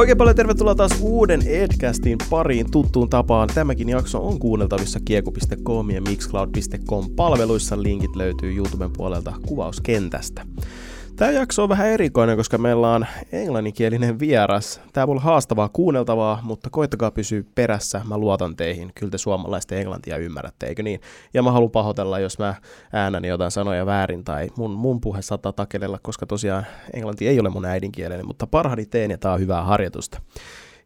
[0.00, 3.48] Oikein paljon tervetuloa taas uuden Edcastin pariin tuttuun tapaan.
[3.54, 7.82] Tämäkin jakso on kuunneltavissa kieku.com ja mixcloud.com palveluissa.
[7.82, 10.46] Linkit löytyy YouTuben puolelta kuvauskentästä.
[11.20, 14.80] Tämä jakso on vähän erikoinen, koska meillä on englanninkielinen vieras.
[14.92, 18.00] Tämä voi olla haastavaa kuunneltavaa, mutta koittakaa pysyä perässä.
[18.08, 18.92] Mä luotan teihin.
[18.94, 21.00] Kyllä te suomalaisten englantia ymmärrätte, eikö niin?
[21.34, 22.54] Ja mä haluan pahoitella, jos mä
[22.92, 27.50] äänäni jotain sanoja väärin tai mun, mun puhe saattaa takelella, koska tosiaan englanti ei ole
[27.50, 30.20] mun äidinkieleni, mutta parhaani teen ja tää on hyvää harjoitusta.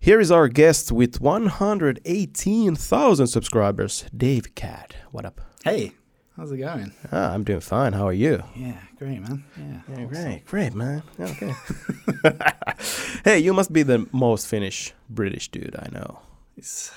[0.06, 4.90] Here is our guest with 118,000 subscribers, Dave Cad.
[5.14, 5.38] What up?
[5.66, 5.90] Hey,
[6.36, 6.92] how's it going?
[7.12, 7.92] Ah, I'm doing fine.
[7.92, 8.42] How are you?
[8.56, 9.44] Yeah, great, man.
[9.56, 10.08] Yeah, Yeah, awesome.
[10.08, 11.02] great, great, man.
[11.20, 11.52] Okay.
[13.24, 16.18] hey, you must be the most Finnish British dude I know.
[16.56, 16.92] It's,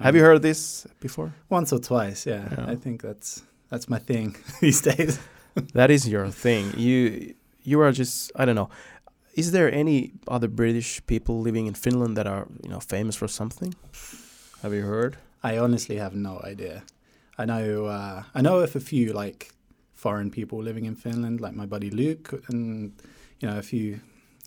[0.00, 1.32] Have you heard this before?
[1.50, 2.26] once or twice?
[2.26, 2.72] Yeah, Yeah.
[2.72, 5.18] I think that's that's my thing these days.
[5.74, 6.72] that is your thing.
[6.76, 8.68] You you are just I don't know.
[9.34, 13.28] Is there any other British people living in Finland that are you know famous for
[13.28, 13.74] something?
[14.62, 15.16] Have you heard?
[15.42, 16.82] I honestly have no idea.
[17.38, 19.52] I know uh, I know of a few like
[19.94, 22.92] foreign people living in Finland, like my buddy Luke, and
[23.40, 24.00] you know a few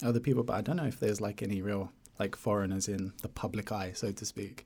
[0.04, 3.30] other people, but I don't know if there's like any real like foreigners in the
[3.30, 4.66] public eye, so to speak,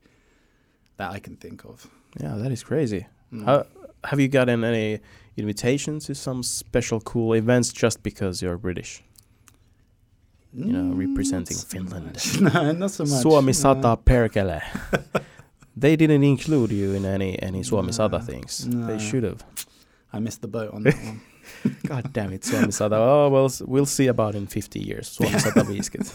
[0.98, 1.88] that I can think of.
[2.20, 3.06] Yeah, that is crazy.
[3.32, 3.46] Mm.
[3.46, 3.66] How,
[4.04, 5.00] have you gotten any
[5.38, 9.04] invitations to some special cool events just because you're British?
[10.56, 12.18] you know, representing so Finland.
[12.54, 13.22] no, not so much.
[13.22, 13.98] Suomi no.
[13.98, 14.62] perkele.
[15.76, 18.66] they didn't include you in any any Suomi No, sata things.
[18.68, 18.88] no.
[18.88, 19.44] They should have.
[20.14, 21.22] I missed the boat on that one.
[21.88, 22.96] God damn it, Suomi sata.
[22.98, 25.10] Oh well, we'll see about in 50 years.
[25.18, 26.06] Suomi sata viiskit.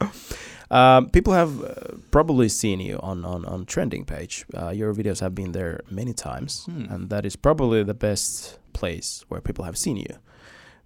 [0.70, 1.74] Um, people have uh,
[2.10, 4.44] probably seen you on, on, on trending page.
[4.54, 6.84] Uh, your videos have been there many times, Hmm.
[6.92, 10.14] and that is probably the best place where people have seen you.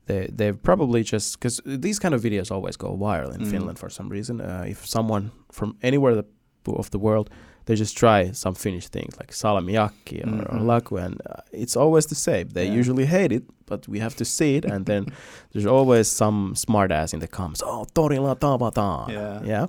[0.06, 3.50] They they've probably just because these kind of videos always go viral in Mm.
[3.50, 4.40] Finland for some reason.
[4.40, 6.24] Uh, if someone from anywhere the,
[6.72, 7.28] of the world
[7.66, 10.66] they just try some Finnish things like salmiakki or, or Mhm.
[10.66, 12.48] laku, and uh, it's always the same.
[12.48, 12.80] They Yeah.
[12.80, 15.06] usually hate it, but we have to see it, and then
[15.52, 17.62] there's always some smartass in the comments.
[17.64, 19.08] Oh, torilla tavataan.
[19.08, 19.40] Yeah.
[19.44, 19.66] Yeah.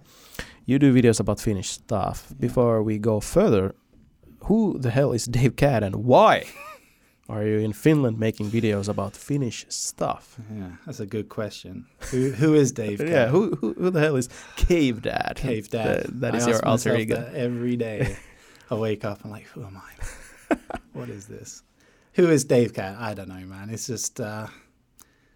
[0.65, 2.17] You do videos about Finnish stuff.
[2.29, 2.37] Yeah.
[2.47, 3.73] Before we go further,
[4.47, 6.43] who the hell is Dave Cad and why
[7.33, 10.37] are you in Finland making videos about Finnish stuff?
[10.53, 11.85] Yeah, that's a good question.
[12.11, 13.01] Who who is Dave?
[13.09, 15.33] yeah, who, who who the hell is Cave Dad?
[15.35, 16.05] Cave Dad?
[16.05, 17.29] Uh, that I is your alter ego.
[17.33, 18.17] every day.
[18.71, 20.57] I wake up and like, who am I?
[20.93, 21.63] what is this?
[22.13, 22.95] Who is Dave Cad?
[22.97, 23.69] I don't know, man.
[23.69, 24.47] It's just uh,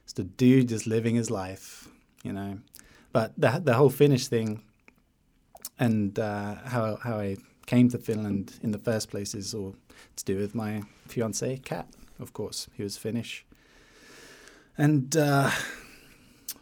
[0.05, 1.87] just a dude just living his life,
[2.23, 2.59] you know.
[3.11, 4.61] But the the whole Finnish thing,
[5.79, 9.75] and uh, how how I came to Finland in the first place is all
[10.15, 11.87] to do with my fiance Kat.
[12.19, 13.45] Of course, he was Finnish,
[14.77, 15.51] and uh,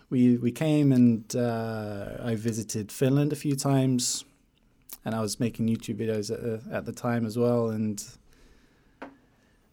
[0.09, 4.25] we we came and uh, I visited Finland a few times,
[5.06, 8.03] and I was making YouTube videos at the, at the time as well, and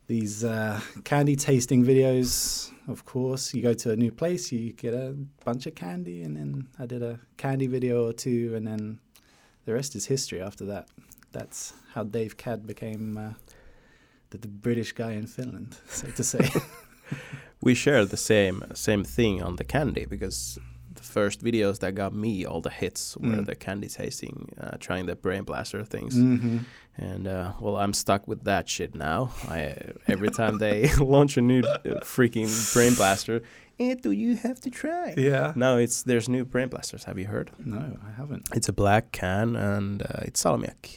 [0.06, 2.70] these uh, candy tasting videos.
[2.88, 6.36] Of course, you go to a new place, you get a bunch of candy, and
[6.36, 8.98] then I did a candy video or two, and then
[9.64, 10.40] the rest is history.
[10.40, 10.88] After that,
[11.30, 13.32] that's how Dave Cad became uh,
[14.32, 16.48] the, the British guy in Finland, so to say.
[17.62, 20.58] we share the same same thing on the candy because
[20.94, 23.46] the first videos that got me all the hits were Mm.
[23.46, 26.14] the candy tasting, uh, trying the brain blaster things.
[26.16, 26.58] mm-hmm.
[26.98, 29.30] And uh, well, I'm stuck with that shit now.
[29.48, 29.74] I
[30.14, 33.40] every time they launch a new uh, freaking brain blaster,
[33.78, 35.14] eh, do you have to try?
[35.16, 35.52] Yeah.
[35.56, 37.04] Now it's there's new brain blasters.
[37.04, 37.50] Have you heard?
[37.58, 37.78] No,
[38.08, 38.48] I haven't.
[38.54, 40.96] It's a black can and uh, it's salmiakki.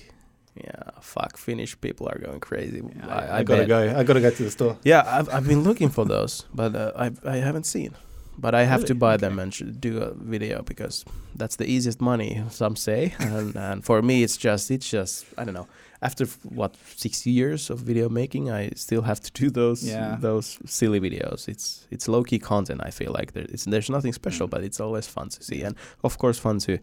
[0.55, 1.37] Yeah, fuck.
[1.37, 2.81] Finnish people are going crazy.
[3.03, 3.67] I, I, gotta bet.
[3.67, 3.99] go.
[3.99, 4.77] I gotta go to the store.
[4.83, 7.91] Yeah, I've I've been looking for those, but uh, I I haven't seen.
[8.37, 9.27] But I have to buy Okay.
[9.27, 11.05] them and sh- do a video because
[11.39, 12.43] that's the easiest money.
[12.49, 15.67] Some say, and, and for me, it's just it's just I don't know.
[16.01, 20.17] After f- what six years of video making, I still have to do those Yeah.
[20.21, 21.47] those silly videos.
[21.47, 22.81] It's it's low key content.
[22.87, 24.51] I feel like there, there's nothing special, Mm.
[24.51, 26.77] but it's always fun to see, and of course, fun to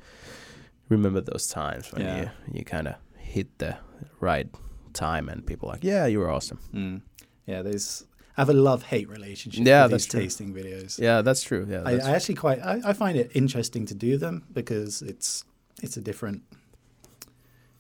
[0.89, 2.21] remember those times when Yeah.
[2.21, 2.95] you you kind of
[3.33, 3.77] hit the
[4.21, 4.49] right
[4.93, 6.59] time and people are like, yeah, you were awesome.
[6.75, 7.01] Mm.
[7.47, 8.05] Yeah, there's.
[8.37, 10.21] I have a love-hate relationship Yeah, with these true.
[10.21, 10.99] tasting videos.
[10.99, 11.67] Yeah, that's true.
[11.69, 12.61] Yeah, I, that's I actually quite.
[12.61, 15.45] I, I find it interesting to do them because it's
[15.83, 16.43] it's a different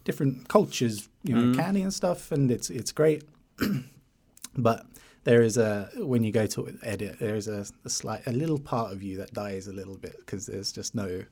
[0.04, 1.56] different cultures, you know, Mm.
[1.56, 3.22] candy and stuff, and it's it's great.
[4.56, 4.84] but
[5.25, 8.58] there is a when you go to edit, there is a, a slight a little
[8.58, 11.25] part of you that dies a little bit because there's just no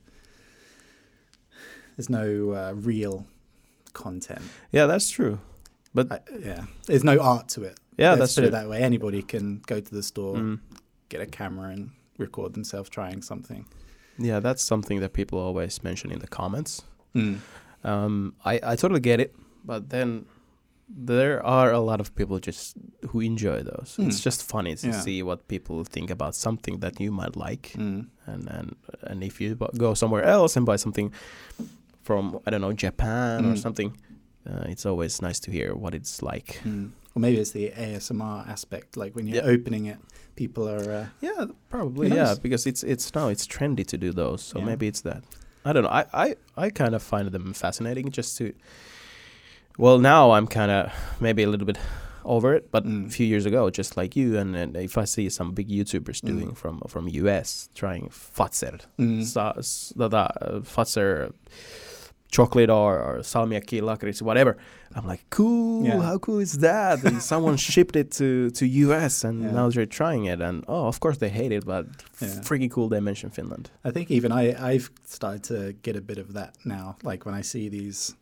[1.95, 3.25] there's no uh, real
[3.93, 4.41] content.
[4.71, 5.39] yeah, that's true.
[5.93, 7.77] But I, yeah, there's no art to it.
[7.97, 8.47] yeah, Let's that's put true.
[8.47, 8.81] it that way.
[8.81, 10.59] Anybody can go to the store, Mm.
[11.09, 13.65] get a camera, and record themselves trying something.
[14.17, 16.83] Yeah, that's something that people always mention in the comments.
[17.15, 17.39] Mm.
[17.83, 19.35] Um, I I totally get it,
[19.65, 20.25] but then
[20.93, 22.75] there are a lot of people just
[23.09, 23.95] who enjoy those.
[23.97, 24.23] It's Mm.
[24.23, 25.01] just funny to Yeah.
[25.01, 28.07] see what people think about something that you might like, Mm.
[28.27, 31.11] and and and if you go somewhere else and buy something
[32.03, 33.57] from I don't know Japan or Mm.
[33.57, 33.97] something,
[34.49, 36.59] uh, it's always nice to hear what it's like.
[36.63, 36.89] Mm.
[37.15, 39.51] Or maybe it's the ASMR aspect, like when you're Yeah.
[39.59, 39.97] opening it,
[40.35, 40.91] people are.
[40.91, 42.07] Uh, Yeah, probably.
[42.07, 42.39] Yeah, knows?
[42.39, 44.65] because it's it's now it's trendy to do those, so Yeah.
[44.65, 45.23] maybe it's that.
[45.65, 45.89] I don't know.
[45.91, 46.35] I I
[46.67, 48.43] I kind of find them fascinating just to.
[49.77, 51.77] Well, now I'm kind of maybe a little bit
[52.23, 53.07] over it, but Mm.
[53.07, 56.21] a few years ago, just like you, and, and if I see some big YouTubers
[56.21, 56.27] Mm.
[56.27, 59.23] doing from from US trying Fazer, mm.
[59.23, 61.31] sa, s- tätä, uh, Fazer
[62.31, 64.55] chocolate or, or salmiakki, lakritsi, whatever.
[64.95, 65.83] I'm like, cool.
[65.85, 66.01] Yeah.
[66.01, 67.03] How cool is that?
[67.03, 69.51] And someone shipped it to to US, and Yeah.
[69.59, 70.41] now they're trying it.
[70.41, 71.85] And oh, of course they hate it, but
[72.21, 72.41] Yeah.
[72.49, 73.69] freaking cool they mentioned Finland.
[73.87, 74.43] I think even I,
[74.73, 76.95] I've started to get a bit of that now.
[77.03, 78.15] Like when I see these,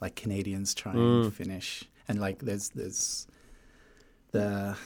[0.00, 1.32] like Canadians trying Mm.
[1.32, 3.26] Finnish, and like there's there's
[4.32, 4.76] the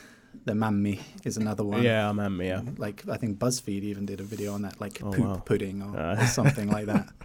[0.45, 1.83] the mämmi is another one.
[1.83, 2.63] Yeah, man, yeah.
[2.79, 5.43] Like I think BuzzFeed even did a video on that, like Oh, poop wow.
[5.45, 6.23] pudding or, Uh.
[6.23, 7.07] or something like that.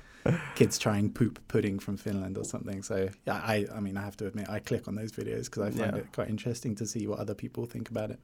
[0.55, 2.81] Kids trying poop pudding from Finland or something.
[2.83, 5.63] So yeah, I I mean I have to admit I click on those videos because
[5.67, 6.01] I find Yeah.
[6.01, 8.19] it quite interesting to see what other people think about it.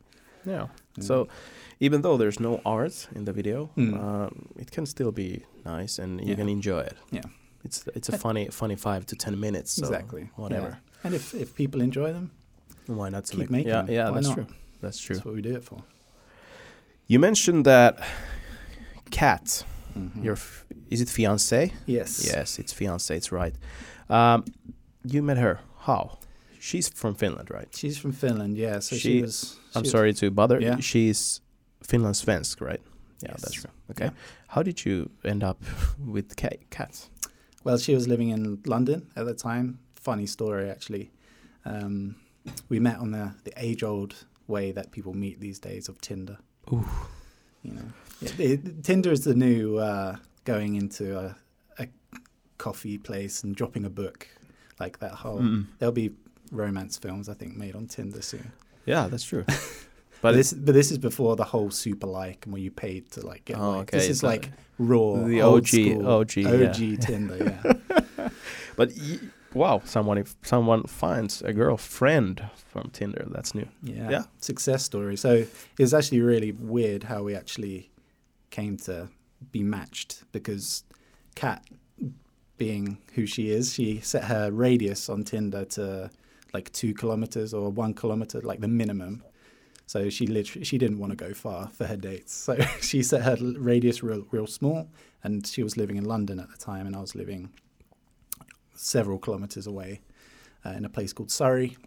[0.46, 0.68] Yeah.
[0.98, 1.04] Yeah.
[1.04, 1.28] So
[1.80, 3.94] even though there's no art in the video, Mm.
[3.94, 4.30] uh,
[4.62, 6.36] it can still be nice, and you Yeah.
[6.38, 6.98] can enjoy it.
[7.12, 7.26] Yeah.
[7.66, 9.72] It's it's a funny funny five to ten minutes.
[9.72, 10.30] So exactly.
[10.38, 10.68] Whatever.
[10.70, 11.04] Yeah.
[11.04, 12.32] And if if people enjoy them,
[12.88, 13.50] Why not to Keep make?
[13.52, 13.96] making yeah, them.
[13.96, 14.36] yeah, Why that's not?
[14.38, 14.48] true.
[14.82, 15.16] That's true.
[15.16, 15.84] that's what we do it for.
[17.08, 18.00] You mentioned that
[19.12, 19.66] Kat.
[19.98, 20.24] Mhm.
[20.24, 21.72] Your f- is it fiance?
[21.86, 22.26] yes.
[22.26, 23.16] Yes, it's fiance.
[23.16, 23.56] It's right.
[24.10, 24.44] Um,
[25.06, 25.60] you met her.
[25.86, 26.18] How?
[26.60, 27.68] She's from Finland, right?
[27.76, 28.80] She's from Finland, yeah.
[28.80, 29.58] So she, She- was.
[29.76, 30.60] I'm she- sorry to bother.
[30.62, 30.80] Yeah.
[30.82, 31.42] She's
[31.84, 32.82] Finland svensk, right?
[33.22, 33.42] Yeah, Yes.
[33.42, 33.72] that's true.
[33.92, 34.06] Okay.
[34.06, 34.12] Yeah.
[34.48, 35.58] How did you end up
[36.14, 37.10] with ca- cats?
[37.64, 39.80] Well, she was living in London at the time.
[39.96, 41.12] Funny story, actually.
[41.66, 42.16] Um,
[42.70, 44.16] we met on the, the age old
[44.48, 46.38] way that people meet these days of Tinder.
[46.72, 46.88] Ooh.
[47.64, 47.92] You know,
[48.22, 50.16] yeah, the- Tinder is the new uh,
[50.54, 51.36] going into a,
[51.78, 51.88] a
[52.58, 54.28] coffee place and dropping a book,
[54.80, 55.40] like that whole.
[55.40, 55.68] Mm.
[55.78, 56.12] There'll be
[56.52, 58.52] romance films, I think, made on Tinder soon.
[58.86, 59.46] Yeah, that's true.
[60.22, 63.26] But this, but this is before the whole super like and where you paid to
[63.26, 63.58] like get.
[63.58, 66.50] Oh, like, okay, This is so like raw, the OG school, OG, yeah.
[66.70, 67.38] OG Tinder.
[67.40, 68.30] Yeah.
[68.76, 69.20] but y-
[69.54, 73.68] wow, someone if someone finds a girlfriend from Tinder, that's new.
[73.82, 74.24] yeah, Yeah.
[74.42, 75.16] success story.
[75.16, 75.46] So
[75.78, 77.90] it's actually really weird how we actually
[78.50, 79.08] came to
[79.52, 80.84] be matched because
[81.36, 81.64] Kat,
[82.58, 86.10] being who she is, she set her radius on Tinder to
[86.54, 89.24] like two kilometers or one kilometer, like the minimum.
[89.86, 92.34] So she literally she didn't want to go far for her dates.
[92.34, 94.90] So she set her radius real real small,
[95.24, 97.50] and she was living in London at the time, and I was living
[98.76, 100.02] several kilometers away
[100.66, 101.78] uh, in a place called Surrey.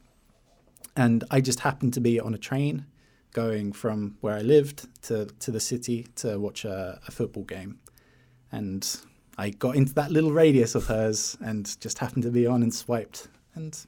[0.96, 2.87] And I just happened to be on a train
[3.32, 7.79] going from where I lived to, to the city to watch a, a football game.
[8.50, 8.88] And
[9.38, 12.75] I got into that little radius of hers and just happened to be on and
[12.75, 13.29] swiped.
[13.55, 13.79] And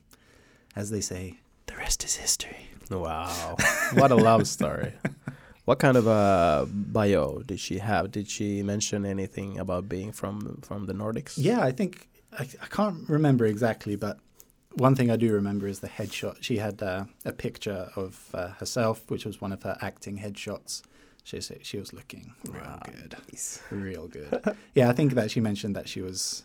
[0.75, 2.71] as they say, the rest is history.
[2.91, 3.57] Wow,
[3.95, 4.93] what a love story.
[5.65, 8.11] What kind of a bio did she have?
[8.11, 11.35] Did she mention anything about being from from the Nordics?
[11.39, 14.19] Yeah, I think I, I can't remember exactly, but
[14.75, 16.39] one thing I do remember is the headshot.
[16.43, 20.83] She had uh, a picture of uh, herself, which was one of her acting headshots.
[21.23, 22.81] She said she was looking real Wow.
[22.85, 23.17] good,
[23.71, 24.43] real good.
[24.75, 26.43] yeah, I think that she mentioned that she was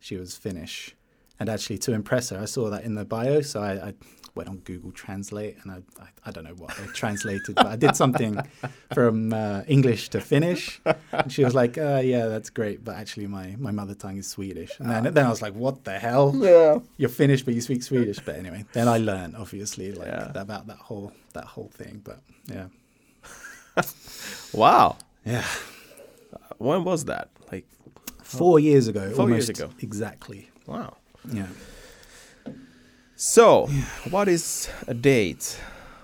[0.00, 0.94] she was Finnish,
[1.42, 3.94] and actually to impress her, I saw that in the bio, so I, I
[4.36, 7.76] went on Google Translate, and I, I I don't know what I translated, but I
[7.84, 8.34] did something
[8.96, 10.80] from uh, English to Finnish.
[11.20, 14.28] And she was like, uh, "Yeah, that's great, but actually, my, my mother tongue is
[14.36, 16.26] Swedish." And then, then I was like, "What the hell?
[16.48, 16.78] Yeah.
[17.00, 20.30] You're Finnish, but you speak Swedish." But anyway, then I learned obviously like Yeah.
[20.46, 22.00] about that whole that whole thing.
[22.08, 22.18] But
[22.56, 22.68] yeah,
[24.52, 24.96] Wow.
[25.26, 25.44] yeah,
[26.58, 27.28] When was that?
[27.52, 27.66] Like,
[28.22, 29.70] four years ago, Four years ago.
[29.80, 30.50] exactly.
[30.66, 30.96] wow.
[31.30, 31.46] Yeah.
[33.14, 33.68] So,
[34.10, 35.60] what is a date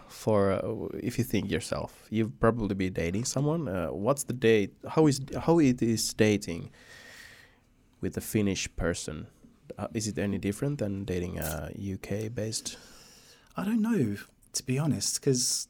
[0.08, 2.06] for uh, if you think yourself?
[2.10, 3.68] You've probably be dating someone.
[3.68, 4.74] Uh, what's the date?
[4.88, 6.70] How is how it is dating
[8.00, 9.26] with a Finnish person?
[9.76, 12.76] Uh, is it any different than dating a UK based?
[13.56, 14.16] I don't know,
[14.52, 15.68] to be honest, because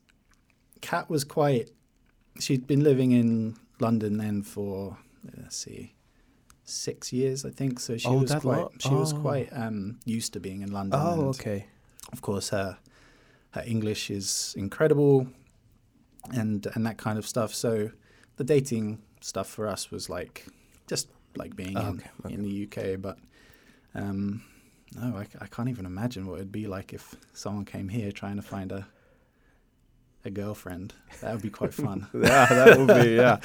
[0.82, 1.70] Kat was quite.
[2.38, 4.98] She'd been living in London then for
[5.36, 5.94] let's see,
[6.68, 7.80] six years, I think.
[7.80, 8.58] So she Oh, was quite.
[8.58, 9.18] lo- She was oh.
[9.20, 11.00] quite um, used to being in London.
[11.02, 11.66] Oh, okay.
[12.12, 12.78] Of course, her
[13.50, 15.26] her English is incredible,
[16.32, 17.54] and and that kind of stuff.
[17.54, 17.90] So
[18.36, 20.46] the dating stuff for us was like
[20.86, 22.34] just like being Oh, in, okay, okay.
[22.34, 23.00] in the UK.
[23.00, 23.18] But
[23.94, 24.42] um,
[24.94, 28.36] no, I, I can't even imagine what it'd be like if someone came here trying
[28.36, 28.86] to find a
[30.24, 30.94] a girlfriend.
[31.20, 32.06] That would be quite fun.
[32.14, 33.38] yeah, that would be yeah.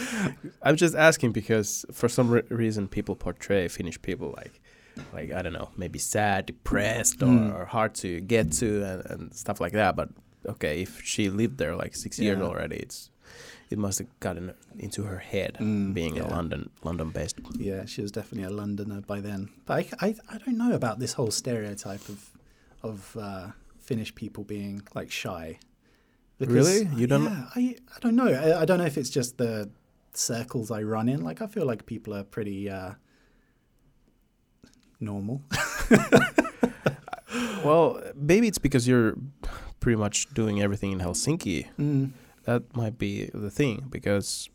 [0.61, 4.59] I'm just asking because for some re- reason people portray Finnish people like
[5.13, 7.53] like I don't know, maybe sad, depressed, or, Mm.
[7.55, 9.95] or hard to get to, and, and stuff like that.
[9.95, 10.09] But
[10.47, 13.09] okay, if she lived there like six years already, it's
[13.69, 16.27] it must have gotten into her head Mm, being yeah.
[16.27, 17.39] a London London based.
[17.57, 19.49] Yeah, she was definitely a Londoner by then.
[19.65, 22.29] But I, I, I don't know about this whole stereotype of
[22.83, 23.47] of uh,
[23.79, 25.57] Finnish people being like shy.
[26.39, 26.87] Really?
[26.95, 28.27] You don't- Yeah, I, I don't know.
[28.27, 29.69] I, I don't know if it's just the
[30.13, 31.23] circles I run in.
[31.23, 32.93] Like I feel like people are pretty uh,
[34.99, 35.41] normal.
[37.63, 39.15] Well, maybe it's because you're
[39.79, 41.67] pretty much doing everything in Helsinki.
[41.79, 42.11] Mm.
[42.43, 44.49] that might be the thing because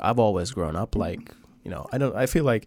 [0.00, 1.30] I've always grown up like
[1.64, 2.66] you know I don't I feel like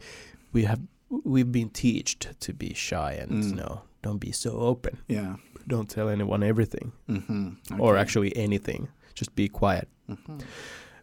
[0.53, 3.55] we have we've been taught to be shy and you Mm.
[3.57, 5.38] know don't be so open Yeah.
[5.67, 6.91] Don't tell anyone everything.
[7.10, 7.79] Mm-hmm.
[7.82, 8.88] or actually anything.
[9.13, 9.88] Just be quiet.
[10.08, 10.38] Hmm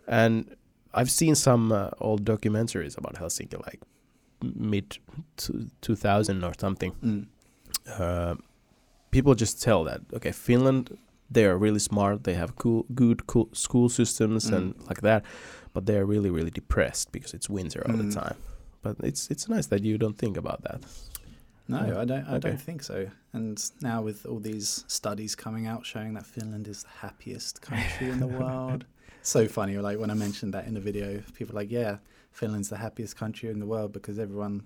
[0.06, 0.56] and
[0.92, 3.80] I've seen some uh, old documentaries about Helsinki like
[4.42, 4.98] mid
[5.80, 6.92] two thousand or something.
[7.04, 7.26] Mm.
[7.98, 8.34] uh,
[9.10, 10.98] people just tell that okay Finland
[11.30, 12.24] they are really smart.
[12.24, 14.56] They have cool good cool school systems Mm.
[14.56, 15.24] and like that.
[15.74, 18.10] But they are really really depressed because it's winter all Mm.
[18.12, 18.36] the time.
[18.82, 20.80] But it's it's nice that you don't think about that
[21.70, 22.24] No, I don't.
[22.26, 22.48] I Okay.
[22.50, 23.08] don't think so.
[23.32, 28.10] And now with all these studies coming out showing that Finland is the happiest country
[28.10, 28.84] in the world,
[29.22, 29.78] so funny.
[29.78, 31.98] Like when I mentioned that in the video, people are like, "Yeah,
[32.32, 34.62] Finland's the happiest country in the world because everyone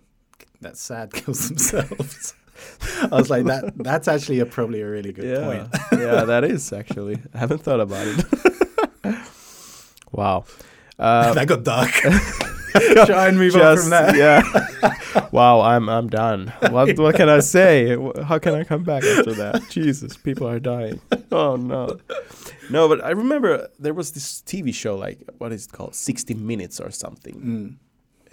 [0.60, 2.34] that's sad kills themselves."
[3.12, 5.68] I was like, "That that's actually a, probably a really good yeah point."
[6.00, 8.24] yeah that is actually I haven't thought about it
[10.12, 10.44] wow
[10.98, 11.90] uh, that got dark.
[13.06, 14.16] Try and move on from there.
[14.16, 14.42] yeah.
[15.30, 16.52] Wow I'm I'm done.
[16.70, 17.96] What what can I say?
[18.24, 19.62] How can I come back after that?
[19.70, 21.00] Jesus people are dying.
[21.30, 21.98] Oh no.
[22.70, 25.94] No but I remember there was this TV show like what is it called?
[25.94, 27.34] 60 minutes or something.
[27.34, 27.76] Mm.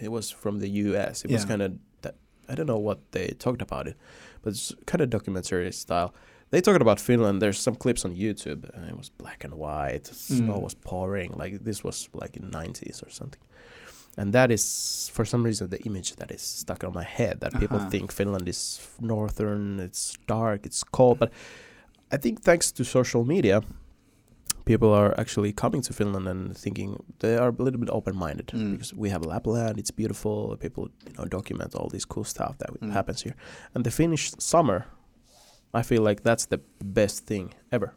[0.03, 2.15] it was from the US it was kind of that
[2.49, 3.95] I don't know what they talked about it
[4.43, 6.13] but it's kind of documentary style.
[6.49, 7.41] They talked about Finland.
[7.41, 10.07] There's some clips on YouTube and it was black and white.
[10.07, 10.61] Snow Mm.
[10.63, 13.39] was pouring like this was like in 90s or something
[14.17, 17.51] and that is for some reason the image that is stuck on my head that
[17.59, 17.89] people Uh-huh.
[17.89, 21.31] think Finland is northern it's dark it's cold but
[22.13, 23.61] I think thanks to social media
[24.65, 28.71] people are actually coming to Finland and thinking they are a little bit open-minded Mm.
[28.71, 32.69] because we have Lapland it's beautiful people you know document all this cool stuff that
[32.81, 32.91] Mm.
[32.91, 33.35] happens here
[33.73, 34.85] and the Finnish summer
[35.73, 37.89] I feel like that's the best thing ever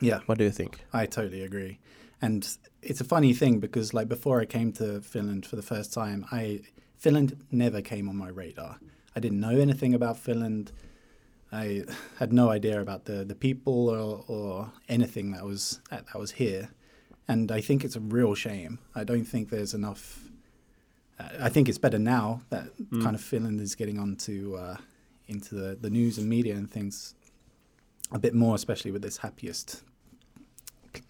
[0.00, 0.20] Yeah.
[0.26, 1.78] what do you think I totally agree.
[2.22, 5.92] And it's a funny thing because like before I came to Finland for the first
[5.92, 6.60] time, I
[6.96, 8.78] Finland never came on my radar.
[9.16, 10.70] I didn't know anything about Finland.
[11.50, 11.84] I
[12.18, 16.68] had no idea about the, the people or, or anything that was that, was here.
[17.28, 18.78] And I think it's a real shame.
[18.94, 20.28] I don't think there's enough
[21.40, 23.02] I think it's better now that Mm.
[23.02, 24.76] kind of Finland is getting onto uh,
[25.28, 27.14] into the, the news and media and things
[28.10, 29.82] a bit more, especially with this happiest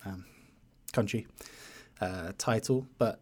[0.06, 0.24] um,
[0.92, 1.26] country
[2.00, 2.86] uh, title.
[2.98, 3.20] But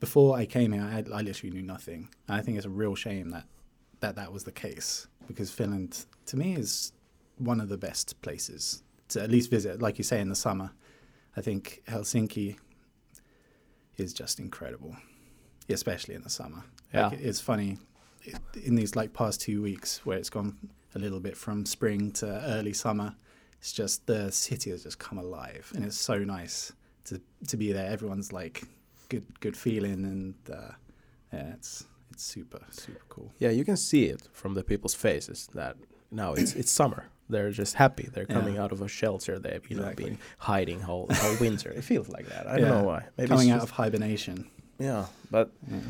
[0.00, 2.08] before I came here, I, had, I literally knew nothing.
[2.28, 3.44] And I think it's a real shame that,
[4.00, 6.92] that that was the case because Finland, to me, is
[7.38, 9.82] one of the best places to at least visit.
[9.82, 10.70] Like you say, in the summer,
[11.36, 12.56] I think Helsinki
[13.96, 14.96] is just incredible,
[15.68, 16.64] especially in the summer.
[16.92, 17.08] Yeah.
[17.08, 17.78] Like, it's funny
[18.64, 20.56] in these like past two weeks where it's gone
[20.94, 23.14] a little bit from spring to early summer.
[23.66, 26.72] It's just the city has just come alive, and it's so nice
[27.06, 27.90] to to be there.
[27.90, 28.62] Everyone's like
[29.08, 30.70] good good feeling, and uh,
[31.32, 33.32] yeah, it's it's super super cool.
[33.40, 35.74] Yeah, you can see it from the people's faces that
[36.12, 37.06] now it's it's summer.
[37.28, 38.08] They're just happy.
[38.12, 38.36] They're Yeah.
[38.36, 39.40] coming out of a shelter.
[39.40, 41.70] They've you know been hiding whole whole winter.
[41.72, 42.46] It feels like that.
[42.46, 42.66] I Yeah.
[42.68, 43.02] don't know why.
[43.18, 44.46] Maybe Coming out just- of hibernation.
[44.78, 45.80] yeah, but Yeah.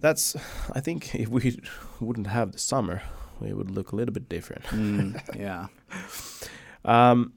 [0.00, 0.36] that's
[0.78, 1.58] I think if we
[1.98, 3.00] wouldn't have the summer,
[3.40, 4.64] we would look a little bit different.
[4.64, 5.68] Mm, yeah.
[6.84, 7.32] Um,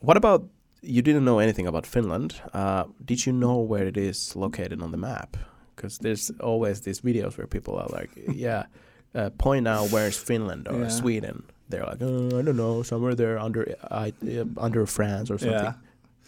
[0.00, 0.44] what about
[0.82, 2.34] you didn't know anything about Finland?
[2.52, 5.36] Uh, did you know where it is located on the map?
[5.74, 8.66] Because there's always these videos where people are like, "Yeah,
[9.14, 10.88] uh, point out where's Finland or Yeah.
[10.88, 14.10] Sweden." They're like, uh, "I don't know, somewhere there under uh,
[14.58, 15.74] under France or something." Yeah.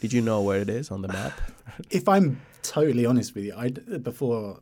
[0.01, 1.33] Did you know where it is on the map?
[1.91, 4.61] If I'm totally honest with you, I before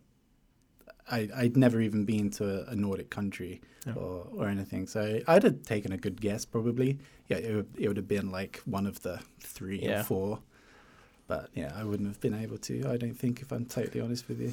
[1.11, 3.95] I I'd never even been to a, a Nordic country Yeah.
[3.95, 6.99] or, or anything, so I'd have taken a good guess probably.
[7.29, 10.01] Yeah, it would, it would have been like one of the three Yeah.
[10.01, 10.39] or four.
[11.27, 12.87] But yeah, I wouldn't have been able to.
[12.89, 14.53] I don't think, if I'm totally honest with you.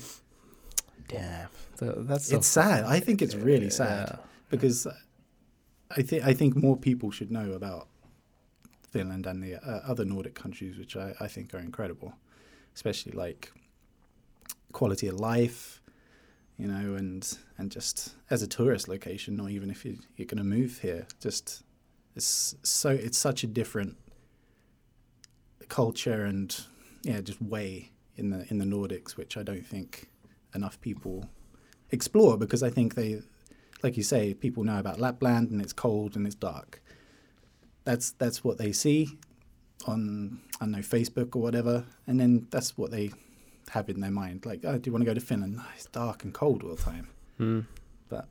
[1.07, 2.85] Damn, Th- that's It's sad.
[2.85, 4.15] I think it's really sad Yeah.
[4.49, 4.87] because
[5.97, 7.87] I think I think more people should know about
[8.91, 12.13] Finland and the uh, other Nordic countries, which I, I think are incredible,
[12.75, 13.51] especially like
[14.71, 15.80] quality of life,
[16.61, 17.27] you know, and
[17.57, 21.07] and just as a tourist location, or even if you, you're going to move here,
[21.19, 21.63] just
[22.15, 23.97] it's so it's such a different
[25.69, 26.55] culture and
[27.01, 30.07] yeah, just way in the in the Nordics, which I don't think
[30.53, 31.27] enough people
[31.89, 33.23] explore because I think they,
[33.81, 36.79] like you say, people know about Lapland and it's cold and it's dark.
[37.85, 39.17] That's that's what they see
[39.87, 43.13] on I don't know Facebook or whatever, and then that's what they
[43.75, 44.45] have in their mind.
[44.45, 45.53] Like, oh, do you want to go to Finland?
[45.55, 47.07] "No, it's dark and cold all the time.
[48.09, 48.25] But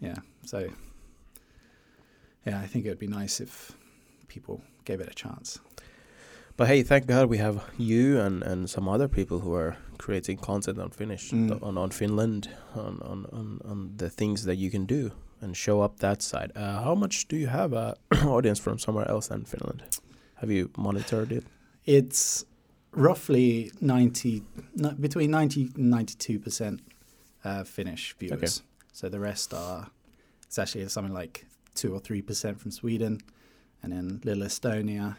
[0.00, 0.58] Yeah, so
[2.46, 3.72] yeah, I think it would be nice if
[4.28, 5.58] people gave it a chance.
[6.56, 10.38] But hey, thank God we have you and, and some other people who are creating
[10.38, 11.62] content on Finnish, Mm.
[11.62, 15.80] on, on Finland, on, on, on, on the things that you can do and show
[15.80, 16.52] up that side.
[16.54, 19.82] Uh, how much do you have a audience from somewhere else than Finland?
[20.36, 21.44] Have you monitored it?
[21.84, 22.44] It's
[22.94, 24.42] roughly 90,
[24.76, 26.80] no, between 90 and 92%
[27.44, 28.62] uh, Finnish viewers.
[28.92, 29.90] So the rest are,
[30.46, 33.20] it's actually something like 2 or 3% from Sweden,
[33.82, 35.16] and then little Estonia,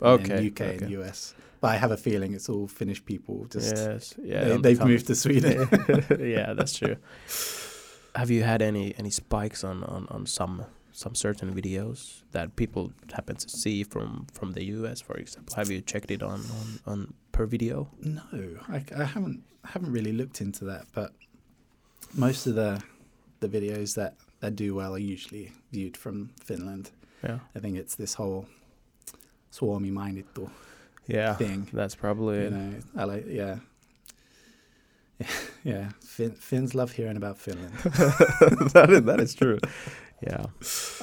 [0.00, 0.48] Okay.
[0.48, 0.90] UK and.
[0.90, 1.34] US.
[1.60, 3.46] But I have a feeling it's all Finnish people.
[3.50, 4.86] Just yes, yeah, they, they've top.
[4.86, 5.68] moved to Sweden.
[6.20, 6.96] yeah, that's true.
[8.14, 10.64] Have you had any any spikes on, on, on some
[10.98, 15.54] some certain videos that people happen to see from from the US, for example?
[15.54, 17.88] Have you checked it on on, on per video?
[18.02, 18.22] No,
[18.68, 21.12] I, I haven't haven't really looked into that, but
[22.14, 22.82] most of the
[23.38, 26.90] the videos that, that do well are usually viewed from Finland.
[27.22, 28.46] Yeah, I think it's this whole
[29.52, 30.50] Suomi mainittu
[31.06, 31.68] yeah, thing.
[31.72, 33.56] that's probably You know, I like yeah.
[35.64, 37.74] Yeah, fin- Finns love hearing about Finland.
[38.74, 39.58] that is that is true.
[40.20, 40.46] Yeah,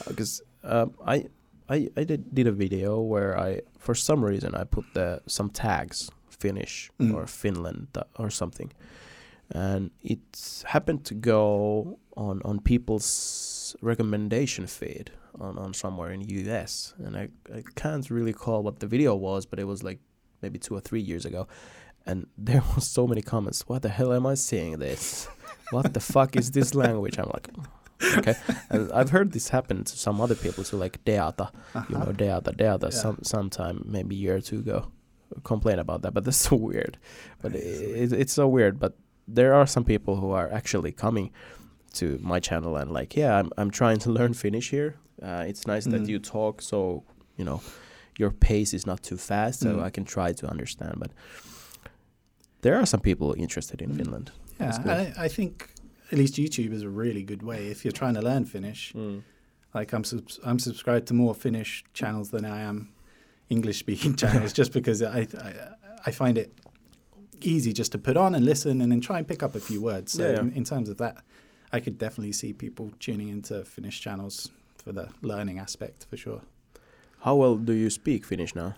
[0.07, 1.25] because um, I
[1.69, 5.49] I I did did a video where I for some reason I put the some
[5.49, 7.13] tags Finnish Mm.
[7.15, 7.87] or Finland
[8.19, 8.71] or something,
[9.51, 16.93] and it happened to go on on people's recommendation feed on on somewhere in U.S.
[17.05, 19.99] and I I can't really call what the video was, but it was like
[20.41, 21.47] maybe two or three years ago.
[22.05, 23.67] And there was so many comments.
[23.67, 25.27] What the hell am I seeing this?
[25.71, 27.17] What the fuck is this language?
[27.17, 27.49] I'm like,
[28.17, 28.35] okay.
[28.69, 31.51] And I've heard this happen to some other people too, like Deata,
[31.89, 32.97] you know, Deata, Deata, Yeah.
[33.01, 34.91] some sometime maybe a year or two ago,
[35.43, 36.13] complain about that.
[36.13, 36.97] But that's so weird.
[37.41, 38.79] But That so it, it's so weird.
[38.79, 41.31] But there are some people who are actually coming
[41.93, 44.95] to my channel and like, yeah, I'm I'm trying to learn Finnish here.
[45.21, 46.09] Uh, it's nice that Mm.
[46.09, 47.03] you talk so
[47.37, 47.61] you know
[48.19, 49.83] your pace is not too fast, so Mm.
[49.87, 50.95] I can try to understand.
[50.99, 51.11] But
[52.61, 53.97] there are some people interested in Mm.
[53.97, 54.31] Finland.
[54.59, 55.69] Yeah, I, I think
[56.11, 58.91] at least YouTube is a really good way if you're trying to learn Finnish.
[58.93, 59.19] Hmm.
[59.73, 62.89] Like I'm subs- I'm subscribed to more Finnish channels than I am
[63.49, 65.53] English speaking channels, just because I, I
[66.05, 66.53] I find it
[67.41, 69.81] easy just to put on and listen and then try and pick up a few
[69.81, 70.13] words.
[70.13, 70.39] So Yeah, yeah.
[70.41, 71.17] In, in terms of that,
[71.73, 76.41] I could definitely see people tuning into Finnish channels for the learning aspect for sure.
[77.21, 78.75] How well do you speak Finnish now?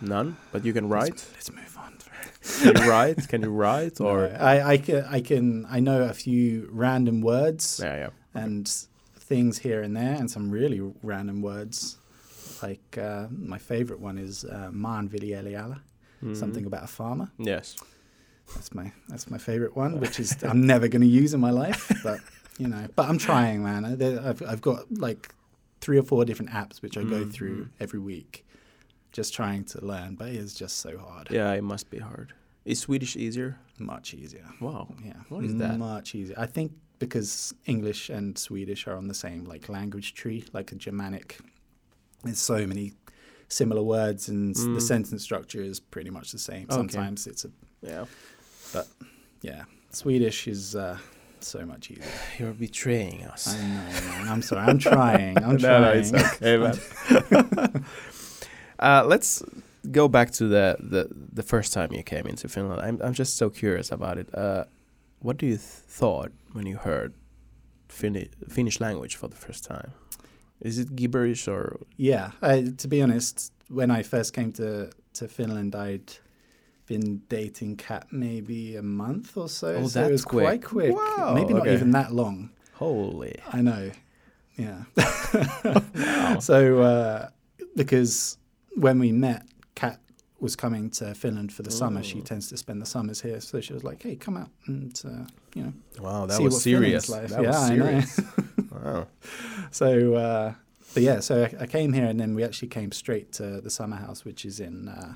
[0.00, 1.10] None, but you can write.
[1.10, 1.92] Let's, let's move on.
[2.62, 3.28] Can you write?
[3.28, 4.00] Can you write?
[4.04, 7.80] Or No, I, I can I can I know a few random words.
[7.84, 8.10] yeah, yeah.
[8.44, 8.68] and
[9.28, 11.98] things here and there, and some really random words.
[12.62, 15.76] Like uh, my favorite one is uh, maanviljelijä,
[16.22, 16.34] Mhm.
[16.34, 17.26] something about a farmer.
[17.38, 17.76] Yes.
[18.54, 21.50] That's my that's my favorite one, which is I'm never going to use in my
[21.66, 22.20] life, but
[22.58, 23.84] you know, but I'm trying, man.
[23.84, 23.92] I,
[24.30, 25.28] I've I've got like
[25.80, 28.44] three or four different apps which I go Mm, through every week,
[29.12, 30.14] just trying to learn.
[30.14, 31.28] But it is just so hard.
[31.30, 32.32] Yeah, it must be hard.
[32.64, 33.58] Is Swedish easier?
[33.78, 34.44] Much easier.
[34.60, 34.94] Wow.
[35.04, 35.14] Yeah.
[35.28, 35.78] What is that?
[35.78, 36.36] Much easier.
[36.38, 40.74] I think because English and Swedish are on the same like language tree, like a
[40.74, 41.38] Germanic.
[42.24, 42.92] There's so many
[43.48, 44.74] similar words, and Mm.
[44.74, 46.64] the sentence structure is pretty much the same.
[46.64, 46.74] Okay.
[46.74, 48.04] Sometimes it's a Yeah.
[48.72, 48.88] But
[49.40, 49.64] yeah.
[49.90, 50.98] Swedish is uh,
[51.40, 52.04] so much easier.
[52.38, 53.48] You're betraying us.
[53.48, 54.28] I know, man.
[54.28, 54.66] I'm sorry.
[54.66, 55.38] I'm trying.
[55.38, 55.82] I'm no, trying.
[55.82, 57.84] no, it's okay, man.
[58.78, 59.42] uh, let's
[59.90, 62.80] go back to the, the the first time you came into Finland.
[62.80, 64.28] I'm I'm just so curious about it.
[64.34, 64.64] Uh,
[65.20, 65.60] what do you th-
[65.98, 67.12] thought when you heard
[67.88, 69.92] Finnish Finnish language for the first time?
[70.60, 72.30] Is it gibberish or Yeah.
[72.42, 76.12] I, to be honest, when I first came to to Finland, I'd
[76.86, 79.68] been dating Kat maybe a month or so.
[79.68, 80.44] Oh, so it was quick.
[80.46, 80.94] quite quick.
[80.96, 81.74] Wow, maybe not okay.
[81.74, 82.50] even that long.
[82.74, 83.34] holy?
[83.52, 83.90] I know.
[84.56, 84.82] Yeah.
[85.94, 86.38] Wow.
[86.40, 87.28] So uh,
[87.76, 88.38] because
[88.78, 89.42] when we met,
[89.74, 90.00] Kat
[90.40, 92.02] was coming to Finland for the summer.
[92.02, 95.00] She tends to spend the summers here, so she was like, "Hey, come out and
[95.04, 97.08] uh, you know." Wow, that was serious.
[97.08, 97.28] Like.
[97.28, 98.20] That Yeah, was serious.
[98.70, 99.06] wow.
[99.70, 100.54] So, uh,
[100.94, 103.70] but yeah, so I, I came here, and then we actually came straight to the
[103.70, 105.14] summer house, which is in uh,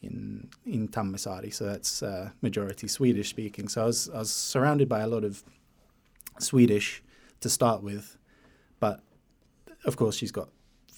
[0.00, 1.52] in in Tammisaari.
[1.54, 3.68] So that's uh, majority Swedish speaking.
[3.68, 5.44] So I was I was surrounded by a lot of
[6.40, 7.02] Swedish
[7.40, 8.16] to start with,
[8.80, 9.00] but
[9.84, 10.48] of course she's got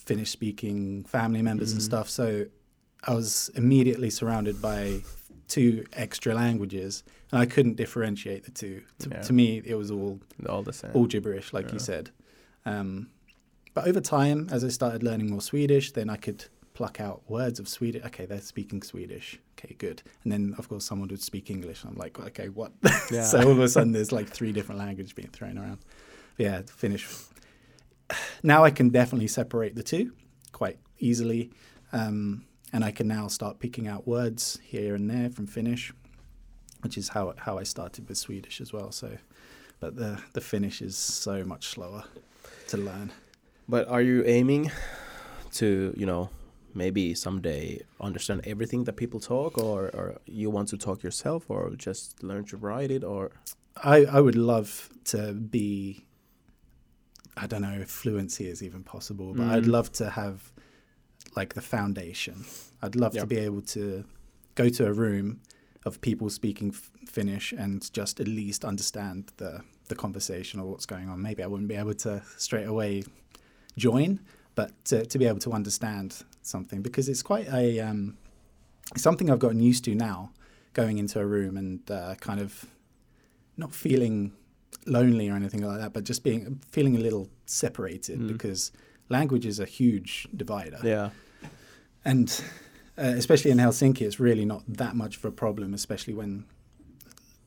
[0.06, 1.84] Finnish speaking family members and Mhm.
[1.84, 2.10] stuff.
[2.10, 2.46] So
[3.04, 5.02] I was immediately surrounded by
[5.48, 8.82] two extra languages, and I couldn't differentiate the two.
[9.00, 9.22] To, Yeah.
[9.22, 10.90] to me, it was all All the same.
[10.94, 12.10] all gibberish, like you said.
[12.66, 13.08] Um,
[13.74, 17.60] but over time, as I started learning more Swedish, then I could pluck out words
[17.60, 18.02] of Swedish.
[18.06, 19.38] Okay, they're speaking Swedish.
[19.58, 20.02] Okay, good.
[20.22, 21.82] And then, of course, someone would speak English.
[21.84, 22.72] and I'm like, okay, what?
[23.12, 23.24] Yeah.
[23.24, 25.78] so all of a sudden, there's like three different languages being thrown around.
[26.36, 27.06] But yeah, Finnish.
[28.42, 30.12] Now I can definitely separate the two
[30.52, 31.50] quite easily.
[31.92, 35.92] Um, and I can now start picking out words here and there from Finnish,
[36.82, 38.90] which is how how I started with Swedish as well.
[38.90, 39.16] So,
[39.78, 42.02] but the the Finnish is so much slower
[42.68, 43.12] to learn.
[43.68, 44.72] But are you aiming
[45.52, 46.30] to, you know,
[46.74, 51.70] maybe someday understand everything that people talk, or, or you want to talk yourself, or
[51.76, 53.30] just learn to write it, or
[53.76, 56.04] I I would love to be.
[57.36, 59.68] I don't know if fluency is even possible, but I'd Mm.
[59.72, 60.52] love to have
[61.36, 62.44] like the foundation.
[62.82, 63.22] I'd love Yeah.
[63.22, 64.04] to be able to
[64.54, 65.40] go to a room
[65.84, 70.86] of people speaking f- Finnish and just at least understand the the conversation or what's
[70.86, 71.20] going on.
[71.20, 73.02] Maybe I wouldn't be able to straight away
[73.76, 74.20] join,
[74.54, 78.16] but to, to be able to understand something because it's quite a um,
[78.96, 80.32] something I've gotten used to now,
[80.72, 82.64] going into a room and uh, kind of
[83.58, 84.32] not feeling
[84.86, 88.28] lonely or anything like that, but just being feeling a little separated Mm.
[88.28, 88.72] because
[89.08, 91.10] language is a huge divider, yeah,
[92.04, 92.42] and
[92.98, 96.44] uh, especially in Helsinki, it's really not that much of a problem, especially when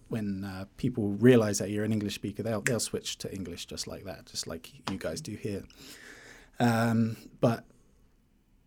[0.09, 3.87] when uh, people realize that you're an English speaker, they'll they'll switch to English just
[3.87, 5.63] like that, just like you guys do here.
[6.59, 7.65] Um, but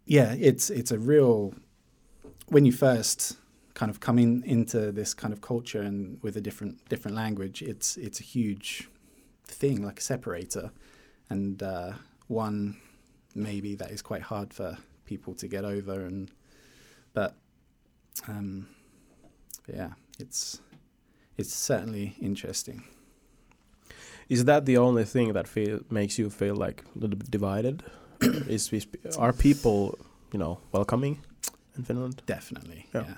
[0.06, 1.54] yeah, it's it's a real
[2.48, 3.36] when you first
[3.80, 7.96] kind of coming into this kind of culture and with a different different language, it's
[8.06, 8.88] it's a huge
[9.60, 10.70] thing, like a separator,
[11.30, 11.92] and uh,
[12.28, 12.76] one
[13.34, 16.06] maybe that is quite hard for people to get over.
[16.08, 16.30] And
[17.14, 17.32] but
[18.28, 18.66] um,
[19.66, 20.60] yeah, it's
[21.38, 22.82] it's certainly interesting.
[24.28, 27.82] is that the only thing that feel makes you feel like a little bit divided?
[28.54, 28.86] is is
[29.18, 29.98] are people,
[30.32, 31.16] you know, welcoming
[31.76, 32.22] in Finland?
[32.26, 33.04] Definitely, Yeah.
[33.08, 33.14] yeah.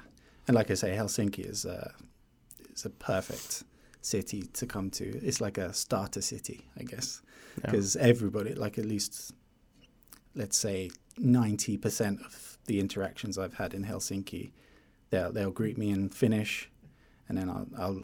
[0.49, 1.93] And like I say, Helsinki is a
[2.75, 3.65] is a perfect
[4.01, 5.05] city to come to.
[5.25, 7.23] It's like a starter city, I guess,
[7.59, 7.71] Yeah.
[7.71, 9.33] because everybody, like at least,
[10.35, 14.53] let's say, ninety percent of the interactions I've had in Helsinki,
[15.11, 16.71] they'll they'll greet me in Finnish,
[17.29, 18.03] and then I'll I'll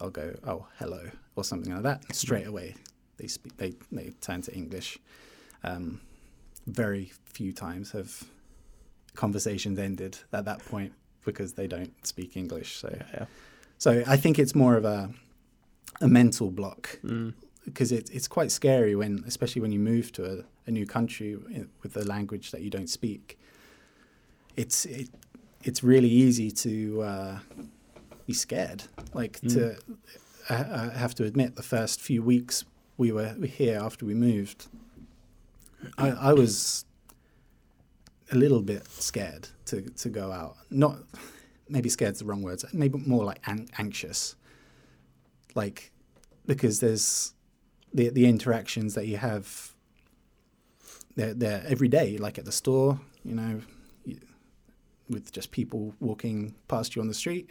[0.00, 2.14] I'll go oh hello or something like that.
[2.14, 2.74] Straight away,
[3.16, 4.98] they speak they they turn to English.
[5.64, 6.00] Um,
[6.66, 8.24] very few times have
[9.14, 10.92] conversations ended at that point
[11.32, 12.70] because they don't speak English.
[12.82, 13.26] So, yeah,
[13.78, 15.00] so I think it's more of a
[16.00, 17.32] a mental block Mm.
[17.64, 20.34] because it, it's quite scary when, especially when you move to a,
[20.68, 21.30] a new country
[21.82, 23.24] with a language that you don't speak.
[24.56, 25.08] It's it,
[25.68, 26.72] it's really easy to
[27.12, 27.38] uh,
[28.26, 28.80] be scared.
[29.20, 29.52] Like Mm.
[29.54, 29.60] to,
[30.54, 32.64] I, I have to admit, the first few weeks
[32.96, 34.60] we were here after we moved,
[36.04, 36.84] I, I was
[38.32, 40.56] a little bit scared to to go out.
[40.70, 40.98] Not
[41.68, 42.64] maybe scared's the wrong words.
[42.72, 44.36] Maybe more like an- anxious.
[45.54, 45.92] Like
[46.46, 47.34] because there's
[47.92, 49.74] the the interactions that you have.
[51.16, 53.60] They're, they're every day, like at the store, you know,
[54.04, 54.20] you,
[55.10, 57.50] with just people walking past you on the street.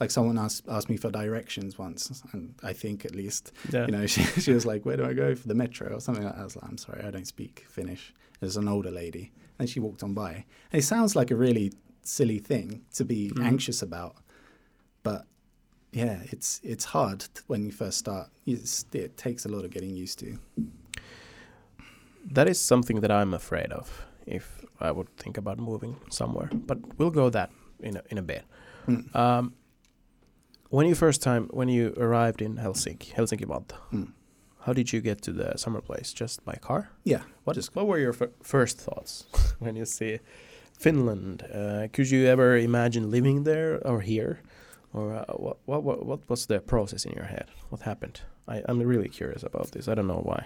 [0.00, 3.86] Like someone asked asked me for directions once, and I think at least yeah.
[3.86, 6.24] you know, she, she was like, "Where do I go for the metro?" or something
[6.24, 6.40] like that.
[6.40, 9.80] I was like, "I'm sorry, I don't speak Finnish." There's an older lady, and she
[9.80, 10.44] walked on by.
[10.72, 13.44] And it sounds like a really silly thing to be Mhm.
[13.44, 14.16] anxious about,
[15.02, 15.26] but
[15.92, 18.28] yeah, it's it's hard when you first start.
[18.46, 20.38] It's, it takes a lot of getting used to.
[22.32, 26.50] That is something that I'm afraid of if I would think about moving somewhere.
[26.52, 28.44] But we'll go that in a, in a bit.
[28.86, 29.14] Mm.
[29.14, 29.52] Um,
[30.70, 34.12] when you first time when you arrived in Helsinki, Helsinki Vantaa, Mm.
[34.66, 36.12] How did you get to the summer place?
[36.20, 36.88] Just by car?
[37.04, 39.24] Yeah, What just- what were your f- first thoughts
[39.58, 40.18] when you see
[40.78, 41.42] Finland?
[41.42, 44.38] Uh, could you ever imagine living there or here?
[44.92, 47.46] Or uh, what, what what what was the process in your head?
[47.70, 48.20] What happened?
[48.48, 49.88] I, I'm really curious about this.
[49.88, 50.44] I don't know why.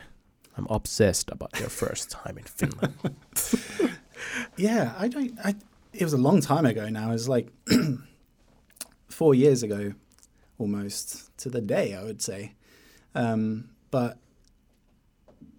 [0.56, 2.94] I'm obsessed about your first time in Finland.
[4.56, 5.32] Yeah, I don't.
[5.44, 5.54] I
[5.92, 7.08] it was a long time ago now.
[7.08, 7.48] It was like
[9.08, 9.92] four years ago,
[10.58, 12.54] almost to the day, I would say.
[13.14, 14.18] Um, but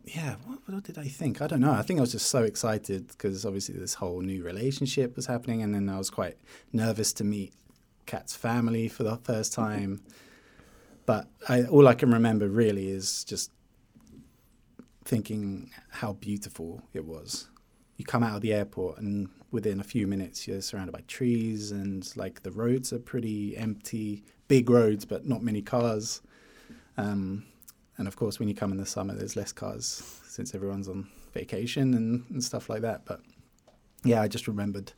[0.06, 1.42] yeah, what, what did I think?
[1.42, 1.72] I don't know.
[1.72, 5.62] I think I was just so excited because obviously this whole new relationship was happening,
[5.62, 6.38] and then I was quite
[6.74, 7.54] nervous to meet
[8.06, 10.02] Kat's family for the first time.
[11.06, 13.52] But I, all I can remember really is just
[15.06, 17.50] thinking how beautiful it was.
[17.98, 21.72] You come out of the airport, and within a few minutes, you're surrounded by trees,
[21.72, 26.22] and like the roads are pretty empty, big roads, but not many cars.
[26.98, 27.46] Um,
[28.02, 31.08] and of course, when you come in the summer, there's less cars since everyone's on
[31.36, 33.06] vacation and, and stuff like that.
[33.06, 33.22] But
[34.04, 34.94] yeah, I just remembered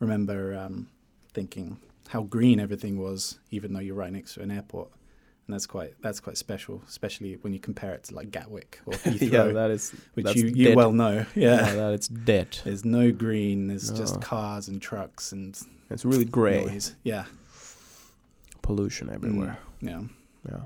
[0.00, 0.88] remember um,
[1.32, 1.78] thinking
[2.08, 4.90] how green everything was, even though you're right next to an airport.
[5.46, 8.92] And that's quite that's quite special, especially when you compare it to like Gatwick or
[9.04, 10.76] Heathrow, yeah, that is which you, you dead.
[10.76, 11.24] well know.
[11.36, 11.64] Yeah.
[11.66, 12.58] yeah, that it's dead.
[12.64, 13.68] there's no green.
[13.68, 15.56] There's just cars and trucks and
[15.90, 16.64] It's really gray.
[16.64, 16.96] noise.
[17.04, 17.26] Yeah,
[18.62, 19.58] Pollution everywhere.
[19.80, 20.02] yeah.
[20.48, 20.60] Yeah.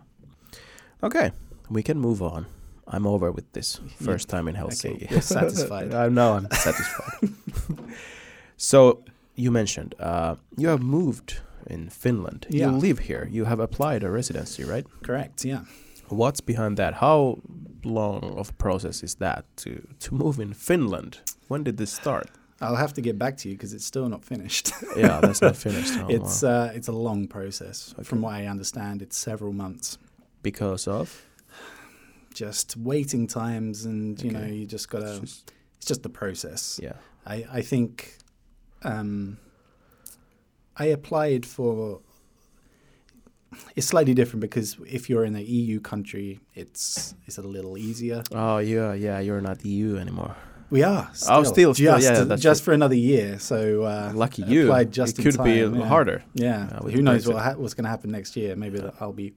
[1.03, 1.31] Okay,
[1.71, 2.47] we can move on.
[2.89, 5.05] I'm over with this first time in Helsinki.
[5.05, 5.93] Okay, you're satisfied.
[6.05, 7.31] I know I'm satisfied.
[8.57, 9.03] so
[9.35, 12.47] you mentioned uh, you have moved in Finland.
[12.49, 12.71] Yeah.
[12.71, 13.29] You live here.
[13.31, 14.87] You have applied a residency, right?
[15.03, 15.45] Correct.
[15.45, 15.63] Yeah.
[16.09, 16.95] What's behind that?
[16.95, 17.39] How
[17.85, 21.19] long of a process is that to to move in Finland?
[21.49, 22.31] When did this start?
[22.61, 24.73] I'll have to get back to you because it's still not finished.
[24.97, 25.93] yeah, that's not finished.
[25.99, 26.51] Oh, it's wow.
[26.51, 27.95] uh, it's a long process.
[28.03, 29.99] From what I understand, it's several months.
[30.43, 31.26] because of
[32.37, 35.13] Just waiting times, and you know, you just gotta.
[35.17, 36.79] it's just- It's just the process.
[36.83, 36.97] yeah.
[37.35, 38.19] I I think.
[38.83, 39.39] Um,
[40.85, 42.01] I applied for.
[43.75, 48.23] It's slightly different because if you're in an EU country, it's it's a little easier.
[48.33, 49.19] Oh yeah, yeah.
[49.27, 50.35] You're not EU anymore.
[50.69, 51.09] We are.
[51.31, 53.39] Oh, still, still, just yeah, just for another year.
[53.39, 54.65] So uh, Lucky you.
[54.65, 55.87] applied just it could be yeah.
[55.89, 56.23] harder.
[56.35, 58.57] Yeah, Uh, with who knows what ha- what's going to happen next year?
[58.57, 59.33] Maybe that I'll be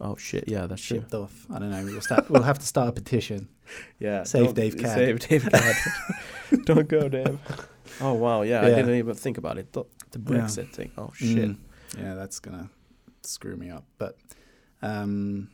[0.00, 0.44] Oh shit!
[0.48, 0.98] Yeah, that's true.
[0.98, 1.46] shipped off.
[1.50, 1.84] I don't know.
[1.84, 2.30] We'll start.
[2.30, 3.48] we'll have to start a petition.
[4.00, 4.96] Yeah, Save Dave Cad.
[4.96, 5.76] Save Dave Cad.
[6.64, 7.38] don't go, Dave.
[8.00, 9.72] Oh wow, yeah, I didn't even think about it.
[9.72, 10.90] The, the Brexit thing.
[10.98, 11.50] Oh shit.
[11.50, 11.56] Mm.
[11.96, 12.68] Yeah, that's gonna
[13.22, 13.84] screw me up.
[13.96, 14.16] But
[14.82, 15.50] um,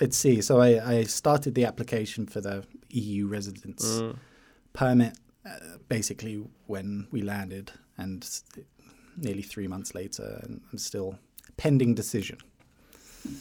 [0.00, 0.42] let's see.
[0.42, 4.16] So I, I started the application for the EU residence Mm.
[4.74, 8.28] permit uh, basically when we landed, and
[9.16, 11.18] nearly three months later, and I'm still
[11.56, 12.36] pending decision.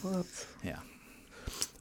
[0.01, 0.47] What?
[0.63, 0.79] Yeah.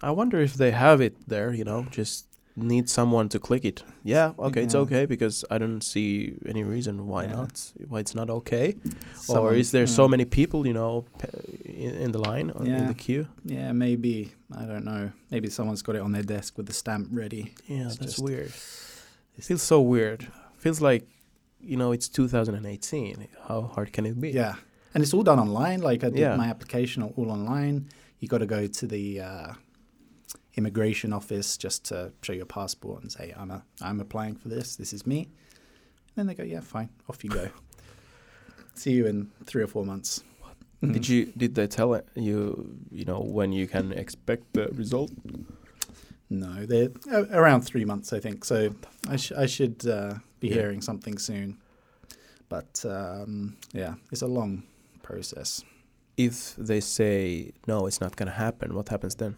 [0.03, 1.53] I wonder if they have it there.
[1.53, 3.83] You know, just need someone to click it.
[4.03, 7.37] Yeah, okay, it's okay because I don't see any reason why Yeah.
[7.37, 7.73] not.
[7.89, 8.77] Why it's not okay?
[9.29, 10.11] or is there so mm.
[10.11, 10.67] many people?
[10.67, 11.05] You know,
[11.65, 13.29] in, in the line or in the queue?
[13.45, 15.13] Yeah, maybe I don't know.
[15.31, 17.55] Maybe someone's got it on their desk with the stamp ready.
[17.67, 18.53] Yeah, It's that's weird.
[19.37, 20.27] It feels so weird.
[20.57, 21.07] Feels like,
[21.61, 23.29] you know, it's 2018.
[23.47, 24.31] How hard can it be?
[24.31, 24.57] Yeah,
[24.99, 25.81] and it's all done online.
[25.81, 26.35] Like I did Yeah.
[26.35, 27.87] my application all- online.
[28.19, 29.53] You got to go to the uh,
[30.57, 34.75] immigration office just to show your passport and say I'm a I'm applying for this.
[34.75, 35.19] This is me.
[35.21, 37.49] And then they go, yeah, fine, off you go.
[38.75, 40.25] See you in three or four months.
[40.83, 45.13] Did you did they tell you you know when you can expect the result?
[46.31, 48.45] No, they're uh, around three months, I think.
[48.45, 48.75] So
[49.09, 50.55] I, sh- I should uh, be Yeah.
[50.55, 51.57] hearing something soon.
[52.49, 54.63] But um, yeah, it's a long
[55.13, 55.65] process.
[56.17, 56.37] If
[56.69, 58.75] they say no, it's not gonna happen.
[58.75, 59.35] What happens then?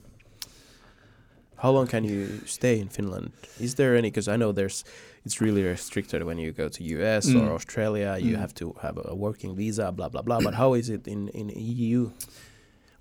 [1.62, 3.32] How long can you stay in Finland?
[3.66, 4.08] Is there any?
[4.10, 4.82] Because I know there's,
[5.26, 7.54] it's really restricted when you go to US or Mm.
[7.58, 8.16] Australia.
[8.26, 8.40] You Mm.
[8.44, 10.40] have to have a working visa, blah blah blah.
[10.40, 12.10] But how is it in in EU?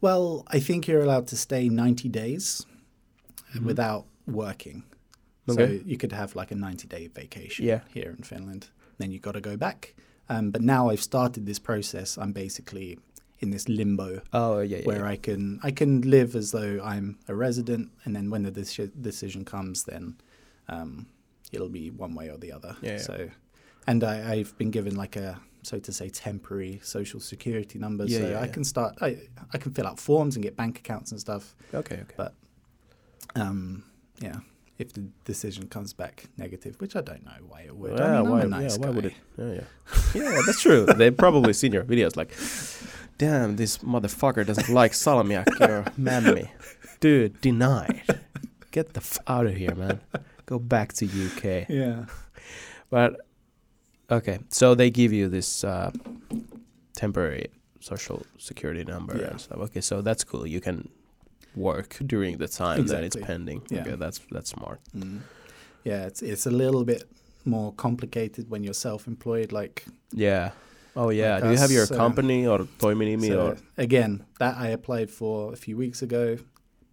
[0.02, 0.26] Well,
[0.58, 2.66] I think you're allowed to stay 90 days
[3.54, 3.66] Mhm.
[3.70, 4.84] without working.
[5.50, 5.78] Okay.
[5.80, 7.82] So you could have like a 90 day vacation Yeah.
[7.94, 8.64] here in Finland.
[8.98, 9.96] Then you've got to go back.
[10.30, 12.18] Um, but now I've started this process.
[12.18, 13.00] I'm basically
[13.40, 14.84] in this limbo Oh yeah, yeah.
[14.86, 15.12] where yeah.
[15.12, 18.92] I can I can live as though I'm a resident, and then when the deci-
[19.02, 20.18] decision comes, then
[20.68, 21.08] um,
[21.52, 22.76] it'll be one way or the other.
[22.82, 22.98] Yeah.
[22.98, 23.30] So,
[23.88, 28.20] and I, I've been given like a so to say temporary social security number, Yeah,
[28.20, 28.98] so yeah, I can start.
[29.02, 29.18] I
[29.54, 31.56] I can fill out forms and get bank accounts and stuff.
[31.74, 32.14] okay, okay.
[32.18, 32.34] But
[33.36, 33.84] um,
[34.22, 34.40] yeah.
[34.80, 38.00] If the decision comes back negative, which I don't know why it would.
[38.00, 39.14] Yeah, I mean, why, nice yeah, why would it?
[39.38, 39.62] Yeah, yeah,
[40.16, 40.42] yeah.
[40.46, 40.86] That's true.
[40.86, 42.32] They've probably seen your videos like,
[43.18, 46.50] damn, this motherfucker doesn't like salmiakki or mämmi.
[47.02, 48.02] Dude, denied.
[48.72, 50.00] Get the f out of here, man.
[50.46, 51.68] Go back to UK.
[51.70, 52.06] Yeah.
[52.90, 53.20] But
[54.10, 55.92] okay, so they give you this uh,
[56.96, 57.48] temporary
[57.82, 59.32] social security number Yeah.
[59.32, 59.58] and stuff.
[59.60, 60.48] Okay, so that's cool.
[60.48, 60.88] You can
[61.56, 63.62] work during the time that it's pending.
[63.70, 63.82] Yeah.
[63.82, 64.80] Okay, that's that's smart.
[64.96, 65.20] Mm.
[65.84, 67.04] Yeah, it's it's a little bit
[67.46, 69.52] more complicated when you're self-employed.
[69.52, 70.52] Like Yeah.
[70.96, 71.36] Oh yeah.
[71.36, 74.68] Like Do you have your us, uh, company or Toiminimi so or again, that I
[74.70, 76.38] applied for a few weeks ago,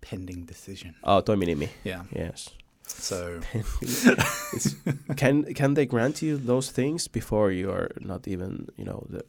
[0.01, 0.95] pending decision.
[1.05, 1.69] oh Toiminimi?
[1.85, 2.03] Yeah.
[2.13, 2.51] Yes.
[2.89, 3.41] So
[3.83, 4.77] It's-
[5.17, 9.23] can can they grant you those things before you are not even you know the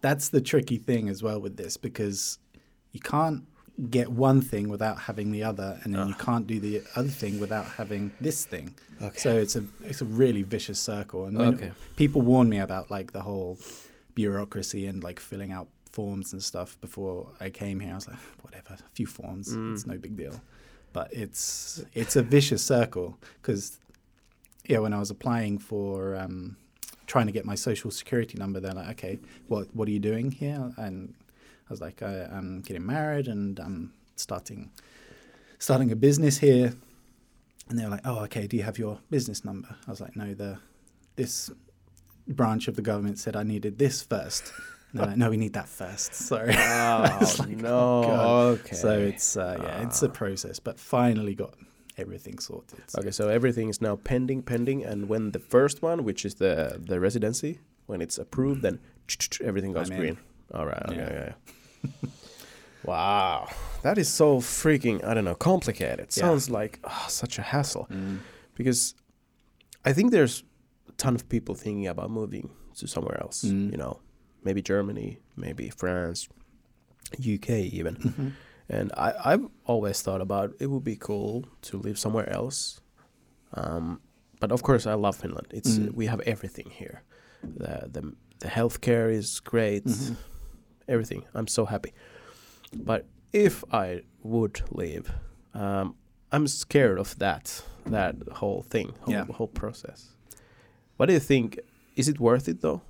[0.00, 2.38] that's the tricky thing as well with this because
[2.92, 3.42] you can't
[3.90, 7.38] get one thing without having the other, and then you can't do the other thing
[7.40, 8.74] without having this thing.
[9.02, 11.26] okay So it's a it's a really vicious circle.
[11.26, 13.58] And okay people warn me about like the whole
[14.14, 17.92] bureaucracy and like filling out forms and stuff before I came here.
[17.92, 19.72] I was like, whatever, a few forms, Mm.
[19.74, 20.40] it's no big deal.
[20.92, 23.78] But it's it's a vicious circle because
[24.68, 26.56] yeah, when I was applying for um,
[27.06, 30.30] trying to get my social security number, they're like, okay, what what are you doing
[30.32, 30.72] here?
[30.78, 31.14] And
[31.68, 34.70] I was like, I, I'm getting married and I'm starting
[35.58, 36.74] starting a business here.
[37.68, 39.74] And they were like, oh, okay, do you have your business number?
[39.86, 40.58] I was like, no, the
[41.16, 41.50] this
[42.28, 44.52] branch of the government said I needed this first.
[44.90, 46.14] And they're like, no, we need that first.
[46.32, 46.54] Sorry.
[46.56, 51.54] oh, like, no oh, okay So it's uh, yeah, it's a process, but finally got
[51.98, 52.78] everything sorted.
[52.86, 56.34] So okay so everything is now pending pending and when the first one which is
[56.34, 58.78] the the residency when it's approved then
[59.42, 60.18] everything goes green
[60.52, 61.32] all right okay yeah, yeah.
[62.84, 63.48] wow
[63.82, 66.24] that is so freaking i don't know complicated Yeah.
[66.24, 68.18] sounds like ah, such a hassle Mm.
[68.54, 68.94] because
[69.84, 70.42] I think there's
[70.88, 73.44] a ton of people thinking about moving to somewhere else.
[73.44, 73.70] Mm.
[73.70, 74.00] You know,
[74.42, 76.28] maybe Germany, maybe France,
[77.20, 77.94] UK even.
[77.96, 78.32] Mhm.
[78.68, 82.80] And I, I've always thought about it would be cool to live somewhere else.
[83.54, 84.00] Um,
[84.40, 85.46] but of course, I love Finland.
[85.52, 85.94] It's Mm.
[85.94, 87.02] we have everything here.
[87.44, 88.02] The the
[88.40, 89.84] the healthcare is great.
[89.86, 90.16] Mhm.
[90.88, 91.24] Everything.
[91.34, 91.92] I'm so happy.
[92.74, 95.10] But if I would leave,
[95.54, 95.94] um,
[96.32, 99.24] I'm scared of that that whole thing, whole, Yeah.
[99.26, 100.16] whole process.
[100.96, 101.60] What do you think?
[101.94, 102.80] Is it worth it though?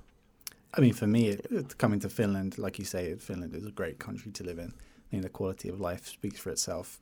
[0.77, 3.71] I mean, for me, it, it- coming to Finland, like you say, Finland is a
[3.71, 4.73] great country to live in.
[5.11, 6.99] I mean, the quality of life speaks for itself.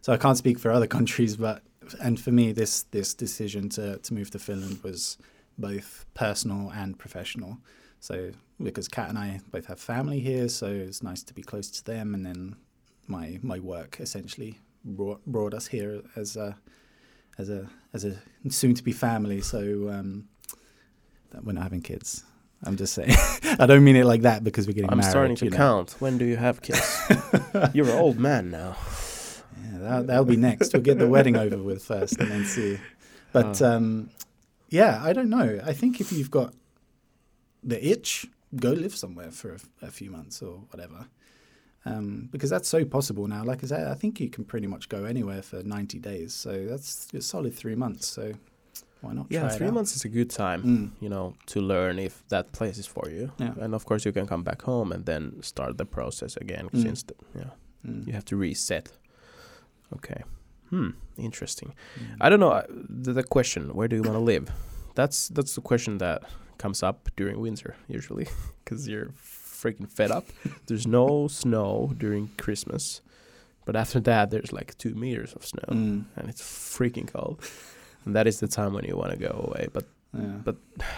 [0.00, 1.62] So I can't speak for other countries, but
[2.00, 5.18] and for me, this this decision to to move to Finland was
[5.58, 7.58] both personal and professional.
[8.00, 8.30] So
[8.62, 11.84] because Kat and I both have family here, so it's nice to be close to
[11.84, 12.56] them, and then
[13.06, 16.56] my my work essentially brought brought us here as a
[17.38, 18.16] as a as a
[18.48, 19.40] soon to be family.
[19.40, 20.28] So um,
[21.30, 22.24] that we're not having kids.
[22.64, 23.10] I'm just saying.
[23.58, 25.10] I don't mean it like that because we're getting I'm married.
[25.10, 25.56] starting to you know.
[25.56, 25.96] count.
[25.98, 27.00] When do you have kids?
[27.74, 28.76] You're an old man now.
[29.64, 30.72] Yeah, that, that'll be next.
[30.72, 32.78] We'll get the wedding over with first and then see.
[33.32, 33.72] But Oh.
[33.76, 34.10] um,
[34.68, 35.60] yeah, I don't know.
[35.64, 36.54] I think if you've got
[37.64, 41.06] the itch, go live somewhere for a, a few months or whatever.
[41.84, 43.42] Um, because that's so possible now.
[43.44, 46.32] Like I said, I think you can pretty much go anywhere for 90 days.
[46.32, 48.06] So that's a solid three months.
[48.06, 48.32] So
[49.00, 49.26] why not?
[49.30, 50.62] Yeah, three months is a good time.
[50.62, 50.90] Mm.
[51.00, 53.32] You know, to learn if that place is for you.
[53.38, 53.54] Yeah.
[53.60, 56.68] And of course, you can come back home and then start the process again.
[56.72, 56.82] Mm.
[56.82, 57.50] Since the, yeah,
[57.84, 58.06] Mm.
[58.06, 58.92] you have to reset.
[59.96, 60.22] Okay.
[60.70, 60.90] Hmm.
[61.18, 61.74] Interesting.
[61.98, 62.16] Mm.
[62.20, 63.74] I don't know uh, the, the question.
[63.74, 64.52] Where do you want to live?
[64.94, 66.22] That's that's the question that
[66.58, 68.26] comes up during winter usually,
[68.64, 70.26] because you're freaking fed up.
[70.66, 73.00] There's no snow during Christmas,
[73.64, 76.04] but after that, there's like two meters of snow, Mm.
[76.16, 77.38] and it's freaking cold.
[78.04, 79.68] And that is the time when you want to go away.
[79.72, 79.84] But
[80.14, 80.40] Yeah.
[80.44, 80.56] but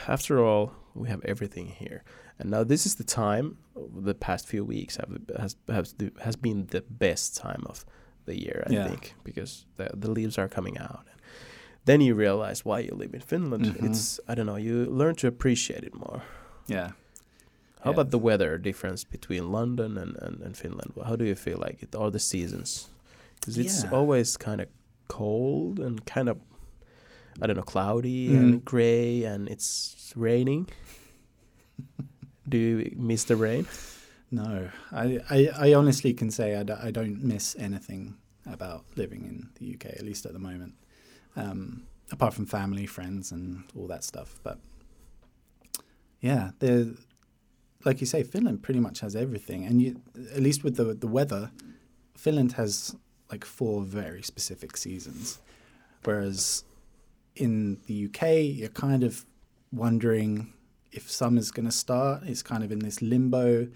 [0.09, 2.03] after all, we have everything here,
[2.38, 3.57] and now this is the time.
[4.05, 5.95] The past few weeks have has has
[6.27, 7.85] has been the best time of
[8.25, 8.88] the year, I Yeah.
[8.88, 11.07] think, because the the leaves are coming out.
[11.85, 13.66] Then you realize why you live in Finland.
[13.66, 13.85] Mhm.
[13.90, 14.57] It's I don't know.
[14.57, 16.23] You learn to appreciate it more.
[16.66, 16.92] yeah.
[17.83, 18.01] How Yeah.
[18.01, 20.92] about the weather difference between London and, and, and Finland?
[21.05, 21.94] How do you feel like it?
[21.94, 22.88] Or the seasons?
[23.40, 23.90] Because it's Yeah.
[23.92, 24.68] always kind of
[25.09, 26.38] cold and kind of,
[27.42, 28.38] I don't know, cloudy Mhm.
[28.38, 30.66] and gray and it's raining.
[32.49, 33.66] do you miss the rain?
[34.31, 38.14] No, I, I, I honestly can say I, d- I don't miss anything
[38.47, 40.73] about living in the UK, at least at the moment,
[41.37, 44.39] um, apart from family, friends, and all that stuff.
[44.43, 44.59] But
[46.21, 46.51] yeah,
[47.85, 50.01] like you say, Finland pretty much has everything, and you
[50.35, 51.51] at least with the the weather,
[52.17, 52.97] Finland has
[53.31, 55.41] like four very specific seasons,
[56.05, 56.65] whereas
[57.37, 58.23] in the UK
[58.59, 59.25] you're kind of
[59.73, 60.53] wondering
[60.93, 62.23] if summer's going to start.
[62.25, 63.67] It's kind of in this limbo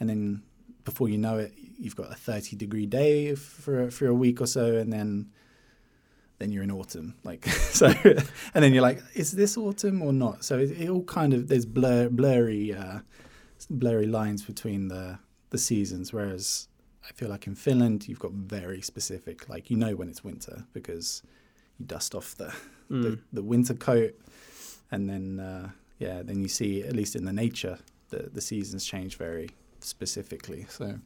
[0.00, 0.42] and then
[0.84, 4.46] before you know it, you've got a 30 degree day for for a week or
[4.46, 5.30] so, and then
[6.38, 7.14] then you're in autumn.
[7.24, 7.46] Like
[7.80, 7.86] so,
[8.54, 10.44] and then you're like, is this autumn or not?
[10.44, 13.00] So it, it all kind of there's blur blurry uh,
[13.70, 15.18] blurry lines between the
[15.50, 16.12] the seasons.
[16.12, 16.68] Whereas
[17.08, 20.64] I feel like in Finland, you've got very specific, like you know when it's winter
[20.72, 21.22] because
[21.78, 22.52] you dust off the
[22.90, 23.02] Mm.
[23.02, 24.12] the, the winter coat,
[24.90, 27.78] and then uh, yeah, then you see at least in the nature
[28.10, 29.48] the the seasons change very
[29.80, 30.66] specifically.
[30.68, 30.98] So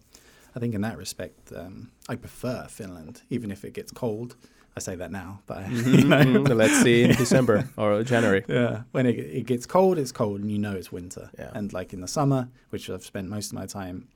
[0.57, 4.35] I think in that respect, um, I prefer Finland, even if it gets cold.
[4.77, 6.23] I say that now, but you know.
[6.25, 6.55] Mhm.
[6.57, 8.45] Let's see in December or January.
[8.49, 11.31] Yeah, when it, it gets cold, it's cold, and you know it's winter.
[11.39, 11.51] Yeah.
[11.55, 14.09] And like in the summer, which I've spent most of my time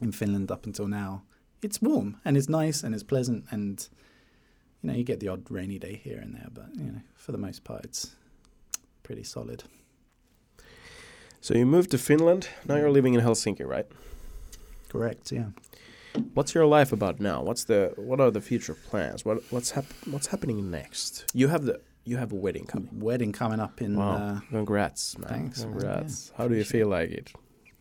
[0.00, 1.22] in Finland up until now,
[1.62, 3.88] it's warm and it's nice and it's pleasant, and
[4.82, 7.32] you know you get the odd rainy day here and there, but you know for
[7.32, 8.16] the most part it's
[9.02, 9.62] pretty solid.
[11.40, 12.48] So you moved to Finland.
[12.66, 13.86] Now you're living in Helsinki, right?
[14.88, 15.30] Correct.
[15.32, 15.48] Yeah.
[16.34, 17.42] What's your life about now?
[17.42, 19.24] What's the what are the future plans?
[19.24, 21.24] What what's hap- what's happening next?
[21.34, 22.88] You have the you have a wedding coming.
[22.92, 23.96] Wedding coming up in.
[23.96, 24.16] Wow.
[24.16, 25.28] Uh, Congrats, man.
[25.28, 25.62] Thanks.
[25.62, 26.30] Congrats.
[26.30, 27.32] Yeah, How do you feel like it?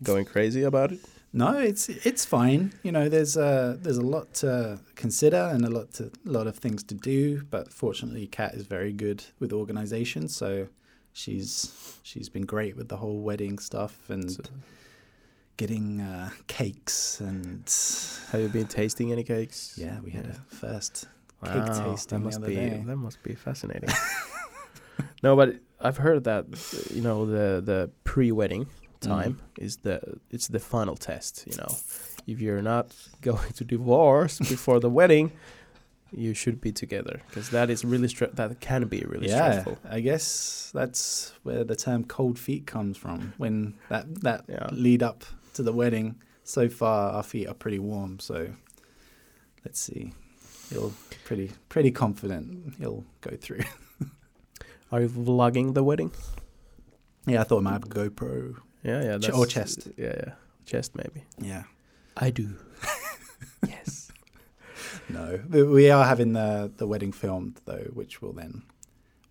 [0.02, 1.00] Going crazy about it?
[1.36, 2.74] no, it's it's fine.
[2.84, 6.48] You know, there's a there's a lot to consider and a lot to a lot
[6.48, 7.44] of things to do.
[7.44, 10.68] But fortunately, Kat is very good with organisation, so
[11.12, 14.44] she's she's been great with the whole wedding stuff and So-
[15.58, 17.64] getting uh, cakes and
[18.32, 19.76] Have you been tasting any cakes?
[19.78, 20.32] yeah, we had Yeah.
[20.32, 21.08] a first
[21.42, 22.84] Wow, cake that tasting the other be day.
[22.88, 23.90] that must be fascinating.
[25.24, 26.46] no, but I've heard that
[26.92, 28.68] you know the the pre-wedding
[29.00, 29.64] time Mm.
[29.66, 30.00] is the
[30.32, 31.44] it's the final test.
[31.46, 31.76] You know,
[32.26, 32.88] if you're not
[33.22, 35.32] going to divorce before the wedding,
[36.16, 39.78] you should be together because that is really stre- that can be really yeah, stressful.
[39.90, 43.34] I guess that's where the term "cold feet" comes from.
[43.38, 44.70] When that that Yeah.
[44.72, 45.24] lead up
[45.54, 48.20] to the wedding, so far our feet are pretty warm.
[48.20, 48.50] So
[49.66, 50.14] let's see.
[50.72, 50.94] You'll
[51.26, 53.62] pretty pretty confident you'll go through.
[54.92, 56.12] Are you vlogging the wedding?
[57.26, 58.56] yeah, I thought I might have a GoPro.
[58.84, 59.18] Yeah, yeah.
[59.18, 59.88] Ch- or chest.
[59.98, 60.34] Yeah, yeah.
[60.66, 61.26] Chest maybe.
[61.40, 61.64] Yeah.
[62.18, 62.56] I do.
[63.68, 64.12] yes.
[65.10, 68.64] No, we- are having the the wedding filmed though, which will then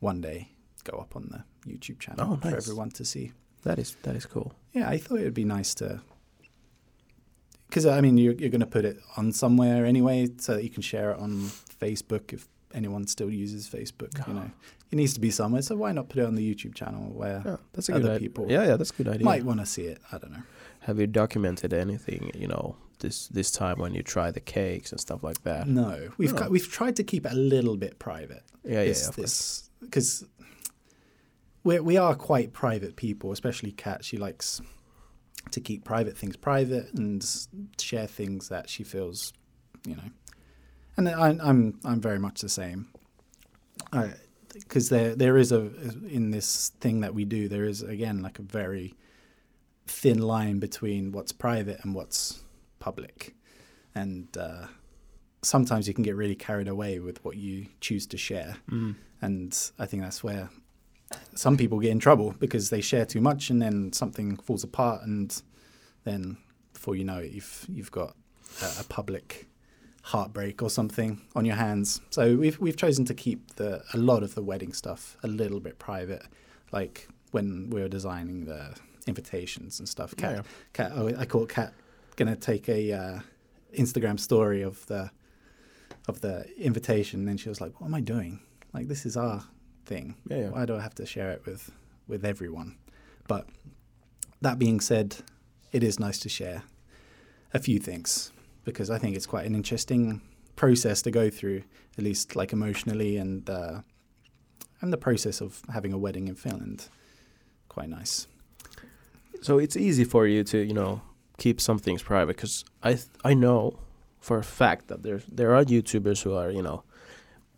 [0.01, 0.49] one day
[0.85, 3.33] go up on the YouTube channel Oh, for everyone to see.
[3.63, 4.53] That is that is cool.
[4.73, 6.01] Yeah, I thought it would be nice to,
[7.73, 10.69] because I mean you're you're going to put it on somewhere anyway, so that you
[10.69, 11.31] can share it on
[11.81, 14.27] Facebook if anyone still uses Facebook.
[14.29, 14.51] You know,
[14.91, 15.63] it needs to be somewhere.
[15.63, 18.11] So why not put it on the YouTube channel where Yeah, that's a Other good
[18.11, 18.29] idea.
[18.29, 19.25] people Yeah, yeah, that's a good idea.
[19.25, 20.03] might want to see it?
[20.13, 20.43] I don't know.
[20.81, 25.01] Have you documented anything, you know, this this time when you try the cakes and
[25.01, 25.67] stuff like that?
[25.67, 28.43] No, we've got, we've tried to keep it a little bit private.
[28.65, 29.71] Yeah, yeah, this, yeah, of course.
[29.81, 30.25] because
[31.65, 34.05] we we are quite private people, especially Kat.
[34.05, 34.61] She likes
[35.51, 37.25] to keep private things private and
[37.79, 39.33] share things that she feels,
[39.87, 40.11] you know.
[40.97, 42.89] And I, I'm I'm very much the same.
[44.53, 45.71] Because there there is a
[46.09, 48.95] in this thing that we do there is again like a very
[49.87, 52.43] thin line between what's private and what's
[52.79, 53.35] public,
[53.95, 54.67] and uh,
[55.43, 58.57] sometimes you can get really carried away with what you choose to share.
[58.71, 58.97] Mm.
[59.21, 60.51] And I think that's where
[61.35, 65.03] some people get in trouble because they share too much and then something falls apart
[65.03, 65.43] and
[66.05, 66.37] then
[66.73, 68.15] before you know it you've you've got
[68.63, 69.49] a, a public
[70.03, 72.01] heartbreak or something on your hands.
[72.11, 75.61] So we've we've chosen to keep the a lot of the wedding stuff a little
[75.61, 76.25] bit private.
[76.73, 80.15] Like when we were designing the invitations and stuff.
[80.17, 80.43] Kat, Yeah.
[80.73, 81.73] Kat oh, I caught Kat
[82.17, 83.21] gonna take a uh,
[83.79, 85.11] Instagram story of the
[86.09, 88.41] of the invitation and then she was like, What am I doing?
[88.73, 89.45] Like this is our
[89.85, 90.17] thing.
[90.29, 90.49] Yeah, yeah.
[90.51, 91.71] Why do I have to share it with
[92.09, 92.77] with everyone?
[93.29, 93.47] But
[94.41, 95.17] that being said,
[95.73, 96.63] it is nice to share
[97.55, 98.33] a few things
[98.65, 100.21] because I think it's quite an interesting
[100.57, 101.63] process to go through,
[101.99, 103.81] at least like emotionally and uh,
[104.81, 106.89] and the process of having a wedding in Finland.
[107.69, 108.27] Quite nice.
[109.41, 111.01] So it's easy for you to, you know,
[111.39, 113.79] keep some things private because I th- I know
[114.21, 116.83] for a fact that there there are YouTubers who are, you know,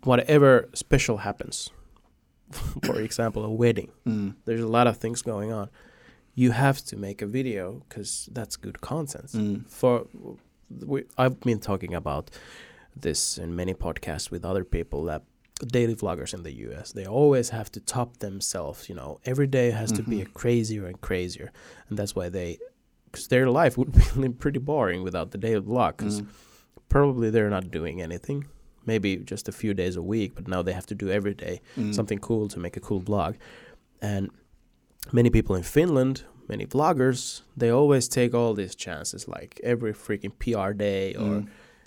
[0.05, 1.71] whatever special happens,
[2.85, 3.91] for example, a wedding.
[4.07, 4.35] Mm.
[4.45, 5.69] There's a lot of things going on.
[6.35, 9.29] You have to make a video because that's good content.
[9.33, 9.71] Mm.
[9.71, 10.07] For
[10.85, 12.31] we, I've been talking about
[12.97, 15.23] this in many podcasts with other people that
[15.69, 19.71] daily vloggers in the US they always have to top themselves you know every day
[19.71, 20.33] has to be Mhm.
[20.35, 21.53] crazier and crazier
[21.89, 22.59] and that's why they
[23.07, 26.27] because their life would be pretty boring without the daily vlog because Mm.
[26.89, 28.47] probably they're not doing anything
[28.87, 31.61] maybe just a few days a week but now they have to do every day
[31.77, 31.95] Mm.
[31.95, 33.35] something cool to make a cool blog.
[34.03, 34.31] And
[35.13, 40.33] many people in Finland, many vloggers, they always take all these chances, like every freaking
[40.39, 41.47] PR day, or Mm.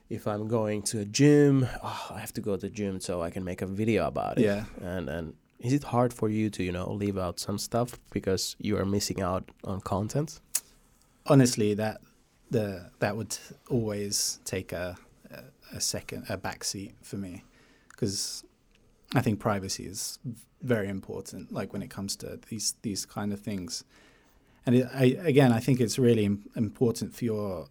[0.10, 3.22] if I'm going to a gym, oh, I have to go to the gym so
[3.28, 4.44] I can make a video about it.
[4.46, 4.64] Yeah.
[4.82, 8.56] And and is it hard for you to you know leave out some stuff because
[8.60, 10.42] you are missing out on content?
[11.26, 11.98] honestly, that
[12.52, 13.38] the that would
[13.70, 14.96] always take a a,
[15.74, 17.44] a second a backseat for me
[17.90, 18.44] because
[19.16, 20.20] I think privacy is
[20.62, 21.52] very important.
[21.52, 23.84] Like when it comes to these these kind of things,
[24.66, 27.68] and it, I, again, I think it's really important for your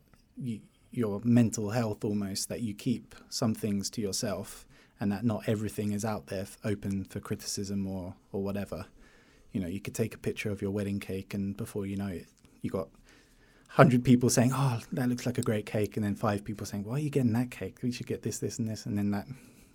[0.90, 4.66] your mental health almost that you keep some things to yourself,
[4.98, 8.86] and that not everything is out there open for criticism or or whatever.
[9.52, 12.08] You know, you could take a picture of your wedding cake, and before you know
[12.08, 12.26] it,
[12.62, 12.88] you got
[13.68, 16.84] hundred people saying, "Oh, that looks like a great cake," and then five people saying,
[16.84, 17.78] "Why are you getting that cake?
[17.82, 19.26] We should get this, this, and this," and then that,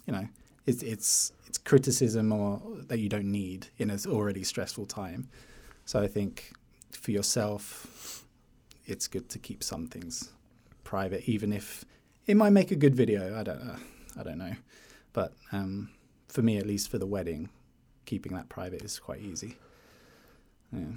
[0.06, 0.28] you know,
[0.66, 5.30] it's it's it's criticism or that you don't need in an already stressful time.
[5.86, 6.54] So I think
[6.92, 8.26] for yourself,
[8.86, 10.32] it's good to keep some things
[10.84, 11.86] private, even if
[12.28, 13.39] it might make a good video.
[13.39, 13.78] I don't, uh,
[14.20, 14.56] I don't know,
[15.14, 15.89] but um,
[16.28, 17.50] for me, at least for the wedding,
[18.06, 19.58] keeping that private is quite easy.
[20.72, 20.96] Yeah.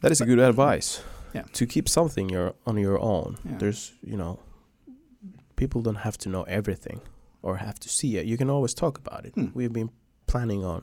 [0.00, 1.02] That is a good advice.
[1.34, 1.42] Yeah.
[1.52, 3.36] To keep something your on your own.
[3.44, 3.58] Yeah.
[3.58, 4.38] There's you know
[5.56, 7.00] people don't have to know everything
[7.42, 8.26] or have to see it.
[8.26, 9.34] You can always talk about it.
[9.34, 9.46] Hmm.
[9.54, 9.90] We've been
[10.26, 10.82] planning on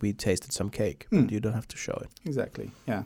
[0.00, 1.22] we tasted some cake, Hmm.
[1.22, 2.08] but you don't have to show it.
[2.28, 2.70] Exactly.
[2.88, 3.04] Yeah.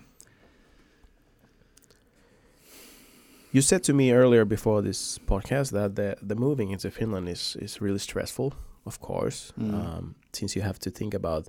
[3.53, 7.57] You said to me earlier before this podcast that the the moving into Finland is
[7.61, 8.53] is really stressful,
[8.85, 9.75] of course, Mm.
[9.75, 11.49] um, since you have to think about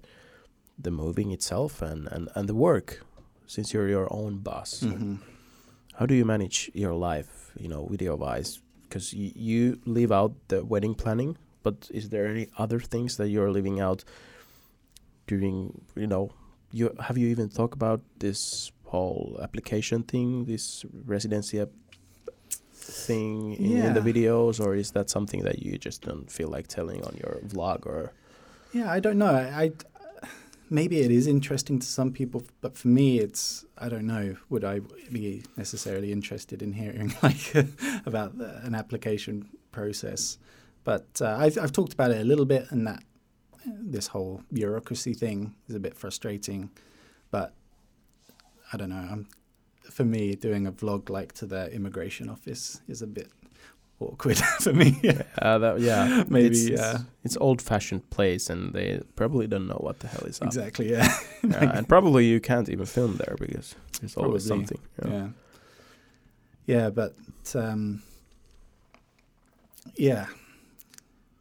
[0.84, 3.04] the moving itself and, and, and the work,
[3.50, 4.72] since you're your own boss.
[4.86, 5.16] hmm
[6.00, 8.62] How do you manage your life, you know, video wise?
[8.84, 11.32] Because y- you leave out the wedding planning,
[11.66, 14.06] but is there any other things that you're leaving out
[15.28, 16.32] during, you know,
[16.72, 21.70] you have you even talked about this whole application thing, this residency app
[22.74, 26.68] thing in, in the videos, or is that something that you just don't feel like
[26.68, 28.14] telling on your vlog or?
[28.74, 29.34] Yeah, I don't know.
[29.34, 29.72] I
[30.70, 34.36] maybe it is interesting to some people, but for me, it's I don't know.
[34.50, 37.54] Would I be necessarily interested in hearing like
[38.06, 40.38] about the, an application process?
[40.84, 43.04] But uh, I've I've talked about it a little bit, and that
[43.54, 46.70] uh, this whole bureaucracy thing is a bit frustrating.
[47.32, 47.54] But
[48.74, 49.08] I don't know.
[49.12, 49.28] I'm
[49.90, 53.32] for me doing a vlog like to the immigration office is a bit
[54.00, 55.00] awkward for me.
[55.42, 59.80] Uh, that, yeah, Maybe, it's, it's, uh, it's old-fashioned place, and they probably don't know
[59.82, 60.48] what the hell is up.
[60.48, 60.92] exactly.
[60.92, 61.08] Yeah.
[61.42, 64.82] Yeah, and probably you can't even film there because there's always Probably, something.
[65.06, 65.12] Yeah.
[65.14, 65.28] yeah
[66.66, 67.16] yeah but
[67.56, 68.04] um
[69.96, 70.26] yeah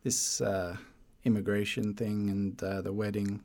[0.04, 0.76] this uh
[1.24, 3.40] immigration thing and uh, the wedding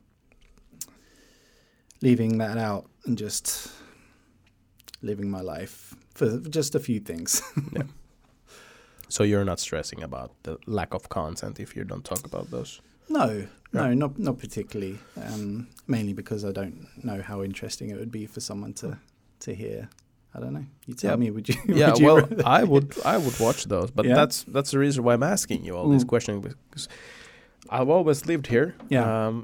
[2.02, 3.68] leaving that out and just
[5.02, 7.42] living my life for just a few things
[9.14, 12.80] So you're not stressing about the lack of content if you don't talk about those.
[13.08, 13.26] no
[13.72, 13.94] no Yeah.
[14.02, 14.96] not not particularly
[15.26, 16.76] um mainly because i don't
[17.08, 18.88] know how interesting it would be for someone to
[19.44, 19.78] to hear
[20.34, 21.22] i don't know you tell Yeah.
[21.24, 22.20] me would you yeah, would you well,
[22.58, 24.16] I would I would watch those, but Yeah?
[24.20, 26.12] that's that's the reason why I'm asking you all these Mm.
[26.14, 26.38] questions
[26.70, 26.88] because
[27.76, 28.68] I've always lived here.
[28.96, 29.06] Yeah.
[29.26, 29.34] Um,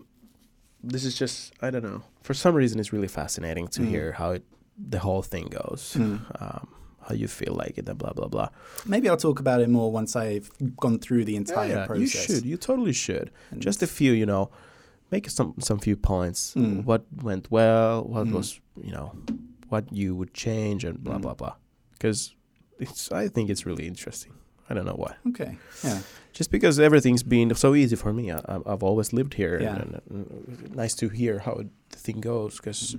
[0.92, 2.02] this is just I don't know.
[2.22, 3.88] For some reason, it's really fascinating to Mm.
[3.94, 4.42] hear how it,
[4.90, 5.82] the whole thing goes.
[5.98, 6.18] Mm.
[6.42, 6.66] Um,
[7.08, 8.48] how you feel like it and blah blah blah.
[8.86, 12.00] Maybe I'll talk about it more once I've gone through the entire yeah, process.
[12.00, 12.44] you should.
[12.46, 13.30] You totally should.
[13.50, 14.50] And- Just a few, you know,
[15.10, 16.54] make some some few points.
[16.54, 16.84] Mm.
[16.84, 18.04] What went well?
[18.04, 18.32] What Mm.
[18.32, 19.12] was you know,
[19.68, 21.22] what you would change and blah Mm.
[21.22, 21.54] blah blah.
[21.92, 22.34] Because
[22.78, 24.32] it's I think it's really interesting.
[24.70, 25.14] I don't know why.
[25.30, 25.58] okay.
[25.82, 25.98] Yeah.
[26.32, 28.30] Just because everything's been so easy for me.
[28.30, 29.74] I, I've always lived here, Yeah.
[29.82, 31.54] and, and, and nice to hear how
[31.90, 32.56] the thing goes.
[32.56, 32.96] Because.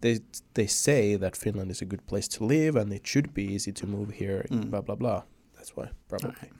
[0.00, 0.20] They
[0.54, 3.72] they say that Finland is a good place to live, and it should be easy
[3.72, 4.46] to move here.
[4.50, 4.70] Mm.
[4.70, 5.22] Blah blah blah.
[5.56, 6.30] That's why probably.
[6.42, 6.52] Right.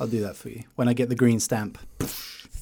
[0.00, 1.78] I'll do that for you when I get the green stamp.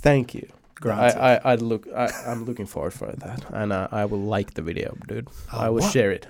[0.03, 0.47] Thank you.
[0.75, 1.19] Granted.
[1.19, 4.55] I, I I look I, I'm looking forward for that, and uh, I will like
[4.55, 5.29] the video, dude.
[5.53, 5.93] Oh, I will what?
[5.93, 6.27] share it.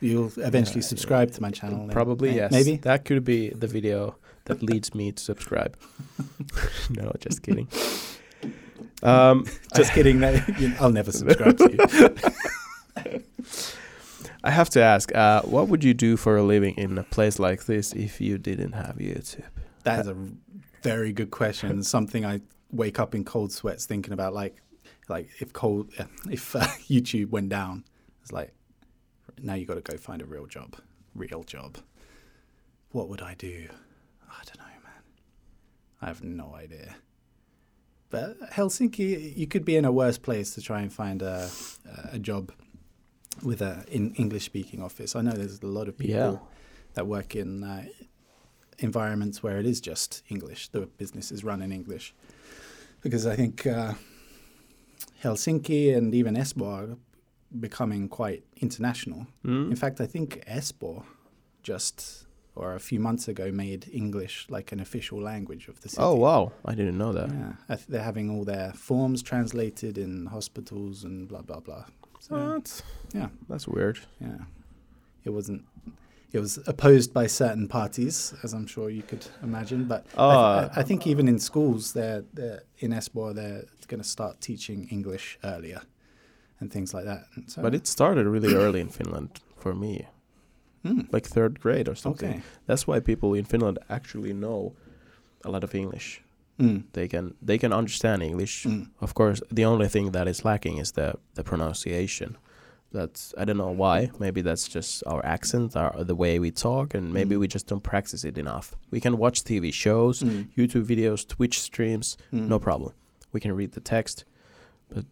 [0.00, 1.88] You'll eventually Yeah, subscribe to my channel.
[1.90, 2.52] Probably May- yes.
[2.52, 2.76] Maybe.
[2.78, 5.76] that could be the video that leads me to subscribe.
[6.90, 7.68] no, just kidding.
[9.02, 10.22] Um, Just kidding.
[10.58, 12.30] You- I'll never subscribe to you.
[14.42, 17.38] I have to ask, uh, what would you do for a living in a place
[17.38, 19.44] like this if you didn't have YouTube?
[19.84, 20.16] That is a
[20.82, 21.82] very good question.
[21.82, 22.40] Something I
[22.70, 24.34] wake up in cold sweats thinking about.
[24.34, 24.56] Like,
[25.08, 25.90] like if cold,
[26.30, 27.84] if uh, YouTube went down,
[28.22, 28.52] it's like
[29.42, 30.76] now you got to go find a real job.
[31.14, 31.78] Real job.
[32.90, 33.68] What would I do?
[34.28, 35.02] I don't know, man.
[36.02, 36.96] I have no idea.
[38.10, 41.50] But Helsinki, you could be in a worse place to try and find a
[42.12, 42.52] a job
[43.42, 45.14] with a in English speaking office.
[45.16, 46.36] I know there's a lot of people Yeah.
[46.94, 47.84] that work in uh,
[48.78, 50.68] environments where it is just English.
[50.68, 52.14] The business is run in English.
[53.02, 53.94] Because I think uh,
[55.22, 56.96] Helsinki and even Espoo are
[57.60, 59.26] becoming quite international.
[59.44, 59.70] Mm?
[59.70, 61.04] In fact, I think Espoo
[61.62, 62.24] just
[62.54, 66.02] or a few months ago made English like an official language of the city.
[66.02, 67.28] Oh wow, I didn't know that.
[67.30, 71.84] Yeah, I th- they're having all their forms translated in hospitals and blah blah blah.
[72.28, 72.82] So, What?
[73.14, 73.98] yeah, That's weird.
[74.20, 74.38] yeah,
[75.24, 75.62] it wasn't.
[76.32, 79.84] It was opposed by certain parties, as I'm sure you could imagine.
[79.84, 83.64] But I, Uh, th- I, I think even in schools, they're, they're in Espoo, they're
[83.86, 85.80] going to start teaching English earlier
[86.60, 87.26] and things like that.
[87.36, 90.06] And so, But it started really early in Finland for me,
[90.82, 92.30] Hmm, like third grade or something.
[92.30, 92.42] okay.
[92.66, 94.74] That's why people in Finland actually know
[95.44, 96.22] a lot of English.
[96.58, 98.64] Mm, They can they can understand English.
[98.66, 102.36] mm, Of course, the only thing that is lacking is the the pronunciation.
[102.92, 104.10] That's I don't know why.
[104.18, 107.40] Maybe that's just our accent, our the way we talk, and maybe Mm.
[107.40, 108.74] we just don't practice it enough.
[108.90, 112.92] We can watch TV shows, mm, YouTube videos, Twitch streams, mm, no problem.
[113.32, 114.24] We can read the text,
[114.88, 115.04] but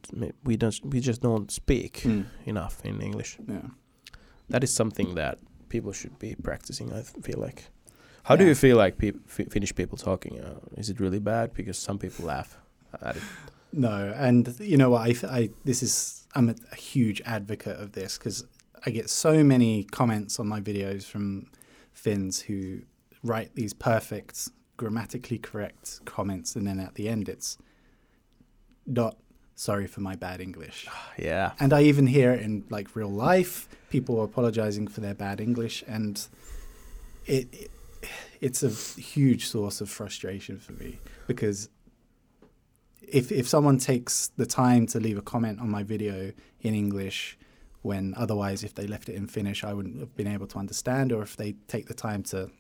[0.45, 0.81] we don't.
[0.95, 3.39] We just don't speak mm, enough in English.
[3.49, 3.69] yeah.
[4.51, 5.39] That is something that
[5.69, 6.93] people should be practicing.
[6.93, 7.65] I feel like.
[8.25, 10.41] How do you feel like Fi- Finnish people talking?
[10.41, 11.53] Uh, is it really bad?
[11.53, 12.57] Because some people laugh
[13.03, 13.23] at it.
[13.73, 15.03] No, and you know what?
[15.03, 18.45] I, I this is I'm a, a huge advocate of this because
[18.87, 21.47] I get so many comments on my videos from
[21.93, 22.83] Finns who
[23.23, 27.59] write these perfect, grammatically correct comments, and then at the end it's
[28.87, 29.17] not
[29.55, 30.87] sorry for my bad English.
[31.17, 31.53] Yeah.
[31.61, 35.85] And I even hear it in like real life, people apologizing for their bad English,
[35.87, 36.27] and
[37.27, 37.71] it, it
[38.45, 38.69] it's a
[39.01, 41.71] huge source of frustration for me because
[43.01, 46.31] if if someone takes the time to leave a comment on my video
[46.61, 47.39] in English
[47.81, 51.11] when otherwise if they left it in Finnish I wouldn't have been able to understand
[51.11, 52.51] or if they take the time to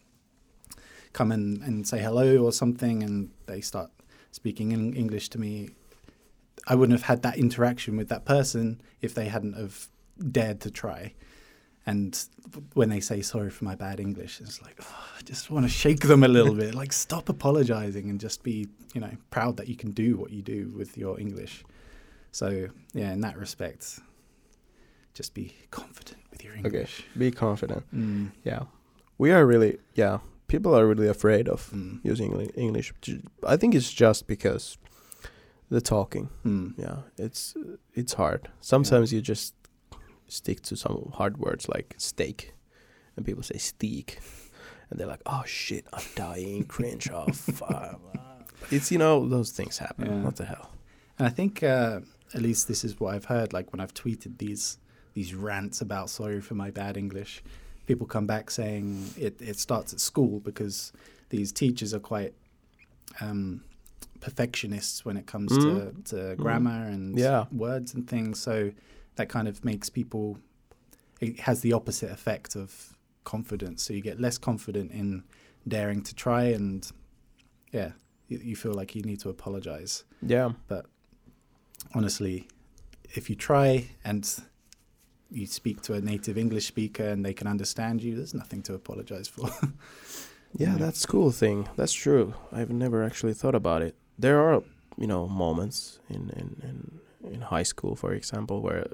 [1.12, 3.90] come in and say hello or something and they start
[4.30, 5.68] speaking in English to me
[6.66, 9.88] I wouldn't have had that interaction with that person if they hadn't have
[10.32, 11.12] dared to try
[11.86, 12.24] and
[12.74, 15.70] when they say sorry for my bad English, it's like oh, I just want to
[15.70, 16.74] shake them a little bit.
[16.74, 20.42] Like stop apologizing and just be, you know, proud that you can do what you
[20.42, 21.64] do with your English.
[22.32, 24.00] So yeah, in that respect,
[25.14, 26.62] just be confident with your Okay.
[26.64, 27.04] English.
[27.18, 27.84] Be confident.
[27.94, 28.62] Mm, Yeah.
[29.18, 29.78] We are really.
[29.94, 30.18] Yeah.
[30.46, 32.92] People are really afraid of mm, using English.
[33.46, 34.76] I think it's just because
[35.70, 36.28] the talking.
[36.44, 36.96] mm, Yeah.
[37.16, 37.54] It's
[37.94, 38.48] it's hard.
[38.60, 39.54] Sometimes you just
[40.28, 42.54] stick to some hard words like steak,
[43.16, 44.18] and people say steak,
[44.90, 47.48] and they're like, "Oh shit, I'm dying, cringe off."
[48.70, 50.06] it's you know those things happen.
[50.06, 50.22] Yeah.
[50.22, 50.70] What the hell?
[51.18, 52.00] And I think uh,
[52.34, 53.52] at least this is what I've heard.
[53.52, 54.78] Like when I've tweeted these
[55.14, 57.42] these rants about sorry for my bad English,
[57.86, 60.92] people come back saying it, it starts at school because
[61.30, 62.34] these teachers are quite
[63.20, 63.62] um,
[64.20, 67.44] perfectionists when it comes to, to grammar and Yeah.
[67.52, 68.40] words and things.
[68.40, 68.72] So
[69.16, 70.38] that kind of makes people.
[71.20, 73.82] It has the opposite effect of confidence.
[73.82, 75.22] So you get less confident in
[75.66, 76.90] daring to try, and
[77.72, 77.92] yeah,
[78.28, 80.50] you, you feel like you need to apologize Yeah.
[80.68, 80.86] But
[81.94, 82.48] honestly,
[83.14, 84.28] if you try and
[85.30, 88.74] you speak to a native English speaker and they can understand you, there's nothing to
[88.74, 89.48] apologize for.
[90.56, 90.78] Yeah, Yeah.
[90.78, 91.68] that's cool thing.
[91.74, 92.34] That's true.
[92.52, 93.96] I've never actually thought about it.
[94.16, 94.62] There are,
[94.96, 97.00] you know, moments in in in,
[97.32, 98.86] in high school, for example, where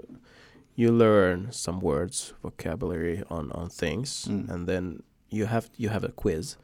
[0.76, 4.48] you learn some words, vocabulary on on things, Mm.
[4.50, 6.56] and then you have you have a quiz.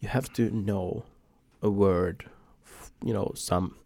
[0.00, 1.04] You have to know
[1.62, 2.24] a word,
[2.66, 3.76] f- you know, some.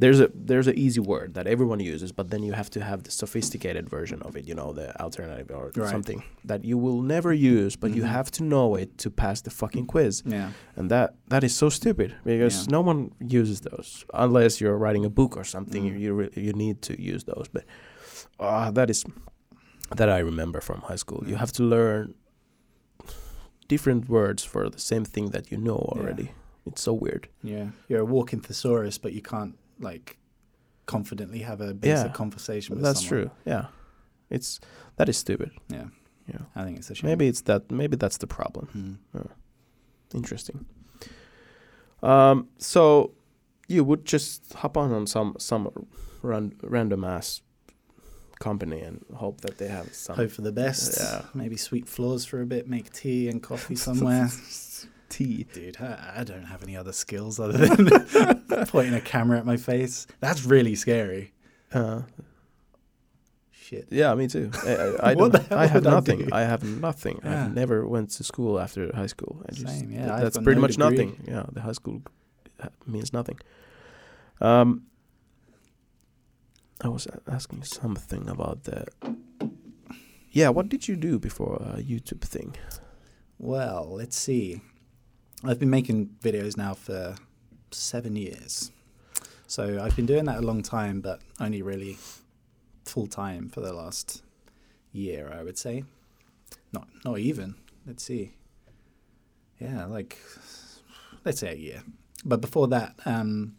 [0.00, 3.02] There's a there's an easy word that everyone uses, but then you have to have
[3.02, 4.46] the sophisticated version of it.
[4.46, 5.90] You know, the alternative or Right.
[5.90, 8.08] something that you will never use, but you Mhm.
[8.18, 10.50] have to know it to pass the fucking quiz yeah.
[10.76, 12.72] and that that is so stupid because Yeah.
[12.76, 15.82] no one uses those unless you're writing a book or something.
[15.82, 15.90] Mm.
[15.92, 17.64] You you, re- you need to use those, but
[18.38, 19.04] uh, that is
[19.96, 21.24] that I remember from high school.
[21.26, 21.38] You Mm.
[21.40, 22.14] have to learn
[23.68, 26.00] different words for the same thing that you know Yeah.
[26.00, 26.30] already.
[26.66, 27.28] It's so weird.
[27.42, 27.68] Yeah.
[27.88, 30.16] You're a walking thesaurus, but you can't like
[30.86, 32.12] confidently have a basic Yeah.
[32.12, 33.24] conversation with That's someone.
[33.26, 33.30] true.
[33.44, 33.66] Yeah,
[34.30, 34.60] it's
[34.96, 35.50] that is stupid.
[35.68, 35.88] Yeah.
[36.26, 36.40] Yeah.
[36.54, 37.08] I think it's a shame.
[37.10, 37.70] Maybe it's that.
[37.70, 38.98] Maybe that's the problem.
[39.14, 39.26] Mm.
[40.14, 40.66] Interesting.
[42.02, 43.12] Um, so
[43.66, 45.68] you would just hop on on some some
[46.22, 47.42] ran, random ass
[48.40, 50.98] company and hope that they have some Hope for the best.
[51.00, 51.22] Yeah.
[51.34, 54.28] Maybe sweep floors for a bit, make tea and coffee somewhere.
[55.08, 55.46] tea.
[55.52, 59.56] Dude, I, I don't have any other skills other than pointing a camera at my
[59.56, 60.06] face.
[60.20, 61.32] That's really scary.
[61.72, 62.02] Uh,
[63.50, 63.88] Shit.
[63.90, 64.50] yeah, me too.
[64.64, 66.32] I, I, I, What the hell I have would I nothing.
[66.32, 67.20] I have nothing.
[67.22, 67.44] Yeah.
[67.44, 69.42] I've never went to school after high school.
[69.48, 70.90] I just, Same, yeah, th- I've that's got pretty no much degree.
[70.90, 71.24] nothing.
[71.28, 72.02] Yeah, the high school
[72.86, 73.38] means nothing.
[74.40, 74.84] Um,
[76.80, 78.88] I was asking something about that.
[80.30, 82.54] Yeah, what did you do before uh, YouTube thing?
[83.38, 84.60] Well, let's see.
[85.44, 87.14] I've been making videos now for
[87.70, 88.70] seven years.
[89.46, 91.96] So I've been doing that a long time, but only really
[92.84, 94.22] full time for the last
[94.92, 95.84] year, I would say.
[96.72, 97.54] Not not even.
[97.86, 98.32] Let's see.
[99.60, 100.18] Yeah, like
[101.24, 101.82] let's say a year.
[102.24, 103.56] But before that, um,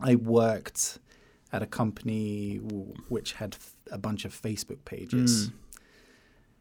[0.00, 0.98] I worked
[1.52, 5.48] at a company w- which had f- a bunch of Facebook pages.
[5.48, 5.52] Mm.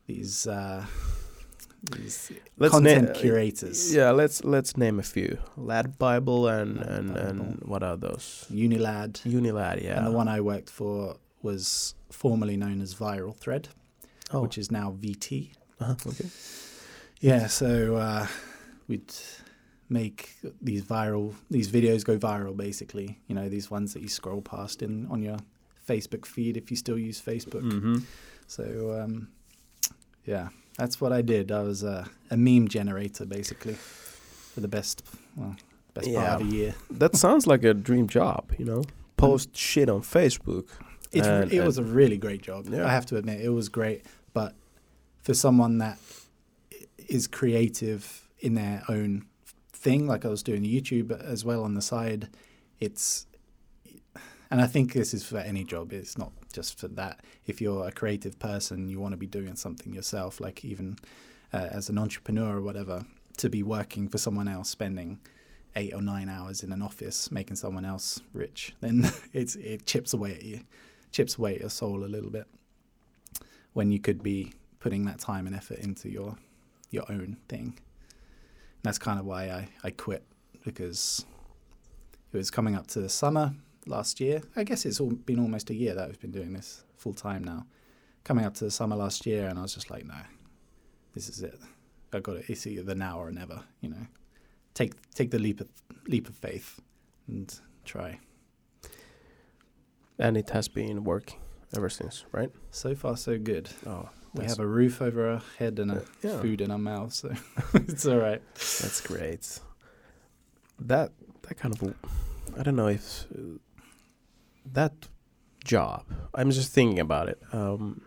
[0.07, 1.10] These uh, these
[1.89, 3.93] Let's content na- curators.
[3.93, 5.39] Yeah, let's let's name a few.
[5.57, 8.45] Lad Bible and Lad and and what are those?
[8.51, 9.13] Unilad.
[9.23, 9.97] Unilad, yeah.
[9.97, 13.69] And the one I worked for was formerly known as Viral Thread,
[14.31, 15.53] oh, which is now VT.
[15.79, 16.29] uh-huh, okay.
[17.19, 18.27] Yeah, so uh,
[18.87, 19.13] we'd
[19.89, 23.19] make these viral, these videos go viral basically.
[23.27, 25.37] You know, these ones that you scroll past in on your
[25.87, 27.61] Facebook feed if you still use Facebook.
[27.61, 27.97] Mm-hmm.
[28.47, 29.29] So um,
[30.25, 30.49] yeah,
[30.81, 31.51] that's what I did.
[31.51, 35.03] I was a, a meme generator basically for the best,
[35.35, 35.55] well,
[35.93, 36.73] best part of a year.
[36.89, 38.83] That sounds like a dream job, you know.
[39.15, 40.65] Post shit on Facebook.
[41.11, 42.67] It, And- it was a really great job.
[42.67, 42.87] Yeah.
[42.87, 44.03] I have to admit, it was great.
[44.33, 44.55] But
[45.21, 45.99] for someone that
[46.97, 49.25] is creative in their own
[49.71, 52.27] thing, like I was doing YouTube as well on the side,
[52.79, 53.27] it's,
[54.49, 55.93] and I think this is for any job.
[55.93, 57.21] It's not just for that.
[57.45, 60.97] If you're a creative person, you want to be doing something yourself, like even
[61.53, 63.05] uh, as an entrepreneur or whatever,
[63.37, 65.19] to be working for someone else, spending
[65.75, 70.13] eight or nine hours in an office making someone else rich, then it's it chips
[70.13, 70.61] away at you,
[71.11, 72.47] chips away at your soul a little bit.
[73.73, 76.35] When you could be putting that time and effort into your
[76.89, 77.79] your own thing.
[78.83, 80.23] That's kind of why I, I quit
[80.65, 81.25] because
[82.33, 83.53] it was coming up to the summer
[83.91, 84.41] last year.
[84.55, 87.43] I guess it's all been almost a year that we've been doing this full time
[87.43, 87.65] now.
[88.23, 90.21] Coming up to the summer last year, and I was just like, no,
[91.13, 91.59] this is it.
[92.13, 92.45] I got it.
[92.47, 93.63] It's either now or never.
[93.81, 94.07] You know,
[94.73, 95.67] take take the leap of
[96.07, 96.79] leap of faith
[97.27, 97.53] and
[97.85, 98.19] try.
[100.19, 101.39] And it has been working
[101.75, 102.51] ever since, right?
[102.69, 103.69] So far, so good.
[103.87, 106.39] Oh, We have a roof over our head and a yeah.
[106.39, 107.33] food in our mouth, so
[107.73, 108.41] it's all right.
[108.53, 109.59] That's great.
[110.79, 111.11] That
[111.43, 111.95] that kind of
[112.57, 113.25] I don't know if
[114.65, 115.07] that
[115.63, 116.05] job.
[116.33, 117.41] I'm just thinking about it.
[117.51, 118.01] Um,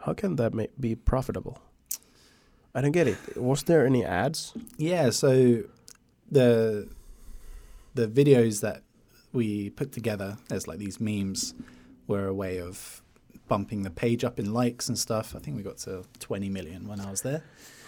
[0.00, 1.58] how can that be profitable?
[2.74, 3.18] I don't get it.
[3.36, 4.52] Was there any ads?
[4.76, 5.62] Yeah, so
[6.30, 6.88] the
[7.94, 8.82] the videos that
[9.32, 11.54] we put together as like these memes
[12.06, 13.02] were a way of
[13.46, 15.34] bumping the page up in likes and stuff.
[15.36, 17.42] I think we got to 20 million when I was there.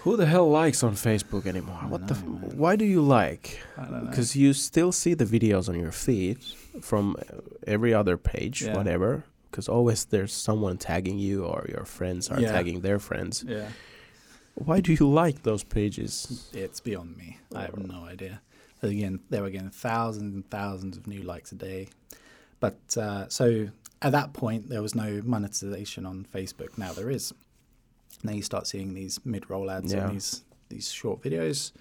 [0.06, 1.82] Who the hell likes on Facebook anymore?
[1.88, 2.14] What the?
[2.14, 2.22] F-
[2.54, 3.58] why do you like?
[3.76, 4.06] Know.
[4.08, 6.38] Because you still see the videos on your feed
[6.80, 8.76] from uh, every other page, Yeah.
[8.76, 9.24] whatever.
[9.50, 12.52] Because always there's someone tagging you, or your friends are Yeah.
[12.52, 13.44] tagging their friends.
[13.48, 13.68] Yeah,
[14.54, 16.50] Why do you like those pages?
[16.52, 17.38] it's beyond me.
[17.52, 18.42] I have no idea.
[18.82, 21.88] Again, they were getting thousands and thousands of new likes a day.
[22.60, 23.70] But uh, so
[24.02, 26.78] at that point, there was no monetization on Facebook.
[26.78, 27.32] Now there is.
[28.22, 30.06] Now you start seeing these mid-roll ads Yeah.
[30.06, 31.72] on these these short videos.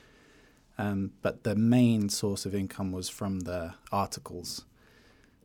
[0.77, 4.65] Um, but the main source of income was from the articles.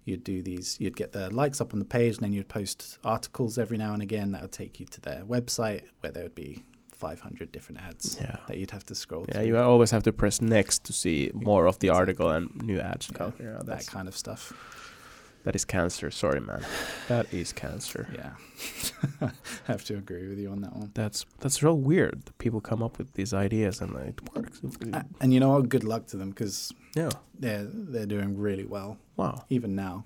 [0.05, 0.79] You'd do these.
[0.81, 3.93] You'd get the likes up on the page, and then you'd post articles every now
[3.95, 7.81] and again that would take you to their website, where there would be 500 different
[7.81, 8.39] ads Yeah.
[8.49, 9.47] that you'd have to scroll Yeah, through.
[9.47, 13.11] you always have to press next to see more of the article and new ads.
[13.19, 14.53] Yeah, that kind of stuff.
[15.45, 16.11] That is cancer.
[16.11, 16.63] Sorry, man.
[17.09, 18.07] That is cancer.
[18.15, 18.33] Yeah,
[19.21, 19.31] I
[19.73, 20.91] have to agree with you on that one.
[20.95, 22.23] That's that's real weird.
[22.27, 24.61] that People come up with these ideas and it works.
[24.93, 25.69] A- And you know what?
[25.69, 27.11] Good luck to them because Yeah.
[27.39, 29.45] they're they're doing really well Wow.
[29.49, 30.05] even now.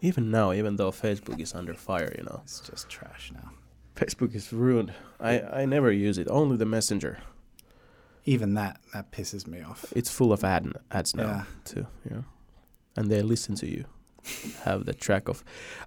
[0.00, 3.50] Even now, even though Facebook is under fire, you know, It's just trash now.
[3.96, 4.92] Facebook is ruined.
[5.20, 6.28] I I never use it.
[6.30, 7.18] Only the Messenger.
[8.24, 9.84] Even that that pisses me off.
[9.96, 11.44] It's full of ad ads now Yeah.
[11.64, 11.86] too.
[12.10, 12.22] Yeah,
[12.96, 13.84] and they listen to you.
[14.64, 15.42] Have the track of.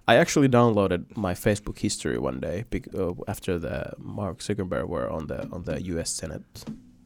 [0.08, 5.08] I actually downloaded my Facebook history one day bec- uh, after the Mark Zuckerberg were
[5.10, 6.10] on the on the U.S.
[6.10, 6.64] Senate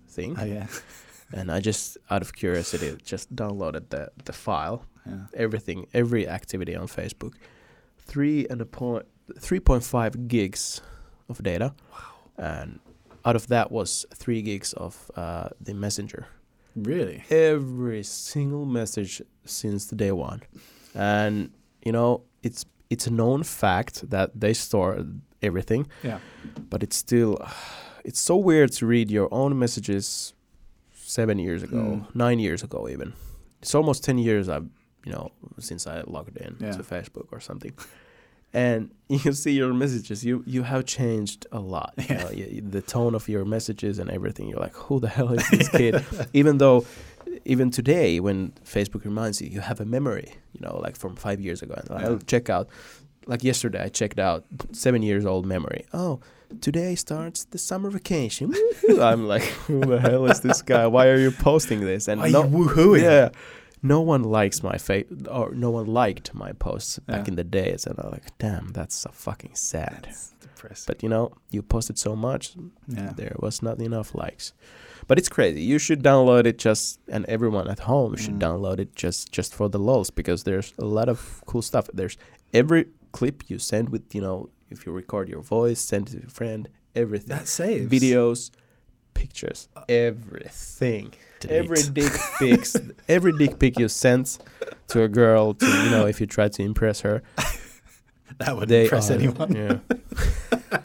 [0.08, 0.66] thing, Oh yeah,
[1.32, 5.26] and I just out of curiosity just downloaded the the file, yeah.
[5.34, 7.34] everything, every activity on Facebook,
[7.98, 9.06] three and a point
[9.40, 10.80] three point five gigs
[11.28, 11.74] of data.
[11.92, 11.98] Wow.
[12.38, 12.80] And
[13.24, 16.26] out of that was three gigs of uh, the messenger
[16.76, 17.24] Really?
[17.30, 20.42] every single message since the day one
[20.96, 21.50] and
[21.84, 25.04] you know it's it's a known fact that they store
[25.42, 26.18] everything Yeah.
[26.70, 27.38] but it's still
[28.04, 30.34] it's so weird to read your own messages
[30.94, 32.14] seven years ago Mm.
[32.14, 33.12] nine years ago even
[33.62, 34.68] it's almost 10 years i've
[35.04, 36.72] you know since i logged in Yeah.
[36.72, 37.72] to facebook or something
[38.54, 40.24] and you see your messages.
[40.24, 41.92] You you have changed a lot.
[41.98, 42.22] You Yeah.
[42.22, 44.48] know, you, the tone of your messages and everything.
[44.48, 45.94] You're like, who the hell is this kid?
[46.32, 46.86] even though,
[47.44, 50.34] even today, when Facebook reminds you, you have a memory.
[50.52, 51.74] You know, like from five years ago.
[51.90, 52.06] And Yeah.
[52.08, 52.68] I'll check out.
[53.28, 55.84] Like yesterday, I checked out seven years old memory.
[55.92, 56.20] Oh,
[56.60, 58.54] today starts the summer vacation.
[59.00, 60.86] I'm like, who the hell is this guy?
[60.86, 62.06] Why are you posting this?
[62.06, 63.02] And Why no, are you woohooing?
[63.02, 63.30] yeah,
[63.82, 67.30] no one likes my face or no one liked my posts back Yeah.
[67.32, 70.02] in the days, and I'm like, damn, that's so fucking sad.
[70.04, 70.84] That's depressing.
[70.88, 72.54] But you know, you posted so much,
[72.88, 73.12] yeah.
[73.16, 74.52] there was not enough likes.
[75.08, 75.60] But it's crazy.
[75.62, 78.46] You should download it just, and everyone at home should Mm.
[78.46, 81.86] download it just just for the lulz because there's a lot of cool stuff.
[81.94, 82.16] There's
[82.52, 86.26] every clip you send with you know if you record your voice, send it to
[86.26, 87.88] a friend, everything, That saves.
[87.92, 88.50] videos,
[89.14, 91.14] pictures, everything.
[91.40, 91.56] Delete.
[91.58, 92.76] Every dick pics,
[93.08, 94.24] every dick pic you send
[94.88, 97.22] to a girl, to you know, if you try to impress her,
[98.38, 99.54] That would they impress are- anyone.
[99.54, 99.78] Yeah.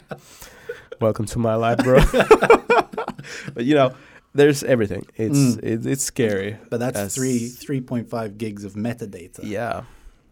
[1.00, 2.00] Welcome to my life, bro.
[3.54, 3.94] but you know,
[4.34, 5.04] there's everything.
[5.16, 5.62] It's Mm.
[5.64, 6.56] it, it's scary.
[6.70, 9.82] But that's As- three three point five gigs of metadata Yeah,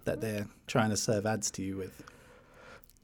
[0.04, 2.02] that they're trying to serve ads to you with.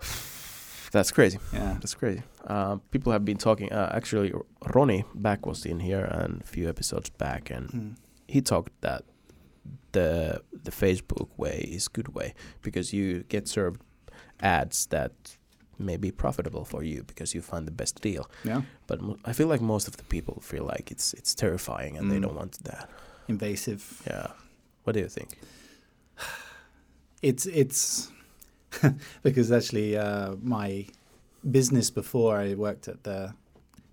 [0.92, 1.38] that's crazy.
[1.52, 1.74] Yeah.
[1.80, 2.22] That's crazy.
[2.46, 3.72] Uh, people have been talking.
[3.72, 4.32] Uh, actually,
[4.74, 7.94] Ronnie Back was in here and a few episodes back, and Mm.
[8.28, 9.02] he talked that
[9.92, 13.80] the the Facebook way is good way because you get served
[14.40, 15.12] ads that
[15.78, 18.30] may be profitable for you because you find the best deal.
[18.44, 18.62] Yeah.
[18.86, 22.10] But mo- I feel like most of the people feel like it's it's terrifying and
[22.10, 22.22] they Mm.
[22.22, 22.88] don't want that.
[23.28, 23.82] Invasive.
[24.06, 24.28] Yeah.
[24.84, 25.30] What do you think?
[27.22, 28.10] It's it's
[29.22, 30.86] because actually uh, my
[31.50, 33.34] business before I worked at the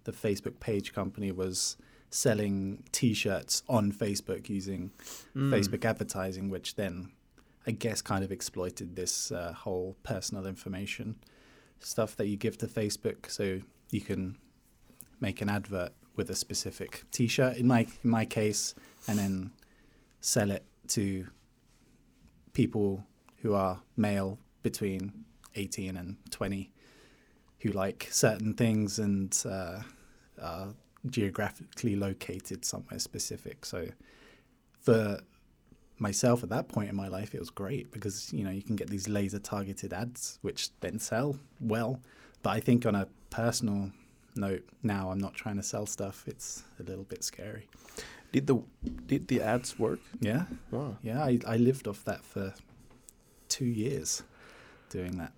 [0.03, 1.77] the Facebook page company was
[2.09, 4.91] selling T-shirts on Facebook using
[5.35, 5.49] Mm.
[5.51, 7.11] Facebook advertising, which then
[7.65, 11.15] I guess kind of exploited this uh, whole personal information
[11.79, 13.59] stuff that you give to Facebook, so
[13.89, 14.37] you can
[15.19, 18.75] make an advert with a specific T-shirt in my in my case,
[19.07, 19.51] and then
[20.21, 21.27] sell it to
[22.53, 23.05] people
[23.41, 26.71] who are male between 18 and 20
[27.59, 29.81] who like certain things and uh,
[30.41, 30.73] are
[31.09, 33.65] geographically located somewhere specific.
[33.65, 33.87] So
[34.81, 35.19] for
[36.09, 38.75] myself at that point in my life, it was great because you know you can
[38.81, 41.29] get these laser targeted ads which then sell
[41.73, 41.91] well.
[42.43, 43.05] But I think on a
[43.41, 43.79] personal
[44.35, 46.17] note, now I'm not trying to sell stuff.
[46.33, 46.47] It's
[46.79, 47.65] a little bit scary.
[48.33, 48.57] Did the
[49.11, 49.99] did the ads work?
[50.31, 50.97] Yeah, Wow.
[51.09, 51.19] yeah.
[51.29, 52.53] I, I lived off that for
[53.55, 54.23] two years
[54.89, 55.31] doing that.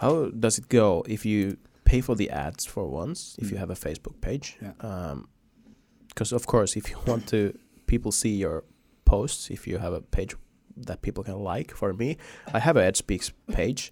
[0.00, 3.60] How does it go if you pay for the ads for once if you Mm.
[3.60, 4.56] have a Facebook page?
[4.62, 5.14] Yeah.
[6.08, 7.40] Because of course, if you want to
[7.86, 8.64] people see your
[9.12, 10.34] posts, if you have a page
[10.86, 12.16] that people can like, for me,
[12.56, 13.82] I have a eeddspeaks page.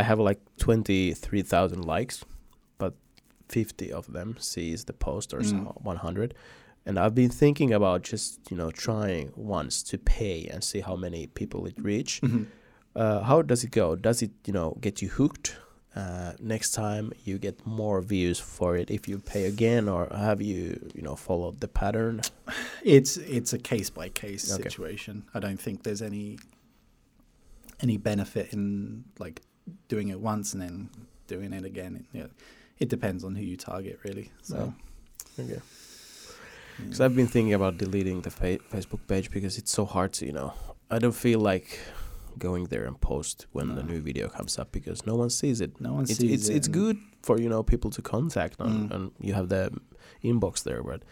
[0.00, 2.24] I have like twenty three thousand likes,
[2.78, 2.92] but
[3.48, 5.84] fifty of them sees the post or Mm.
[5.92, 6.34] one hundred.
[6.86, 10.96] And I've been thinking about just you know trying once to pay and see how
[10.96, 12.20] many people it reach.
[12.22, 12.46] Mhm.
[13.02, 13.96] Uh, how does it go?
[13.96, 15.56] Does it you know get you hooked?
[15.96, 20.42] Uh, next time you get more views for it if you pay again, or have
[20.42, 22.20] you you know followed the pattern?
[22.82, 24.62] It's it's a case by case Okay.
[24.68, 25.24] situation.
[25.34, 26.38] I don't think there's any
[27.80, 29.40] any benefit in like
[29.88, 30.90] doing it once and then
[31.28, 31.96] doing it again.
[32.12, 32.26] It, yeah,
[32.78, 34.30] it depends on who you target, really.
[34.42, 34.74] So.
[35.38, 35.52] Okay.
[35.54, 35.60] yeah.
[36.78, 40.26] Because I've been thinking about deleting the fa- Facebook page because it's so hard to,
[40.26, 40.52] you know,
[40.90, 41.78] I don't feel like
[42.38, 45.80] going there and post when the new video comes up because no one sees it.
[45.80, 48.88] no one It's sees it's it it's good for you know people to contact on,
[48.88, 48.94] Mm.
[48.94, 49.70] and you have the
[50.22, 51.02] inbox there, but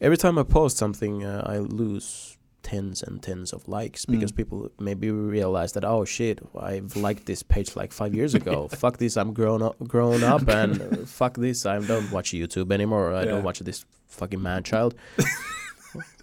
[0.00, 4.36] every time I post something, uh, I lose tens and tens of likes because Mm.
[4.36, 8.68] people maybe realize that oh shit, I've liked this page like five years ago.
[8.82, 13.14] fuck this, I'm grown up, grown up, and fuck this, I don't watch YouTube anymore.
[13.14, 13.30] I Yeah.
[13.32, 14.94] don't watch this fucking man child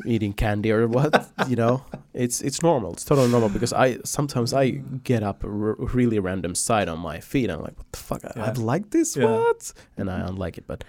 [0.05, 1.29] eating candy or what.
[1.47, 2.93] You know, it's it's normal.
[2.93, 4.69] It's totally normal because I sometimes I
[5.03, 7.49] get up a r- really random side on my feed.
[7.49, 8.25] I'm like, what the fuck?
[8.25, 8.45] I, Yeah.
[8.45, 9.15] I've liked this.
[9.15, 9.25] Yeah.
[9.25, 9.73] What?
[9.97, 10.29] And I mm-hmm.
[10.29, 10.83] unlike it, but.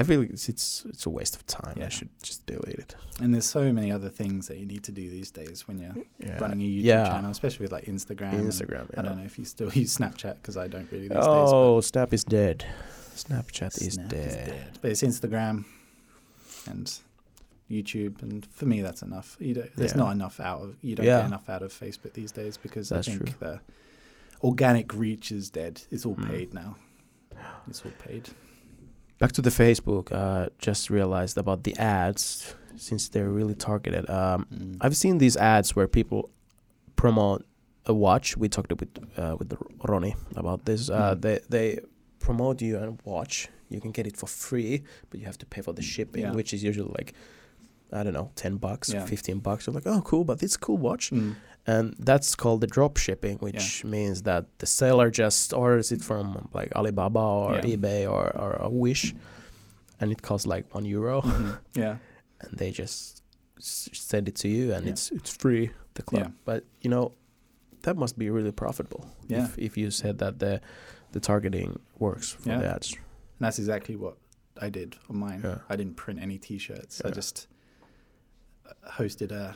[0.00, 1.76] I feel like it's, it's it's a waste of time.
[1.82, 2.94] I should just delete it.
[3.20, 5.92] And there's so many other things that you need to do these days when you're
[6.20, 6.38] Yeah.
[6.38, 7.08] running a YouTube yeah.
[7.08, 8.34] channel, especially with like Instagram.
[8.34, 8.96] Instagram.
[8.96, 11.26] I don't know if you still use Snapchat because I don't really these days.
[11.26, 12.64] Oh, Snap is dead.
[13.16, 14.78] Snapchat but is Snap dead.
[14.80, 15.64] But it's Instagram
[16.68, 16.96] and
[17.70, 19.36] YouTube, and for me, that's enough.
[19.40, 19.98] You don't, there's Yeah.
[19.98, 21.18] not enough out of you don't Yeah.
[21.18, 23.34] get enough out of Facebook these days because That's I think true.
[23.40, 23.60] the
[24.42, 25.82] organic reach is dead.
[25.90, 26.28] It's all Mm.
[26.30, 26.76] paid now.
[27.68, 28.28] It's all paid.
[29.18, 30.12] Back to the Facebook.
[30.12, 34.08] Uh, just realized about the ads since they're really targeted.
[34.08, 34.76] Um, Mm.
[34.80, 36.30] I've seen these ads where people
[36.96, 37.44] promote
[37.86, 38.36] a watch.
[38.36, 39.52] We talked with uh, with
[39.88, 40.88] Ronnie about this.
[40.90, 41.20] Uh, Mhm.
[41.22, 41.78] They they
[42.20, 43.48] promote you a watch.
[43.70, 46.32] You can get it for free, but you have to pay for the shipping, Yeah.
[46.34, 47.12] which is usually like
[47.92, 49.06] I don't know, ten bucks, Yeah.
[49.06, 49.66] fifteen bucks.
[49.66, 51.34] You're like, oh, cool, but it's a cool watch, Mm.
[51.66, 56.48] and that's called the drop shipping, which means that the seller just orders it from
[56.52, 57.62] like Alibaba or Yeah.
[57.76, 59.14] eBay or or a Wish,
[60.00, 61.58] and it costs like one euro, Mhm.
[61.74, 61.96] Yeah.
[62.40, 63.22] and they just
[63.60, 64.92] send it to you, and Yeah.
[64.92, 66.22] it's it's free the club.
[66.22, 66.30] Yeah.
[66.44, 67.12] But you know,
[67.82, 69.06] that must be really profitable.
[69.28, 69.44] Yeah.
[69.44, 70.60] If if you said that the
[71.12, 72.58] the targeting works for Yeah.
[72.60, 72.92] the ads.
[72.92, 74.16] And that's exactly what
[74.60, 75.40] I did on mine.
[75.44, 75.58] Yeah.
[75.70, 77.00] I didn't print any T-shirts.
[77.04, 77.46] I just
[78.98, 79.54] hosted a,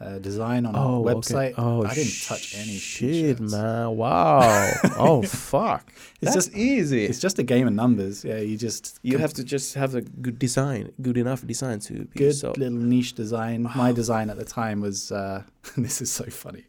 [0.00, 1.14] a design on Oh, a okay.
[1.14, 1.54] website.
[1.58, 3.52] Oh, I didn't touch any shit, T-shirts.
[3.52, 3.96] man!
[3.96, 4.70] Wow!
[4.96, 5.92] oh, fuck!
[6.20, 7.04] It's That's just easy.
[7.04, 8.24] it's just a game of numbers.
[8.24, 11.92] Yeah, you just you have to just have a good design, good enough design to
[12.04, 12.52] be good so.
[12.56, 13.62] little niche design.
[13.76, 15.42] My design at the time was uh,
[15.76, 16.64] this is so funny.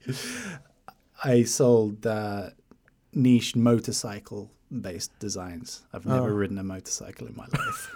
[1.23, 2.49] I sold uh,
[3.13, 5.83] niche motorcycle based designs.
[5.93, 6.33] I've never Oh.
[6.41, 7.95] ridden a motorcycle in my life.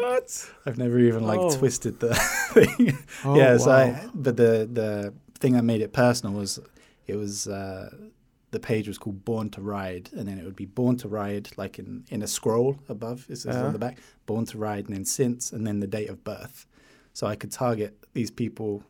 [0.00, 0.50] What?
[0.66, 1.56] I've never even like Oh.
[1.58, 2.14] twisted the
[2.54, 2.98] thing.
[3.24, 6.58] Oh, yeah, so I, but the the thing that made it personal was
[7.06, 7.90] it was uh,
[8.52, 11.50] the page was called Born to Ride, and then it would be Born to Ride
[11.56, 13.26] like in in a scroll above.
[13.28, 13.66] It says Uh-huh.
[13.66, 16.66] on the back Born to Ride, and then since, and then the date of birth.
[17.12, 18.82] So I could target these people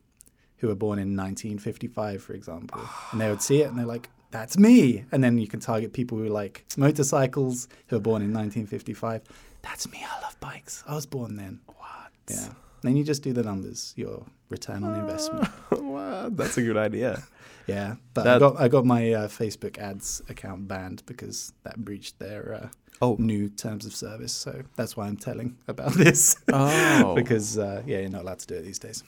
[0.59, 2.81] who were born in 1955, for example,
[3.11, 4.09] and they would see it and they're like.
[4.33, 5.05] That's me.
[5.13, 9.21] And then you can target people who like motorcycles who were born in 1955.
[9.63, 10.05] That's me.
[10.05, 10.83] I love bikes.
[10.87, 11.61] I was born then.
[11.67, 12.11] What?
[12.31, 12.49] Yeah.
[12.83, 15.47] Then you just do the numbers, your return on investment.
[15.71, 16.37] what?
[16.37, 17.23] That's a good idea.
[17.69, 22.19] Yeah, but I got I got my uh, Facebook ads account banned because that breached
[22.19, 22.69] their uh,
[23.01, 23.15] Oh.
[23.21, 24.33] new terms of service.
[24.33, 27.15] So that's why I'm telling about this Oh.
[27.15, 29.05] because uh, yeah, you're not allowed to do it these days.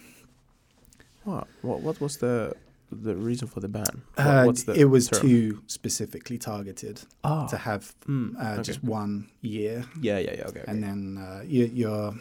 [1.24, 1.48] What?
[1.62, 1.80] What?
[1.80, 2.55] What was the
[3.03, 4.03] the reason for the ban?
[4.14, 5.20] What- Uh, what's the it was term?
[5.20, 7.47] too specifically targeted oh.
[7.49, 8.62] to have Mm, uh, okay.
[8.62, 10.47] just one year, yeah, yeah, yeah.
[10.49, 10.61] Okay.
[10.61, 10.64] okay.
[10.70, 12.14] and then uh, you, you're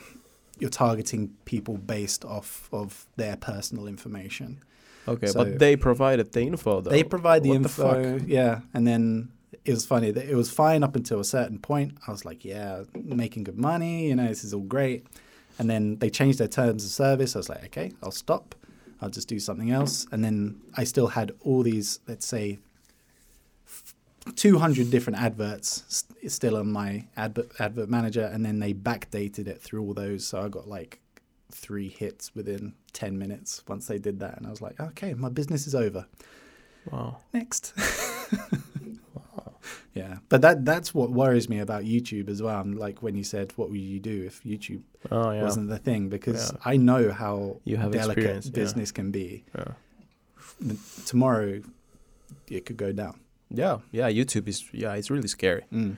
[0.59, 4.61] you're targeting people based off of their personal information.
[5.07, 6.89] okay, so- but they provided the info though.
[6.91, 8.27] They provide the What info, fuck?
[8.27, 9.29] yeah, and then
[9.65, 11.97] it was funny that it was fine up until a certain point.
[12.07, 15.05] I was like, yeah, making good money, you know, this is all great.
[15.59, 17.35] And then they changed their terms of service.
[17.35, 18.55] I was like, okay, I'll stop.
[19.03, 20.07] I'll just do something else.
[20.11, 22.59] And then I still had all these, let's say,
[24.35, 28.23] 200 different adverts st- still on my advert, advert manager.
[28.33, 30.25] And then they backdated it through all those.
[30.25, 30.99] So I got like
[31.51, 34.37] three hits within 10 minutes once they did that.
[34.37, 36.05] And I was like, okay, my business is over
[36.91, 37.17] Wow.
[37.33, 37.73] next.
[39.93, 42.59] yeah, but that that's what worries me about YouTube as well.
[42.59, 44.81] I'm like when you said, "What would you do if YouTube
[45.11, 45.43] Oh yeah.
[45.43, 46.59] wasn't the thing?" Because Yeah.
[46.65, 48.51] I know how You have delicate experience, yeah.
[48.63, 49.43] business can be.
[49.57, 49.73] yeah.
[51.05, 51.61] Tomorrow,
[52.49, 53.19] it could go down.
[53.49, 54.09] Yeah, yeah.
[54.09, 55.63] YouTube is yeah, it's really scary.
[55.71, 55.97] Mm.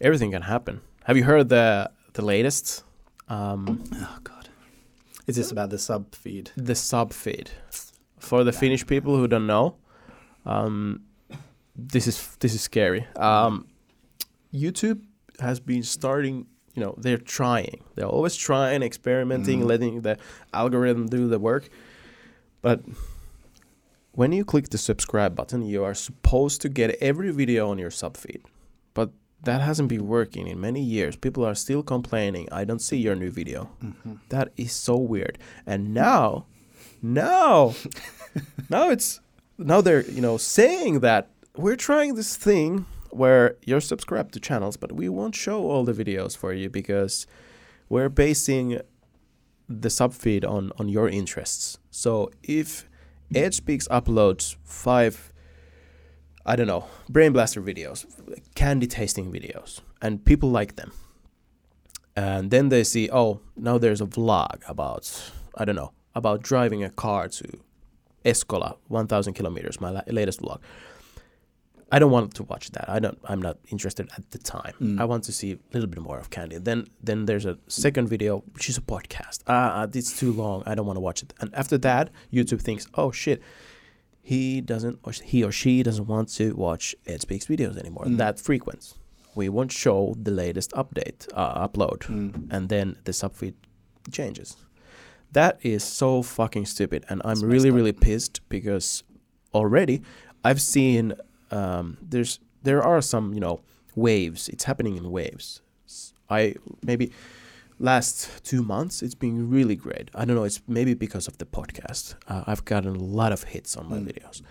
[0.00, 0.80] Everything can happen.
[1.04, 2.84] Have you heard the the latest?
[3.28, 4.48] Um, Oh God,
[5.26, 6.50] is this about the sub feed?
[6.56, 7.50] the sub feed
[8.18, 9.76] for the Finnish people who don't know.
[10.44, 11.00] Um,
[11.76, 13.06] this is this is scary.
[13.16, 13.66] Um,
[14.52, 15.00] YouTube
[15.40, 16.46] has been starting.
[16.74, 17.82] You know, they're trying.
[17.94, 19.66] They're always trying, experimenting, Mhm.
[19.66, 20.18] letting the
[20.52, 21.70] algorithm do the work.
[22.60, 22.82] But
[24.12, 27.90] when you click the subscribe button, you are supposed to get every video on your
[27.90, 28.42] sub feed.
[28.94, 29.10] But
[29.44, 31.16] that hasn't been working in many years.
[31.16, 33.70] People are still complaining, I don't see your new video.
[33.82, 34.18] Mhm.
[34.28, 35.38] That is so weird.
[35.66, 36.46] And now,
[37.02, 37.74] now,
[38.70, 39.20] now it's
[39.58, 44.76] now they're you know saying that we're trying this thing where you're subscribed to channels,
[44.76, 47.26] but we won't show all the videos for you because
[47.88, 48.80] we're basing
[49.68, 51.78] the subfeed on on your interests.
[51.90, 52.88] So if
[53.32, 55.32] eeddspeaks uploads five,
[56.44, 58.06] I don't know, Brain Blaster videos,
[58.54, 60.92] candy tasting videos, and people like them,
[62.14, 66.84] and then they see, oh, now there's a vlog about, I don't know, about driving
[66.84, 67.44] a car to
[68.24, 70.60] Escola, 1,000 kilometers, my la- latest vlog.
[71.92, 72.88] I don't want to watch that.
[72.88, 73.18] I don't.
[73.26, 74.74] I'm not interested at the time.
[74.80, 75.00] Mm.
[75.00, 76.58] I want to see a little bit more of Candy.
[76.58, 79.40] Then, then there's a second video, which is a podcast.
[79.46, 80.64] Ah, uh, it's too long.
[80.66, 81.32] I don't want to watch it.
[81.40, 83.40] And after that, YouTube thinks, oh shit,
[84.20, 88.04] he doesn't, or he or she doesn't want to watch eeddspeaks videos anymore.
[88.06, 88.16] Mm.
[88.18, 88.94] That frequent.
[89.36, 92.48] We won't show the latest update, uh, upload, Mm.
[92.50, 93.54] and then the subfeed
[94.10, 94.56] changes.
[95.32, 99.04] That is so fucking stupid, and I'm really, really pissed because
[99.54, 100.02] already
[100.42, 101.14] I've seen
[101.50, 103.60] um, there's there are some you know
[103.94, 104.48] waves.
[104.48, 105.62] It's happening in waves.
[106.28, 107.12] I maybe
[107.78, 110.10] last two months it's been really great.
[110.14, 110.44] I don't know.
[110.44, 112.14] It's maybe because of the podcast.
[112.26, 114.06] Uh, I've gotten a lot of hits on my Mm.
[114.12, 114.42] videos,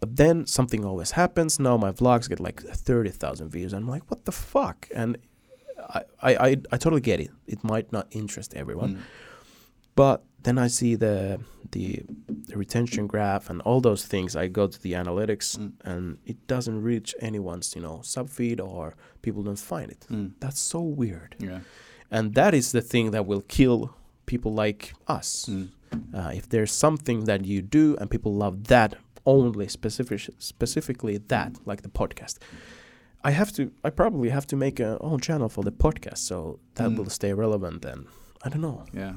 [0.00, 1.58] But then something always happens.
[1.60, 3.72] Now my vlogs get like thirty thousand views.
[3.72, 4.88] I'm like, what the fuck?
[4.94, 5.16] And
[5.96, 7.30] I, I, I, I totally get it.
[7.46, 9.00] It might not interest everyone, Mm.
[9.94, 11.40] but then I see the,
[11.72, 12.02] the
[12.48, 14.36] the retention graph and all those things.
[14.36, 15.72] I go to the analytics Mm.
[15.84, 20.06] and it doesn't reach anyone's you know sub feed or people don't find it.
[20.10, 20.32] Mm.
[20.40, 21.60] That's so weird, Yeah.
[22.10, 23.78] and that is the thing that will kill
[24.26, 25.46] people like us.
[25.50, 25.68] Mm.
[26.14, 28.94] Uh, if there's something that you do and people love that
[29.26, 32.34] only specific specifically that like the podcast
[33.28, 36.58] i have to i probably have to make a own channel for the podcast so
[36.74, 36.96] that Mm.
[36.96, 38.06] will stay relevant Then
[38.44, 39.14] i don't know Yeah.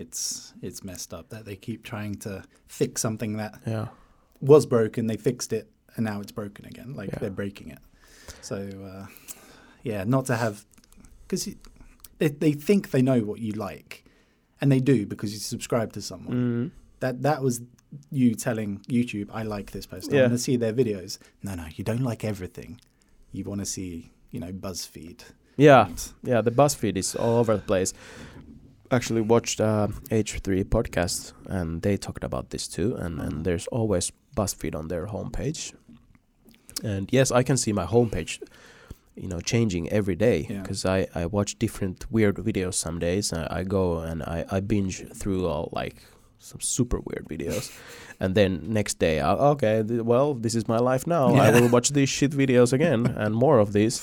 [0.00, 3.88] It's it's messed up that they keep trying to fix something that yeah
[4.40, 5.06] was broken.
[5.06, 6.94] They fixed it, and now it's broken again.
[6.94, 7.18] Like Yeah.
[7.20, 7.78] they're breaking it.
[8.40, 8.56] So
[8.92, 9.06] uh,
[9.82, 10.64] yeah, not to have
[11.22, 11.48] because
[12.18, 14.04] they they think they know what you like,
[14.60, 16.36] and they do because you subscribe to someone.
[16.36, 16.70] mm.
[17.00, 17.60] That that was
[18.10, 20.16] you telling YouTube, I like this person.
[20.16, 21.18] I want to see their videos.
[21.42, 22.80] No, no, you don't like everything.
[23.32, 25.20] You want to see, you know, BuzzFeed.
[25.56, 25.88] yeah
[26.22, 27.92] yeah the buzzfeed is all over the place
[28.90, 34.12] actually watched uh, h3 podcast and they talked about this too and, and there's always
[34.36, 35.74] buzzfeed on their homepage.
[36.82, 38.40] And yes i can see my homepage
[39.16, 40.62] you know changing every day Yeah.
[40.62, 43.32] because I, I watch different weird videos some days.
[43.32, 45.96] I, I go and I, I binge through all like
[46.40, 47.70] some super weird videos.
[48.22, 51.34] And then next day I, okay th- well this is my life now.
[51.34, 53.96] I will watch these shit videos again and more of these.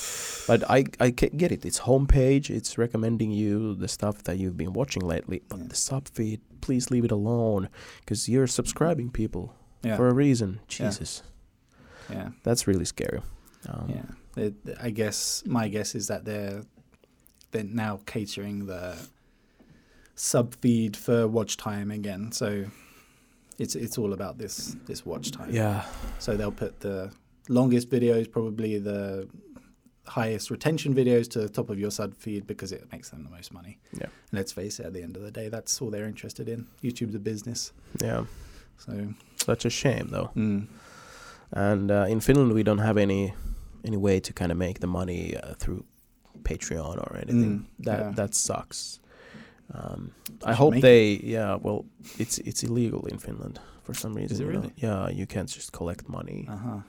[0.47, 1.63] But I, I get it.
[1.65, 2.49] It's homepage.
[2.49, 5.41] It's recommending you the stuff that you've been watching lately.
[5.49, 5.67] But Yeah.
[5.69, 7.69] the sub feed please leave it alone
[7.99, 10.59] because you're subscribing people Yeah, for a reason.
[10.67, 11.21] Jesus.
[12.09, 13.21] Yeah, that's really scary.
[13.69, 14.05] Um, yeah.
[14.33, 16.63] They- I guess my guess is that they're
[17.51, 18.95] they're now catering the
[20.17, 22.31] sub feed for watch time again.
[22.33, 22.65] So
[23.57, 25.49] it's it's all about this this watch time.
[25.51, 25.85] yeah
[26.19, 27.11] So they'll put the
[27.47, 29.29] longest videos, probably the
[30.05, 33.29] highest retention videos, to the top of your sub feed because it makes them the
[33.29, 33.77] most money.
[33.93, 34.05] Yeah.
[34.05, 36.67] And let's face it, at the end of the day, that's all they're interested in.
[36.83, 37.71] YouTube's a business.
[38.01, 38.25] yeah
[38.77, 40.67] So such a shame though mm,
[41.53, 43.33] and uh, in Finland we don't have any
[43.85, 45.85] any way to kind of make the money uh, through
[46.43, 47.59] Patreon or anything.
[47.59, 48.11] Mm, that yeah.
[48.15, 48.99] that sucks.
[49.73, 50.11] Um,
[50.45, 51.85] I hope they yeah well
[52.17, 54.37] it's it's illegal in Finland for some reason.
[54.49, 54.71] it you know.
[54.77, 56.79] Yeah, you can't just collect money uh huh.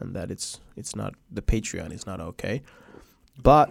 [0.00, 2.62] and that it's it's not the Patreon is not okay.
[3.42, 3.68] But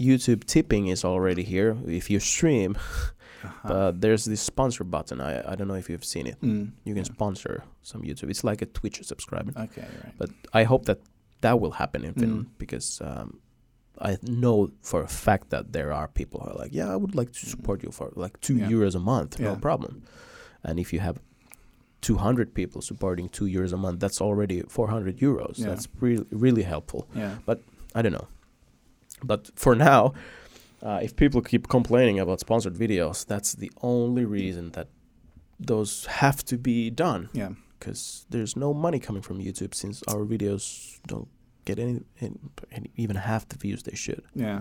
[0.00, 2.76] YouTube tipping is already here if you stream.
[3.44, 3.68] Uh-huh.
[3.68, 5.20] But there's this sponsor button.
[5.20, 6.40] I I don't know if you've seen it.
[6.40, 7.14] Mm, You can yeah.
[7.14, 8.30] sponsor some YouTube.
[8.30, 9.52] It's like a Twitch subscriber.
[9.64, 10.14] Okay, right.
[10.18, 10.98] But I hope that
[11.40, 12.20] that will happen in Mm.
[12.20, 13.40] Finland because um,
[14.00, 17.14] I know for a fact that there are people who are like, yeah, I would
[17.14, 18.68] like to support you for like two Yeah.
[18.70, 20.02] euros a month, no problem.
[20.64, 21.18] And if you have
[22.00, 25.58] 200 people supporting two euros a month, that's already 400 euros.
[25.58, 25.68] Yeah.
[25.68, 27.06] That's really really helpful.
[27.14, 27.36] yeah.
[27.46, 27.62] But
[27.94, 28.28] I don't know,
[29.22, 30.12] but for now,
[30.82, 34.88] uh, if people keep complaining about sponsored videos, that's the only reason that
[35.60, 37.50] those have to be done Yeah.
[37.78, 41.28] because there's no money coming from YouTube since our videos don't
[41.64, 44.22] get any, any, even half the views they should.
[44.34, 44.60] Yeah.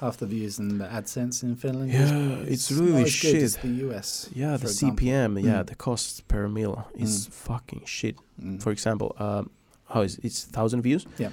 [0.00, 1.92] Half the views in the AdSense in Finland.
[1.92, 3.58] Yeah, is it's really not as shit.
[3.62, 4.30] the US.
[4.34, 4.96] Yeah, the example.
[5.06, 5.66] CPM, yeah, Mm.
[5.66, 7.32] the cost per mil is Mm.
[7.32, 8.16] fucking shit.
[8.42, 8.60] Mm.
[8.62, 9.50] For example, um,
[9.92, 11.06] how is it's thousand views?
[11.18, 11.32] Yeah.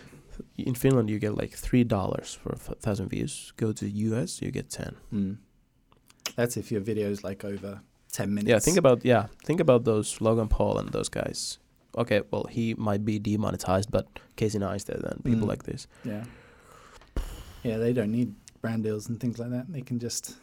[0.57, 3.53] In Finland, you get like three dollars for a thousand views.
[3.57, 4.95] Go to the US, you get ten.
[5.13, 5.37] Mm.
[6.35, 7.79] That's if your video is like over
[8.11, 8.49] ten minutes.
[8.49, 11.59] Yeah, think about yeah, think about those Logan Paul and those guys.
[11.97, 15.49] Okay, well, he might be demonetized, but Casey Neistat and people Mm.
[15.49, 15.87] like this.
[16.05, 16.23] Yeah.
[17.63, 19.65] Yeah, they don't need brand deals and things like that.
[19.71, 20.35] They can just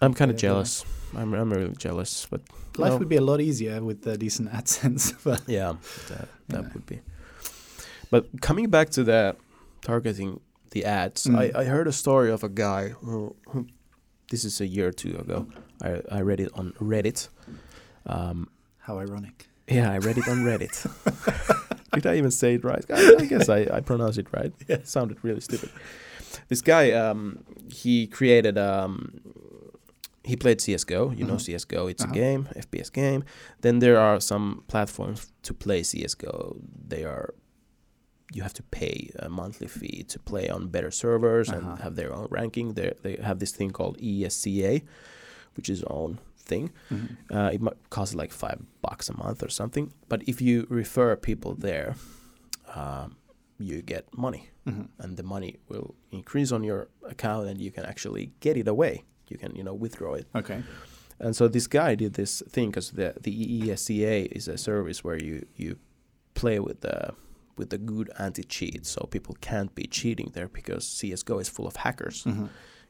[0.00, 0.84] I'm kind of jealous.
[1.16, 2.40] I'm I'm really jealous, but
[2.76, 5.14] life know, would be a lot easier with the decent AdSense.
[5.24, 5.74] But yeah,
[6.08, 7.00] that that would be.
[8.10, 9.36] But coming back to the
[9.80, 10.40] targeting
[10.70, 11.38] the ads, Mm.
[11.56, 13.66] I, I heard a story of a guy who, who
[14.30, 15.46] this is a year or two ago.
[15.82, 17.28] I I read it on Reddit.
[18.06, 18.48] Um,
[18.78, 19.48] how ironic.
[19.70, 20.76] Yeah, I read it on Reddit.
[21.92, 22.84] Did I even say it right?
[22.90, 24.52] I, I guess I, I pronounced it right.
[24.68, 24.76] Yeah.
[24.76, 25.70] It sounded really stupid.
[26.48, 29.20] This guy, um, he created, um,
[30.24, 31.16] he played CSGO.
[31.18, 31.46] You know Mhm.
[31.54, 32.12] CSGO, it's Uh-huh.
[32.12, 33.24] a game, FPS game.
[33.62, 36.60] Then there are some platforms to play CSGO.
[36.88, 37.34] They are,
[38.32, 41.82] you have to pay a monthly fee to play on better servers and Uh-huh.
[41.82, 42.74] have their own ranking.
[42.74, 44.82] They they have this thing called ESEA,
[45.56, 46.18] which is own
[46.48, 46.70] thing.
[46.90, 47.16] Mhm.
[47.30, 49.92] Uh, it might cost like five bucks a month or something.
[50.08, 51.94] But if you refer people there,
[52.74, 53.16] um,
[53.58, 54.88] you get money, Mhm.
[54.98, 59.04] and the money will increase on your account, and you can actually get it away.
[59.28, 60.26] You can, you know, withdraw it.
[60.34, 60.62] Okay.
[61.20, 65.04] And so this guy did this thing because the the E ESEA is a service
[65.04, 65.76] where you you
[66.34, 67.12] play with the
[67.58, 71.76] with the good anti-cheat, so people can't be cheating there because CS:GO is full of
[71.76, 72.22] hackers.
[72.24, 72.48] Mhm.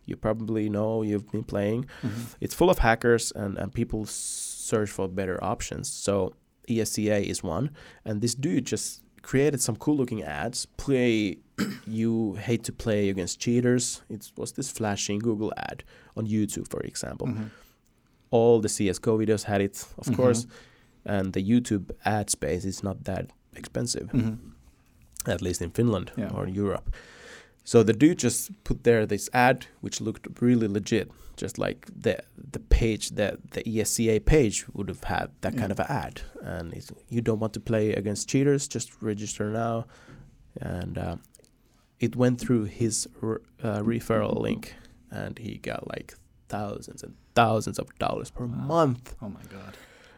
[0.09, 1.85] You probably know you've been playing.
[2.03, 2.35] Mhm.
[2.41, 5.89] It's full of hackers and and people search for better options.
[6.07, 6.33] So
[6.69, 7.71] ESEA is one,
[8.05, 10.67] and this dude just created some cool looking ads.
[10.77, 11.39] Play,
[11.87, 14.03] you hate to play against cheaters.
[14.09, 15.85] It was this flashing Google ad
[16.17, 17.51] on YouTube, for example Mhm.
[18.31, 20.17] all the CS:GO videos had it, of Mhm.
[20.17, 20.47] course,
[21.05, 23.25] and the YouTube ad space is not that
[23.57, 24.37] expensive, Mhm.
[25.27, 26.31] at least in Finland Yeah.
[26.37, 26.89] or Europe.
[27.70, 32.15] So the dude just put there this ad, which looked really legit, just like the
[32.53, 35.61] the page that the ESEA page would have had that Yeah.
[35.61, 36.15] kind of an ad.
[36.40, 36.73] And
[37.15, 39.85] you don't want to play against cheaters, just register now.
[40.77, 41.16] And uh,
[42.01, 44.74] it went through his re- uh, referral link,
[45.11, 46.15] and he got like
[46.49, 48.66] thousands and thousands of dollars per Wow.
[48.77, 49.15] month.
[49.20, 49.77] Oh my god,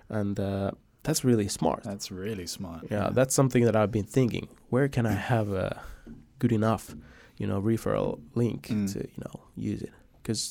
[0.08, 0.70] And uh,
[1.02, 1.82] that's really smart.
[1.82, 2.82] that's really smart.
[2.90, 4.46] Yeah, that's something that I've been thinking.
[4.70, 5.82] Where can I have a
[6.38, 6.94] good enough,
[7.40, 8.10] you know, referral
[8.42, 8.86] link Mm.
[8.92, 9.36] to you know
[9.70, 9.92] use it?
[10.22, 10.42] Because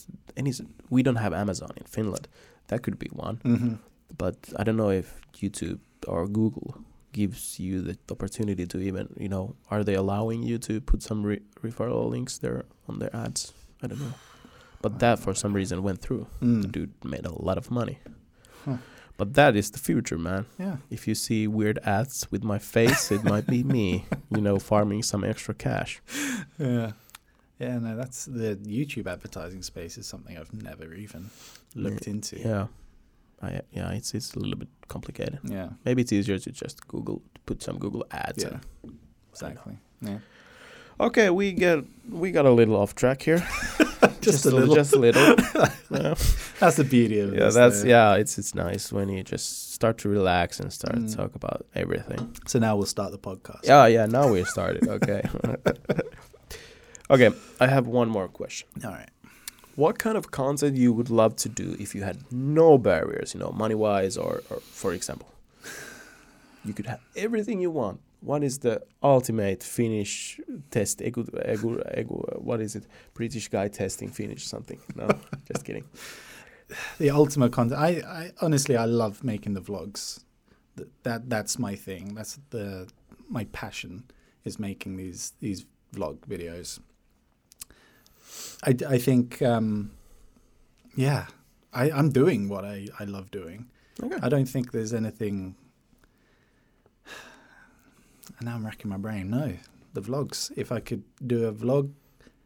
[0.42, 0.52] any
[0.90, 2.28] we don't have Amazon in Finland.
[2.68, 3.74] That could be one, hmm
[4.18, 5.08] but I don't know if
[5.42, 6.70] YouTube or Google
[7.20, 11.20] gives you the opportunity to even you know are they allowing you to put some
[11.30, 13.54] re- referral links there on their ads?
[13.84, 14.14] I don't know.
[14.82, 16.26] But that for some reason went through.
[16.42, 16.62] Mm.
[16.62, 17.98] The dude made a lot of money.
[18.66, 18.78] Huh.
[19.20, 20.78] But that is the future, man Yeah.
[20.90, 24.06] if you see weird ads with my face, it might be me,
[24.36, 26.02] you know, farming some extra cash.
[26.58, 26.92] Yeah.
[27.60, 31.30] Yeah, no, that's the YouTube advertising space is something I've never even
[31.76, 32.40] looked into.
[32.40, 32.68] Yeah.
[33.42, 35.40] I, yeah, it's it's a little bit complicated.
[35.44, 38.44] Yeah, Maybe it's easier to just Google put some Google ads.
[38.44, 38.60] Yeah.
[38.84, 38.98] and-
[39.32, 39.78] exactly.
[40.02, 40.20] Yeah.
[41.00, 43.44] Okay, we get we got a little off track here.
[44.30, 44.76] Just, a little.
[44.76, 45.24] just a little.
[45.92, 46.16] yeah,
[46.60, 47.40] That's the beauty of it.
[47.40, 47.90] yeah that's though.
[47.90, 48.16] yeah.
[48.16, 51.10] It's it's nice when you just start to relax and start Mm.
[51.10, 52.36] to talk about everything.
[52.48, 53.64] So now we'll start the podcast.
[53.64, 54.06] Yeah, yeah.
[54.08, 54.88] Now we started.
[54.88, 55.22] Okay.
[57.10, 57.30] okay,
[57.60, 58.68] I have one more question.
[58.84, 59.10] All right.
[59.76, 63.40] what kind of content you would love to do if you had no barriers, you
[63.40, 65.30] know, money wise, or, or for example,
[66.66, 68.00] you could have everything you want.
[68.22, 70.40] What is the ultimate Finnish
[70.72, 71.00] test?
[71.00, 72.86] Egu, egu, egu, what is it?
[73.14, 74.80] British guy testing Finnish something?
[74.96, 75.08] No,
[75.52, 75.86] just kidding.
[76.98, 77.80] The ultimate content.
[77.80, 80.20] I, I honestly, I love making the vlogs.
[80.78, 82.14] Th- That that's my thing.
[82.14, 82.88] That's the
[83.30, 84.04] my passion
[84.44, 85.66] is making these these
[85.96, 86.80] vlog videos.
[88.64, 89.92] I, I think, um,
[90.96, 91.26] yeah,
[91.74, 93.68] I, I'm doing what I, I love doing.
[94.04, 94.18] Okay.
[94.22, 95.56] I don't think there's anything.
[98.40, 99.30] And now I'm racking my brain.
[99.30, 99.54] No,
[99.94, 100.52] the vlogs.
[100.56, 101.92] If I could do a vlog,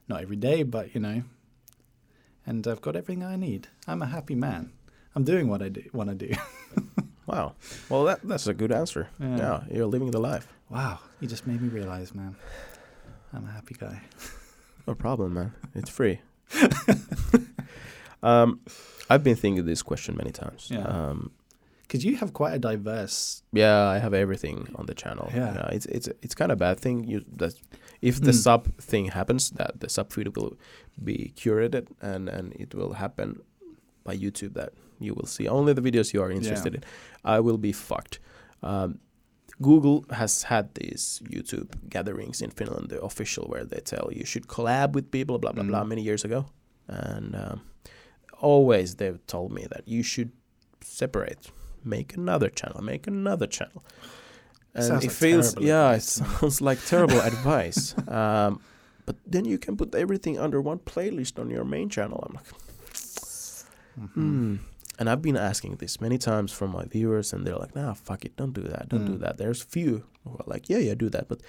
[0.08, 1.24] not every day, but you know,
[2.46, 3.68] and I've got everything I need.
[3.88, 4.74] I'm a happy man.
[5.16, 6.34] I'm doing what I do want to do.
[7.26, 7.56] Wow.
[7.90, 9.08] Well, that that's a good answer.
[9.20, 9.38] Yeah.
[9.38, 10.48] Yeah, you're living the life.
[10.70, 12.36] wow, you just made me realize, man.
[13.32, 14.02] I'm a happy guy.
[14.86, 15.54] No problem, man.
[15.74, 16.20] It's free.
[18.24, 18.60] um,
[19.10, 20.68] I've been thinking this question many times.
[20.70, 20.84] Yeah.
[20.84, 21.32] Um,
[21.94, 23.44] Because you have quite a diverse.
[23.52, 25.30] Yeah, I have everything on the channel.
[25.36, 25.70] Yeah.
[25.76, 27.04] it's it's it's kind of bad thing.
[27.08, 27.54] You that
[28.02, 28.44] if the Mm.
[28.46, 30.54] sub thing happens, that the sub feed will
[31.04, 33.42] be curated and and it will happen
[34.04, 36.82] by YouTube that you will see only the videos you are interested in.
[37.24, 38.20] I will be fucked.
[38.64, 39.00] Um,
[39.62, 44.48] Google has had these YouTube gatherings in Finland, the official, where they tell you should
[44.48, 45.90] collab with people, blah blah blah, Mm.
[45.90, 46.46] many years ago,
[46.88, 47.62] and um,
[48.42, 50.32] always they've told me that you should
[50.82, 51.52] separate,
[51.86, 53.84] make another channel, make another channel.
[54.76, 56.26] And Sounds it like feels, yeah, it advice, it?
[56.40, 57.94] sounds like terrible advice.
[58.08, 58.60] Um,
[59.06, 62.24] but then you can put everything under one playlist on your main channel.
[62.28, 62.46] I'm like,
[64.00, 64.10] Mhm.
[64.14, 64.56] hmm.
[65.00, 68.26] And I've been asking this many times from my viewers, and they're like, "Nah, fuck
[68.26, 69.20] it, don't do that, don't do Mm.
[69.22, 71.42] that." There's few who are like, "Yeah, yeah, do that," but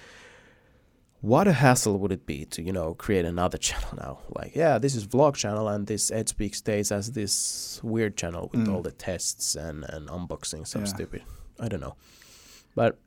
[1.21, 4.19] what a hassle would it be to you know create another channel now?
[4.29, 8.49] Like, yeah, this is vlog channel, and this Ed Speak stays as this weird channel
[8.51, 8.73] with Mm.
[8.73, 10.85] all the tests and and unboxing so Yeah.
[10.85, 11.21] stupid.
[11.59, 11.95] I don't know,
[12.75, 12.97] but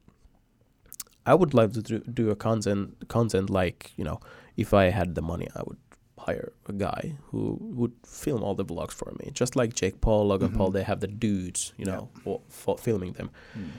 [1.27, 4.21] I would love to do, do a content content like you know
[4.57, 5.79] if I had the money, I would
[6.19, 10.27] hire a guy who would film all the vlogs for me, just like Jake Paul,
[10.27, 10.57] Logan Mhm.
[10.57, 10.71] Paul.
[10.73, 11.93] They have the dudes, you Yeah.
[11.97, 13.71] know, for, for filming them Mm.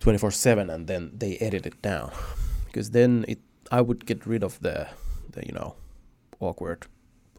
[0.00, 2.10] twenty four seven, and then they edit it down,
[2.66, 3.38] because then it
[3.70, 4.88] I would get rid of the
[5.32, 5.74] the you know
[6.40, 6.86] awkward.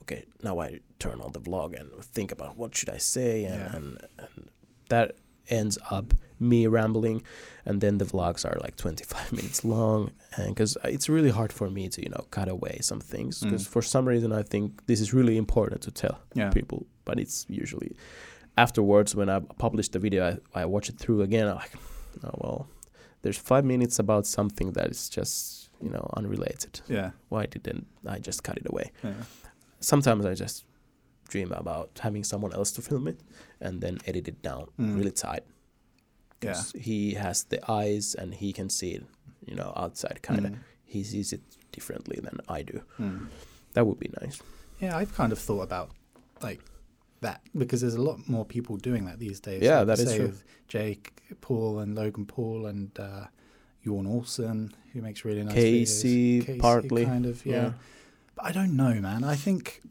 [0.03, 3.56] Okay, now I turn on the vlog and think about what should I say, and
[3.60, 3.76] Yeah.
[3.76, 4.49] and, and
[4.89, 5.15] that
[5.49, 7.22] ends up me rambling
[7.65, 11.69] and then the vlogs are like 25 minutes long and because it's really hard for
[11.72, 13.72] me to you know cut away some things because Mm.
[13.72, 16.49] for some reason i think this is really important to tell Yeah.
[16.51, 17.91] people but it's usually
[18.57, 21.47] afterwards when I publish the video, I, I watch it through again.
[21.47, 21.73] I'm like,
[22.23, 22.68] oh well,
[23.22, 26.81] there's five minutes about something that is just you know unrelated.
[26.88, 27.11] Yeah.
[27.30, 28.91] Why didn't I just cut it away?
[29.03, 29.14] Yeah.
[29.80, 30.65] Sometimes I just
[31.30, 33.19] dream about having someone else to film it
[33.61, 34.97] and then edit it down Mm.
[34.97, 35.43] really tight.
[36.41, 36.61] Yeah.
[36.73, 39.03] he has the eyes and he can see it,
[39.45, 40.51] you know, outside kind of.
[40.53, 40.57] Mm.
[40.85, 41.41] He sees it
[41.73, 42.81] differently than I do.
[42.97, 43.27] Mm.
[43.73, 44.41] That would be nice.
[44.80, 45.91] Yeah, I've kind of thought about
[46.41, 46.61] like
[47.22, 49.61] that because there's a lot more people doing that these days.
[49.61, 50.27] Yeah, like, that is say true.
[50.27, 51.11] with Jake
[51.41, 53.26] Paul and Logan Paul and uh,
[53.85, 56.45] Jorn Olsen, who makes really nice Casey, videos.
[56.45, 57.06] Casey, partly.
[57.06, 57.56] kind of, yeah.
[57.56, 57.72] Yeah.
[58.35, 59.23] But I don't know, man.
[59.23, 59.81] I think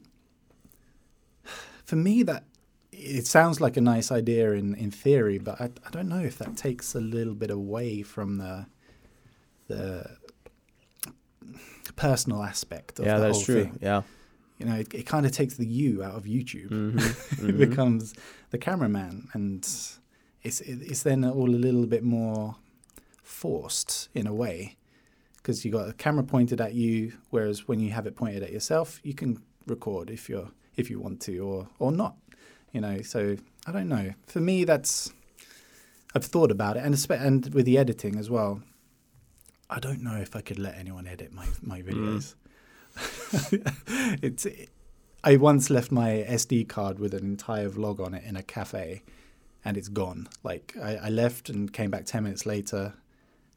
[1.84, 2.44] for me that
[2.92, 6.38] it sounds like a nice idea in, in theory, but I, I don't know if
[6.38, 8.66] that takes a little bit away from the
[9.68, 10.16] the
[11.96, 13.64] personal aspect of yeah, the that's whole true.
[13.64, 13.78] thing.
[13.82, 14.02] Yeah.
[14.58, 16.70] You know, it, it kind of takes the you out of YouTube.
[16.70, 16.96] Mhm,
[17.48, 17.58] it mhm.
[17.58, 18.14] becomes
[18.50, 19.58] the cameraman, and
[20.42, 22.56] it's it, it's then all a little bit more
[23.28, 24.76] forced in a way
[25.36, 28.52] because you got a camera pointed at you, whereas when you have it pointed at
[28.52, 32.16] yourself, you can record if you're if you want to or or not.
[32.72, 33.36] You know, so
[33.66, 34.12] I don't know.
[34.26, 35.12] For me, that's
[36.14, 38.62] I've thought about it, and and with the editing as well.
[39.70, 41.88] I don't know if I could let anyone edit my my mm.
[41.88, 42.34] videos.
[44.22, 44.46] it's
[45.22, 49.02] I once left my SD card with an entire vlog on it in a cafe,
[49.64, 50.28] and it's gone.
[50.42, 52.94] Like I, I left and came back ten minutes later,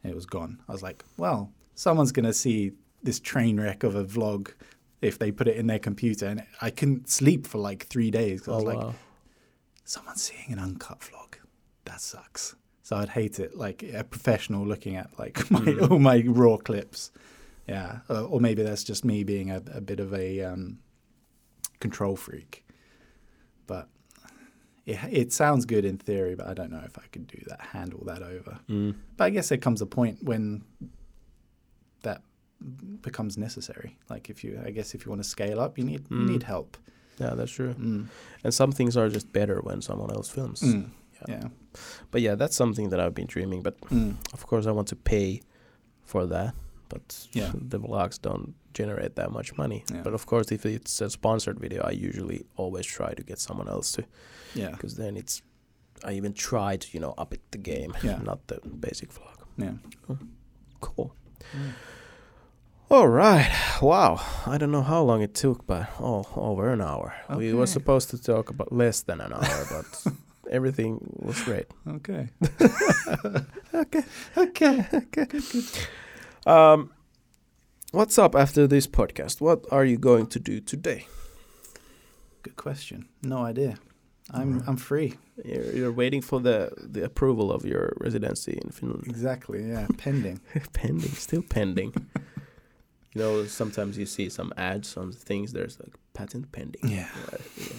[0.03, 0.61] and it was gone.
[0.67, 2.71] I was like, well, someone's gonna see
[3.03, 4.53] this train wreck of a vlog
[5.01, 8.41] if they put it in their computer, and I couldn't sleep for like three days.
[8.41, 8.95] 'cause I Oh, was like, wow.
[9.83, 11.35] someone's seeing an uncut vlog.
[11.85, 12.55] That sucks.
[12.83, 15.91] So I'd hate it, like a professional looking at like my Mhm.
[15.91, 17.11] all my raw clips.
[17.67, 20.79] Yeah, uh, or maybe that's just me being a, a bit of a um,
[21.79, 22.65] control freak.
[23.67, 23.87] But
[24.85, 27.61] it, it sounds good in theory, but I don't know if I could do that,
[27.61, 28.59] handle that over.
[28.69, 28.95] Mm.
[29.17, 30.63] But I guess there comes a point when
[32.03, 32.21] that
[33.01, 33.97] becomes necessary.
[34.09, 36.29] Like if you, I guess if you want to scale up, you need you Mm.
[36.29, 36.77] need help.
[37.19, 37.73] Yeah, that's true.
[37.75, 38.07] Mm.
[38.43, 40.61] And some things are just better when someone else films.
[40.61, 40.89] Mm.
[41.27, 41.35] Yeah.
[41.41, 41.47] Yeah.
[42.09, 43.61] But yeah, that's something that I've been dreaming.
[43.61, 44.15] But Mm.
[44.33, 45.41] of course, I want to pay
[46.03, 46.55] for that.
[46.89, 47.51] But Yeah.
[47.53, 49.83] the vlogs don't generate that much money.
[49.93, 50.01] Yeah.
[50.03, 53.67] But of course, if it's a sponsored video, I usually always try to get someone
[53.69, 54.03] else to,
[54.55, 54.69] Yeah.
[54.71, 55.41] because then it's.
[56.03, 58.19] I even try to you know up it the game, Yeah.
[58.23, 59.37] not the basic vlog.
[59.57, 59.73] Yeah.
[60.79, 61.13] Cool.
[62.89, 63.51] All right.
[63.81, 64.19] Wow.
[64.45, 67.13] I don't know how long it took, but oh, over an hour.
[67.37, 70.13] We were supposed to talk about less than an hour, but
[70.51, 71.67] everything was great.
[71.87, 72.29] Okay.
[73.73, 74.03] Okay.
[74.37, 74.85] Okay.
[74.93, 75.39] Okay.
[76.45, 76.91] Um,
[77.91, 79.41] what's up after this podcast?
[79.41, 81.07] What are you going to do today?
[82.41, 83.07] Good question.
[83.21, 83.75] No idea.
[84.31, 84.69] I'm Alright.
[84.69, 85.17] I'm free.
[85.43, 89.03] You're, you're waiting for the the approval of your residency in Finland.
[89.07, 89.67] Exactly.
[89.67, 89.87] Yeah.
[89.97, 90.39] Pending.
[90.73, 91.93] pending, still pending.
[93.13, 95.51] you know, sometimes you see some ads on things.
[95.51, 96.87] There's like patent pending.
[96.89, 97.09] Yeah.
[97.31, 97.73] Uh, yeah.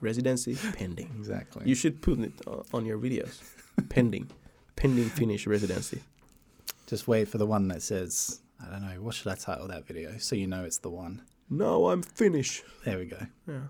[0.00, 1.10] Residency pending.
[1.18, 1.62] Exactly.
[1.66, 2.34] You should put it
[2.72, 3.42] on your videos.
[3.88, 4.30] pending,
[4.76, 6.02] pending Finnish residency.
[6.86, 9.86] Just wait for the one that says I don't know what should I title that
[9.86, 11.22] video so you know it's the one.
[11.50, 12.62] No, I'm Finnish.
[12.84, 13.26] There we go.
[13.46, 13.68] Yeah.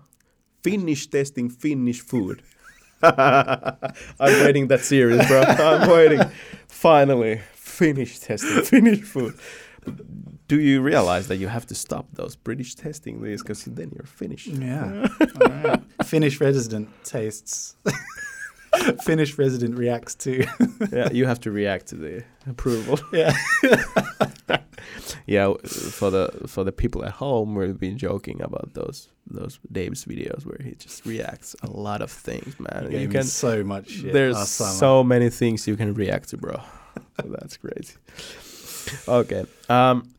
[0.63, 2.43] Finnish testing Finnish food.
[3.01, 5.41] I'm waiting that series, bro.
[5.47, 6.19] I'm waiting.
[6.67, 9.35] Finally, Finnish testing Finnish food.
[10.49, 14.05] Do you realize that you have to stop those British testing these because then you're
[14.05, 14.47] Finnish?
[14.47, 15.07] Yeah.
[15.39, 15.79] Right.
[16.03, 17.75] Finnish resident tastes.
[19.03, 20.45] Finnish resident reacts to.
[20.91, 22.99] yeah, you have to react to the approval.
[23.13, 23.31] yeah.
[25.27, 30.05] Yeah, for the for the people at home, we've been joking about those those Dave's
[30.05, 32.91] videos where he just reacts a lot of things, man.
[32.91, 34.13] You You can so much shit.
[34.13, 36.61] there's so many things you can react to, bro.
[37.23, 37.93] That's crazy.
[39.07, 40.09] Okay, um,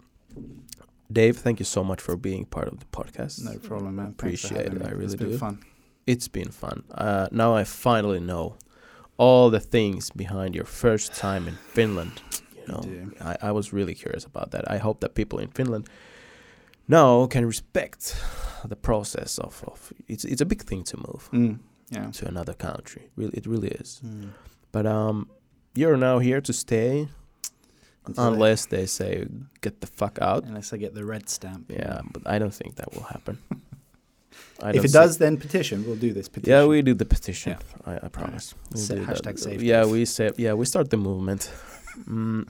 [1.12, 3.42] Dave, thank you so much for being part of the podcast.
[3.44, 4.06] No problem, man.
[4.08, 4.72] Appreciate it.
[4.74, 4.86] me.
[4.86, 5.38] I really it's been do.
[5.38, 5.58] fun.
[6.06, 6.84] It's been fun.
[6.90, 8.56] Uh, now I finally know
[9.16, 12.22] all the things behind your first time in Finland.
[12.66, 13.10] You know.
[13.20, 14.70] I, I was really curious about that.
[14.70, 15.88] I hope that people in Finland
[16.88, 18.16] now can respect
[18.68, 21.58] the process of, of it's it's a big thing to move Mm.
[21.92, 22.10] Yeah.
[22.12, 23.02] to another country.
[23.16, 24.00] Really, it really is.
[24.04, 24.28] Mm.
[24.72, 25.28] But um,
[25.74, 27.08] you're now here to stay
[28.06, 29.26] Until unless they say
[29.60, 30.44] get the fuck out.
[30.44, 31.70] unless I get the red stamp.
[31.70, 33.38] Yeah, but I don't think that will happen.
[34.74, 35.84] If it does, then petition.
[35.86, 36.52] We'll do this petition.
[36.52, 37.56] Yeah, we do the petition.
[37.86, 38.54] I, I promise.
[38.72, 39.38] We Sa- do hashtag that.
[39.38, 41.50] save Yeah, we say yeah we start the movement.
[42.06, 42.48] Mm,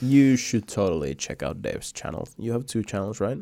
[0.00, 2.28] you should totally check out Dave's channel.
[2.38, 3.38] You have two channels, right?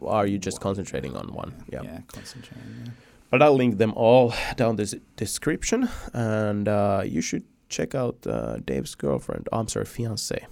[0.00, 1.52] Or are you just One, concentrating on one?
[1.70, 1.82] Yeah.
[1.82, 2.82] Yeah, concentrating.
[2.84, 2.92] Yeah.
[3.30, 8.58] but I'll link them all down the description, and uh, you should check out uh,
[8.64, 9.48] Dave's girlfriend.
[9.52, 10.46] I'm sorry, fiance,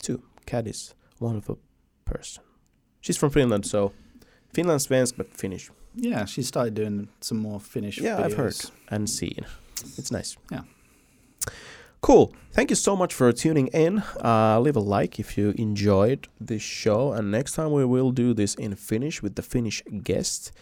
[0.00, 0.22] too.
[0.46, 1.58] Kat is wonderful
[2.04, 2.42] person.
[3.00, 3.92] She's from Finland, so
[4.54, 5.70] Finland svensk but Finnish.
[5.94, 7.98] Yeah, she started doing some more Finnish.
[7.98, 8.24] Yeah, videos.
[8.24, 8.56] I've heard
[8.88, 9.44] and seen.
[9.98, 10.36] It's nice.
[10.50, 10.62] Yeah.
[12.02, 12.34] Cool.
[12.50, 14.02] Thank you so much for tuning in.
[14.22, 17.12] Uh, leave a like if you enjoyed this show.
[17.12, 20.52] And next time we will do this in Finnish with the Finnish guest.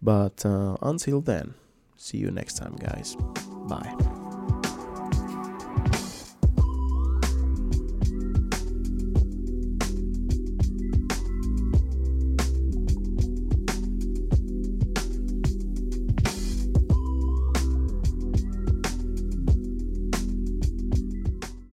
[0.00, 1.54] But uh, until then,
[1.96, 3.16] see you next time, guys.
[3.68, 4.25] Bye.